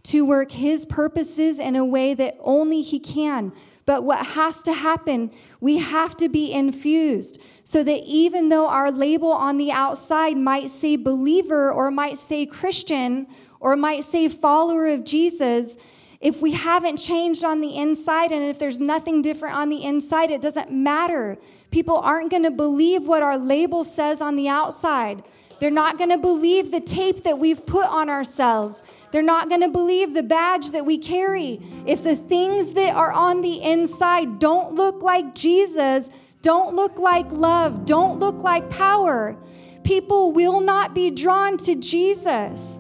to 0.06 0.26
work 0.26 0.52
His 0.52 0.84
purposes 0.84 1.60
in 1.60 1.76
a 1.76 1.86
way 1.86 2.16
that 2.16 2.38
only 2.40 2.82
He 2.82 3.00
can. 3.00 3.54
But 3.86 4.04
what 4.04 4.26
has 4.26 4.62
to 4.64 4.74
happen, 4.74 5.32
we 5.60 5.78
have 5.78 6.16
to 6.18 6.30
be 6.30 6.54
infused 6.54 7.42
so 7.64 7.84
that 7.84 8.02
even 8.06 8.50
though 8.50 8.68
our 8.68 8.92
label 8.92 9.32
on 9.32 9.58
the 9.58 9.72
outside 9.72 10.38
might 10.38 10.70
say 10.70 10.96
believer 10.96 11.72
or 11.72 11.92
might 11.92 12.18
say 12.18 12.46
Christian 12.46 13.28
or 13.60 13.76
might 13.76 14.04
say 14.06 14.30
follower 14.30 14.88
of 14.88 15.04
Jesus, 15.04 15.76
if 16.22 16.42
we 16.42 16.52
haven't 16.54 16.96
changed 16.96 17.44
on 17.44 17.60
the 17.60 17.76
inside 17.76 18.32
and 18.32 18.44
if 18.44 18.58
there's 18.58 18.80
nothing 18.80 19.22
different 19.22 19.58
on 19.58 19.68
the 19.68 19.84
inside, 19.84 20.32
it 20.32 20.42
doesn't 20.42 20.72
matter. 20.72 21.38
People 21.70 21.98
aren't 21.98 22.32
going 22.32 22.44
to 22.44 22.52
believe 22.52 23.06
what 23.06 23.22
our 23.22 23.38
label 23.38 23.84
says 23.84 24.22
on 24.22 24.38
the 24.38 24.48
outside. 24.48 25.24
They're 25.60 25.72
not 25.72 25.98
going 25.98 26.10
to 26.10 26.18
believe 26.18 26.72
the 26.72 26.82
tape 26.82 27.24
that 27.24 27.40
we've 27.40 27.66
put 27.66 27.86
on 27.86 28.10
ourselves. 28.10 28.84
They're 29.12 29.22
not 29.22 29.50
going 29.50 29.62
to 29.62 29.70
believe 29.70 30.14
the 30.14 30.24
badge 30.24 30.72
that 30.72 30.86
we 30.86 30.98
carry. 30.98 31.62
If 31.86 32.04
the 32.04 32.16
things 32.16 32.74
that 32.74 32.96
are 32.96 33.12
on 33.12 33.42
the 33.42 33.62
inside 33.64 34.40
don't 34.40 34.76
look 34.76 35.02
like 35.02 35.36
Jesus, 35.36 36.10
don't 36.42 36.76
look 36.76 37.00
like 37.00 37.32
love, 37.32 37.86
don't 37.86 38.20
look 38.20 38.38
like 38.38 38.70
power, 38.70 39.38
people 39.84 40.32
will 40.32 40.60
not 40.60 40.94
be 40.94 41.10
drawn 41.10 41.58
to 41.60 41.76
Jesus. 41.76 42.80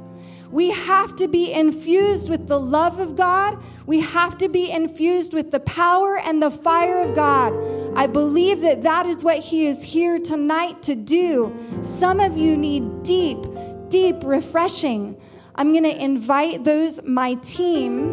We 0.53 0.69
have 0.69 1.15
to 1.15 1.27
be 1.27 1.51
infused 1.51 2.29
with 2.29 2.47
the 2.47 2.59
love 2.59 2.99
of 2.99 3.15
God. 3.15 3.57
We 3.87 4.01
have 4.01 4.37
to 4.37 4.47
be 4.47 4.71
infused 4.71 5.33
with 5.33 5.49
the 5.49 5.59
power 5.61 6.19
and 6.19 6.43
the 6.43 6.51
fire 6.51 6.99
of 6.99 7.15
God. 7.15 7.53
I 7.97 8.05
believe 8.05 8.61
that 8.61 8.83
that 8.83 9.07
is 9.07 9.23
what 9.23 9.39
He 9.39 9.65
is 9.65 9.83
here 9.83 10.19
tonight 10.19 10.83
to 10.83 10.93
do. 10.93 11.57
Some 11.81 12.19
of 12.19 12.37
you 12.37 12.55
need 12.55 13.01
deep, 13.01 13.39
deep 13.89 14.17
refreshing. 14.23 15.19
I'm 15.55 15.71
going 15.71 15.85
to 15.85 15.99
invite 15.99 16.63
those, 16.63 17.01
my 17.03 17.33
team, 17.41 18.11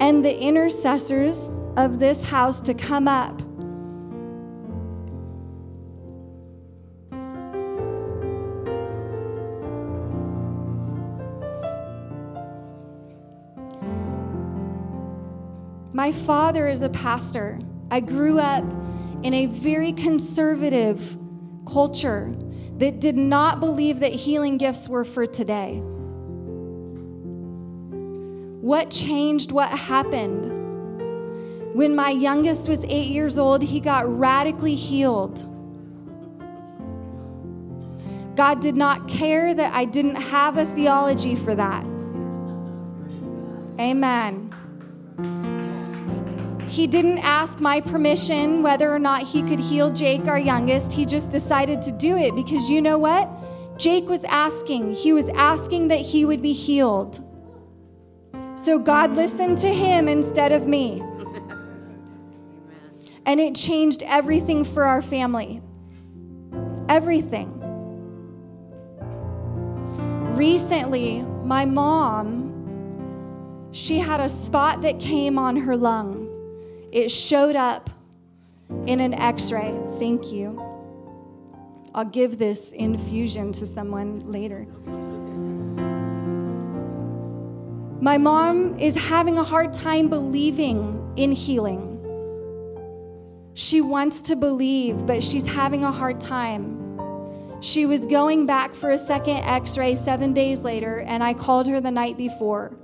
and 0.00 0.24
the 0.24 0.40
intercessors 0.40 1.40
of 1.76 1.98
this 1.98 2.22
house 2.22 2.60
to 2.60 2.74
come 2.74 3.08
up. 3.08 3.42
My 16.02 16.10
father 16.10 16.66
is 16.66 16.82
a 16.82 16.88
pastor. 16.88 17.60
I 17.88 18.00
grew 18.00 18.40
up 18.40 18.64
in 19.22 19.34
a 19.34 19.46
very 19.46 19.92
conservative 19.92 21.16
culture 21.64 22.34
that 22.78 22.98
did 22.98 23.16
not 23.16 23.60
believe 23.60 24.00
that 24.00 24.10
healing 24.10 24.58
gifts 24.58 24.88
were 24.88 25.04
for 25.04 25.26
today. 25.26 25.80
What 28.60 28.90
changed? 28.90 29.52
What 29.52 29.68
happened? 29.68 31.72
When 31.72 31.94
my 31.94 32.10
youngest 32.10 32.68
was 32.68 32.82
eight 32.88 33.06
years 33.06 33.38
old, 33.38 33.62
he 33.62 33.78
got 33.78 34.12
radically 34.12 34.74
healed. 34.74 35.44
God 38.34 38.60
did 38.60 38.74
not 38.74 39.06
care 39.06 39.54
that 39.54 39.72
I 39.72 39.84
didn't 39.84 40.16
have 40.16 40.58
a 40.58 40.64
theology 40.64 41.36
for 41.36 41.54
that. 41.54 41.84
Amen. 43.78 45.51
He 46.72 46.86
didn't 46.86 47.18
ask 47.18 47.60
my 47.60 47.82
permission 47.82 48.62
whether 48.62 48.90
or 48.90 48.98
not 48.98 49.24
he 49.24 49.42
could 49.42 49.60
heal 49.60 49.90
Jake, 49.90 50.26
our 50.26 50.38
youngest. 50.38 50.90
He 50.90 51.04
just 51.04 51.30
decided 51.30 51.82
to 51.82 51.92
do 51.92 52.16
it 52.16 52.34
because 52.34 52.70
you 52.70 52.80
know 52.80 52.96
what? 52.96 53.28
Jake 53.76 54.08
was 54.08 54.24
asking. 54.24 54.94
He 54.94 55.12
was 55.12 55.28
asking 55.34 55.88
that 55.88 56.00
he 56.00 56.24
would 56.24 56.40
be 56.40 56.54
healed. 56.54 57.20
So 58.54 58.78
God 58.78 59.14
listened 59.14 59.58
to 59.58 59.68
him 59.68 60.08
instead 60.08 60.50
of 60.50 60.66
me. 60.66 61.02
And 63.26 63.38
it 63.38 63.54
changed 63.54 64.02
everything 64.06 64.64
for 64.64 64.84
our 64.84 65.02
family. 65.02 65.60
Everything. 66.88 67.52
Recently, 70.34 71.20
my 71.44 71.66
mom, 71.66 72.48
she 73.72 73.98
had 73.98 74.20
a 74.20 74.28
spot 74.30 74.80
that 74.80 74.98
came 74.98 75.38
on 75.38 75.56
her 75.56 75.76
lung. 75.76 76.21
It 76.92 77.10
showed 77.10 77.56
up 77.56 77.88
in 78.86 79.00
an 79.00 79.14
x 79.14 79.50
ray. 79.50 79.74
Thank 79.98 80.30
you. 80.30 80.60
I'll 81.94 82.04
give 82.04 82.36
this 82.36 82.72
infusion 82.72 83.52
to 83.52 83.66
someone 83.66 84.30
later. 84.30 84.66
My 88.02 88.18
mom 88.18 88.78
is 88.78 88.94
having 88.94 89.38
a 89.38 89.44
hard 89.44 89.72
time 89.72 90.10
believing 90.10 91.14
in 91.16 91.32
healing. 91.32 91.98
She 93.54 93.80
wants 93.80 94.20
to 94.22 94.36
believe, 94.36 95.06
but 95.06 95.24
she's 95.24 95.46
having 95.46 95.84
a 95.84 95.92
hard 95.92 96.20
time. 96.20 96.78
She 97.62 97.86
was 97.86 98.04
going 98.04 98.44
back 98.44 98.74
for 98.74 98.90
a 98.90 98.98
second 98.98 99.38
x 99.38 99.78
ray 99.78 99.94
seven 99.94 100.34
days 100.34 100.62
later, 100.62 101.00
and 101.00 101.24
I 101.24 101.32
called 101.32 101.66
her 101.68 101.80
the 101.80 101.90
night 101.90 102.18
before. 102.18 102.76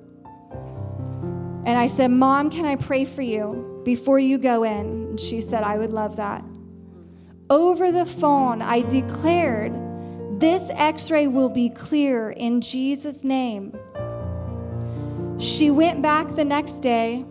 And 1.67 1.77
I 1.77 1.89
said, 1.89 2.11
Mom, 2.11 2.49
can 2.49 2.65
I 2.65 2.77
pray 2.77 3.05
for 3.05 3.21
you 3.21 3.68
before 3.89 4.19
you 4.19 4.37
go 4.37 4.65
in? 4.65 4.87
And 4.87 5.19
she 5.19 5.41
said, 5.41 5.63
I 5.63 5.79
would 5.79 5.95
love 5.95 6.17
that. 6.17 6.45
Over 7.49 7.91
the 7.91 8.05
phone, 8.05 8.61
I 8.61 8.83
declared, 8.83 9.73
This 10.39 10.71
x 10.75 11.11
ray 11.11 11.27
will 11.27 11.49
be 11.49 11.71
clear 11.71 12.33
in 12.33 12.61
Jesus' 12.61 13.25
name. 13.25 13.73
She 15.39 15.71
went 15.71 16.03
back 16.03 16.37
the 16.37 16.45
next 16.45 16.81
day. 16.81 17.25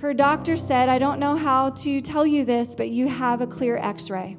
Her 0.00 0.12
doctor 0.12 0.58
said, 0.58 0.90
I 0.90 0.98
don't 0.98 1.18
know 1.18 1.34
how 1.34 1.70
to 1.70 2.02
tell 2.02 2.26
you 2.26 2.44
this, 2.44 2.76
but 2.76 2.90
you 2.90 3.08
have 3.08 3.40
a 3.40 3.46
clear 3.46 3.78
x 3.78 4.10
ray. 4.10 4.36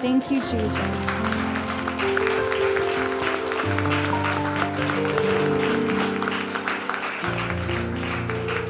Thank 0.00 0.30
you, 0.30 0.40
Jesus. 0.40 1.14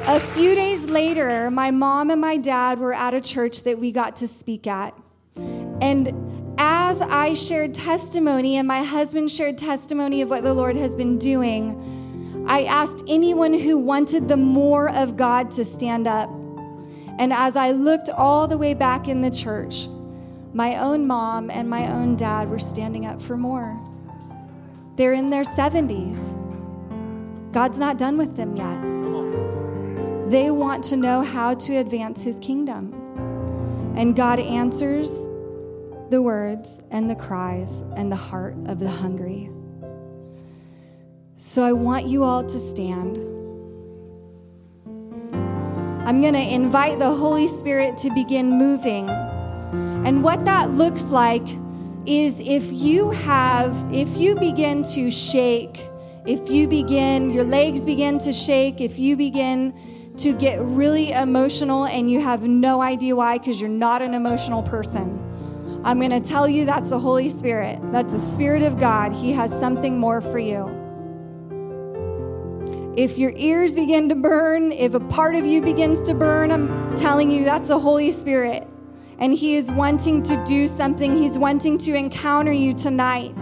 A 0.07 0.21
few 0.21 0.55
days 0.55 0.85
later, 0.85 1.51
my 1.51 1.71
mom 1.71 2.11
and 2.11 2.21
my 2.21 2.37
dad 2.37 2.79
were 2.79 2.93
at 2.93 3.15
a 3.15 3.23
church 3.23 3.63
that 3.63 3.79
we 3.79 3.91
got 3.91 4.17
to 4.17 4.29
speak 4.29 4.67
at. 4.67 4.95
And 5.81 6.13
as 6.59 7.01
I 7.01 7.33
shared 7.33 7.73
testimony 7.73 8.59
and 8.59 8.69
my 8.69 8.83
husband 8.83 9.31
shared 9.31 9.57
testimony 9.57 10.21
of 10.21 10.29
what 10.29 10.43
the 10.43 10.53
Lord 10.53 10.77
has 10.77 10.95
been 10.95 11.17
doing, 11.17 12.45
I 12.47 12.65
asked 12.65 13.03
anyone 13.09 13.55
who 13.55 13.79
wanted 13.79 14.29
the 14.29 14.37
more 14.37 14.91
of 14.91 15.17
God 15.17 15.51
to 15.53 15.65
stand 15.65 16.07
up. 16.07 16.29
And 17.19 17.33
as 17.33 17.57
I 17.57 17.71
looked 17.71 18.11
all 18.11 18.47
the 18.47 18.59
way 18.59 18.75
back 18.75 19.09
in 19.09 19.23
the 19.23 19.31
church, 19.31 19.89
my 20.53 20.77
own 20.77 21.07
mom 21.07 21.51
and 21.51 21.71
my 21.71 21.91
own 21.91 22.17
dad 22.17 22.51
were 22.51 22.59
standing 22.59 23.07
up 23.07 23.23
for 23.23 23.39
more. 23.39 23.83
They're 24.97 25.15
in 25.15 25.31
their 25.31 25.45
70s. 25.45 26.21
God's 27.53 27.79
not 27.79 27.97
done 27.97 28.19
with 28.19 28.37
them 28.37 28.55
yet. 28.55 28.94
They 30.27 30.51
want 30.51 30.85
to 30.85 30.97
know 30.97 31.23
how 31.23 31.55
to 31.55 31.77
advance 31.77 32.23
his 32.23 32.39
kingdom. 32.39 32.95
And 33.97 34.17
God 34.17 34.41
answers 34.41 35.11
the 36.11 36.23
words 36.23 36.79
and 36.91 37.11
the 37.11 37.15
cries 37.15 37.83
and 37.97 38.11
the 38.11 38.17
heart 38.17 38.57
of 38.67 38.79
the 38.81 38.91
hungry. 38.91 39.51
So 41.37 41.63
I 41.63 41.73
want 41.73 42.07
you 42.07 42.25
all 42.25 42.43
to 42.43 42.59
stand. 42.59 43.19
I'm 46.07 46.21
going 46.21 46.35
to 46.35 46.55
invite 46.55 46.99
the 46.99 47.15
Holy 47.15 47.49
Spirit 47.49 47.99
to 47.99 48.11
begin 48.15 48.59
moving. 48.59 49.09
And 49.11 50.23
what 50.23 50.45
that 50.45 50.71
looks 50.71 51.05
like 51.05 51.47
is 52.07 52.39
if 52.41 52.71
you 52.71 53.11
have, 53.11 53.93
if 53.93 54.17
you 54.17 54.35
begin 54.37 54.83
to 54.93 55.11
shake, 55.11 55.81
if 56.27 56.51
you 56.51 56.69
begin, 56.69 57.31
your 57.31 57.45
legs 57.45 57.85
begin 57.85 58.19
to 58.19 58.33
shake, 58.33 58.81
if 58.81 58.99
you 58.99 59.17
begin 59.17 59.75
to 60.17 60.33
get 60.33 60.61
really 60.61 61.11
emotional 61.13 61.87
and 61.87 62.11
you 62.11 62.21
have 62.21 62.43
no 62.43 62.81
idea 62.81 63.17
why 63.17 63.39
because 63.39 63.61
you're 63.61 63.69
not 63.69 64.01
an 64.01 64.15
emotional 64.15 64.63
person, 64.63 65.21
I'm 65.85 65.99
going 65.99 66.11
to 66.11 66.21
tell 66.21 66.49
you 66.49 66.65
that's 66.65 66.89
the 66.89 66.99
Holy 66.99 67.29
Spirit. 67.29 67.81
That's 67.93 68.13
the 68.13 68.19
Spirit 68.19 68.63
of 68.63 68.79
God. 68.79 69.13
He 69.13 69.33
has 69.33 69.51
something 69.51 69.99
more 69.99 70.21
for 70.21 70.39
you. 70.39 70.81
If 72.97 73.19
your 73.19 73.33
ears 73.35 73.75
begin 73.75 74.09
to 74.09 74.15
burn, 74.15 74.71
if 74.71 74.95
a 74.95 75.01
part 75.01 75.35
of 75.35 75.45
you 75.45 75.61
begins 75.61 76.01
to 76.03 76.15
burn, 76.15 76.53
I'm 76.53 76.97
telling 76.97 77.31
you 77.31 77.45
that's 77.45 77.69
the 77.69 77.79
Holy 77.79 78.13
Spirit. 78.13 78.69
And 79.19 79.35
He 79.35 79.57
is 79.57 79.71
wanting 79.71 80.23
to 80.23 80.43
do 80.45 80.69
something. 80.69 81.17
He's 81.17 81.37
wanting 81.37 81.77
to 81.79 81.95
encounter 81.95 82.53
you 82.53 82.73
tonight 82.73 83.37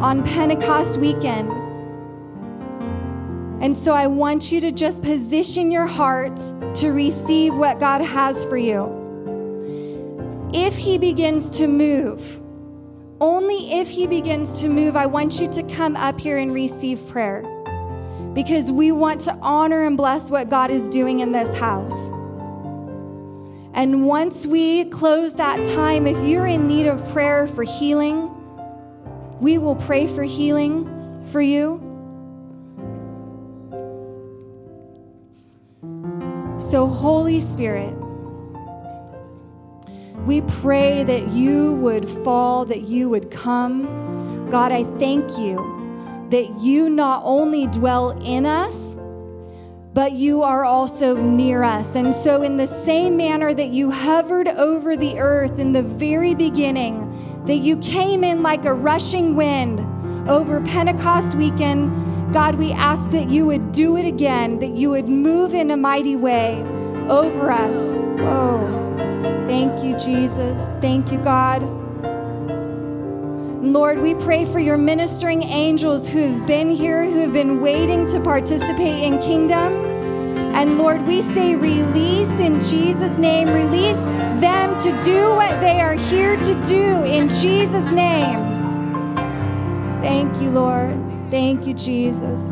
on 0.00 0.22
Pentecost 0.22 0.98
weekend. 0.98 1.61
And 3.62 3.78
so 3.78 3.94
I 3.94 4.08
want 4.08 4.50
you 4.50 4.60
to 4.60 4.72
just 4.72 5.02
position 5.02 5.70
your 5.70 5.86
hearts 5.86 6.42
to 6.80 6.90
receive 6.90 7.54
what 7.54 7.78
God 7.78 8.02
has 8.02 8.44
for 8.46 8.56
you. 8.56 8.98
If 10.52 10.76
He 10.76 10.98
begins 10.98 11.48
to 11.58 11.68
move, 11.68 12.40
only 13.20 13.72
if 13.74 13.88
He 13.88 14.08
begins 14.08 14.60
to 14.62 14.68
move, 14.68 14.96
I 14.96 15.06
want 15.06 15.40
you 15.40 15.48
to 15.52 15.62
come 15.62 15.94
up 15.94 16.20
here 16.20 16.38
and 16.38 16.52
receive 16.52 17.06
prayer 17.06 17.42
because 18.34 18.72
we 18.72 18.90
want 18.90 19.20
to 19.22 19.38
honor 19.40 19.84
and 19.86 19.96
bless 19.96 20.28
what 20.28 20.50
God 20.50 20.72
is 20.72 20.88
doing 20.88 21.20
in 21.20 21.30
this 21.30 21.56
house. 21.56 22.10
And 23.74 24.08
once 24.08 24.44
we 24.44 24.86
close 24.86 25.34
that 25.34 25.64
time, 25.68 26.08
if 26.08 26.26
you're 26.26 26.46
in 26.46 26.66
need 26.66 26.88
of 26.88 27.08
prayer 27.12 27.46
for 27.46 27.62
healing, 27.62 28.28
we 29.40 29.56
will 29.56 29.76
pray 29.76 30.08
for 30.08 30.24
healing 30.24 31.24
for 31.30 31.40
you. 31.40 31.91
So, 36.62 36.86
Holy 36.86 37.40
Spirit, 37.40 37.92
we 40.24 40.40
pray 40.42 41.04
that 41.04 41.28
you 41.28 41.74
would 41.76 42.08
fall, 42.24 42.64
that 42.66 42.82
you 42.82 43.10
would 43.10 43.30
come. 43.30 44.48
God, 44.48 44.72
I 44.72 44.84
thank 44.98 45.38
you 45.38 45.56
that 46.30 46.48
you 46.60 46.88
not 46.88 47.20
only 47.26 47.66
dwell 47.66 48.10
in 48.22 48.46
us, 48.46 48.96
but 49.92 50.12
you 50.12 50.42
are 50.42 50.64
also 50.64 51.14
near 51.14 51.62
us. 51.62 51.94
And 51.94 52.14
so, 52.14 52.42
in 52.42 52.56
the 52.56 52.66
same 52.66 53.18
manner 53.18 53.52
that 53.52 53.68
you 53.68 53.90
hovered 53.90 54.48
over 54.48 54.96
the 54.96 55.18
earth 55.18 55.58
in 55.58 55.72
the 55.72 55.82
very 55.82 56.34
beginning, 56.34 57.44
that 57.44 57.56
you 57.56 57.76
came 57.78 58.24
in 58.24 58.42
like 58.42 58.64
a 58.64 58.72
rushing 58.72 59.36
wind 59.36 59.80
over 60.30 60.60
Pentecost 60.62 61.34
weekend, 61.34 61.92
God, 62.32 62.54
we 62.54 62.72
ask 62.72 63.10
that 63.10 63.28
you 63.28 63.44
would 63.44 63.72
do 63.72 63.98
it 63.98 64.06
again, 64.06 64.58
that 64.60 64.70
you 64.70 64.88
would 64.88 65.06
move 65.06 65.52
in 65.52 65.70
a 65.70 65.76
mighty 65.76 66.16
way 66.16 66.62
over 67.10 67.50
us. 67.50 67.78
Oh, 68.20 69.44
thank 69.46 69.84
you, 69.84 69.98
Jesus. 69.98 70.58
Thank 70.80 71.12
you, 71.12 71.18
God. 71.18 71.62
Lord, 73.62 73.98
we 73.98 74.14
pray 74.14 74.46
for 74.46 74.60
your 74.60 74.78
ministering 74.78 75.42
angels 75.42 76.08
who 76.08 76.20
have 76.20 76.46
been 76.46 76.70
here, 76.70 77.04
who 77.04 77.18
have 77.20 77.34
been 77.34 77.60
waiting 77.60 78.06
to 78.06 78.18
participate 78.18 79.02
in 79.02 79.20
kingdom. 79.20 79.72
And 80.54 80.78
Lord, 80.78 81.06
we 81.06 81.20
say 81.20 81.54
release 81.54 82.30
in 82.40 82.62
Jesus' 82.62 83.18
name. 83.18 83.48
Release 83.48 84.00
them 84.40 84.78
to 84.80 85.02
do 85.02 85.34
what 85.34 85.60
they 85.60 85.80
are 85.82 85.94
here 85.94 86.36
to 86.36 86.64
do 86.64 87.04
in 87.04 87.28
Jesus' 87.28 87.90
name. 87.92 88.38
Thank 90.00 90.40
you, 90.40 90.50
Lord. 90.50 91.11
Thank 91.32 91.66
you, 91.66 91.74
Jesus. 91.74 92.50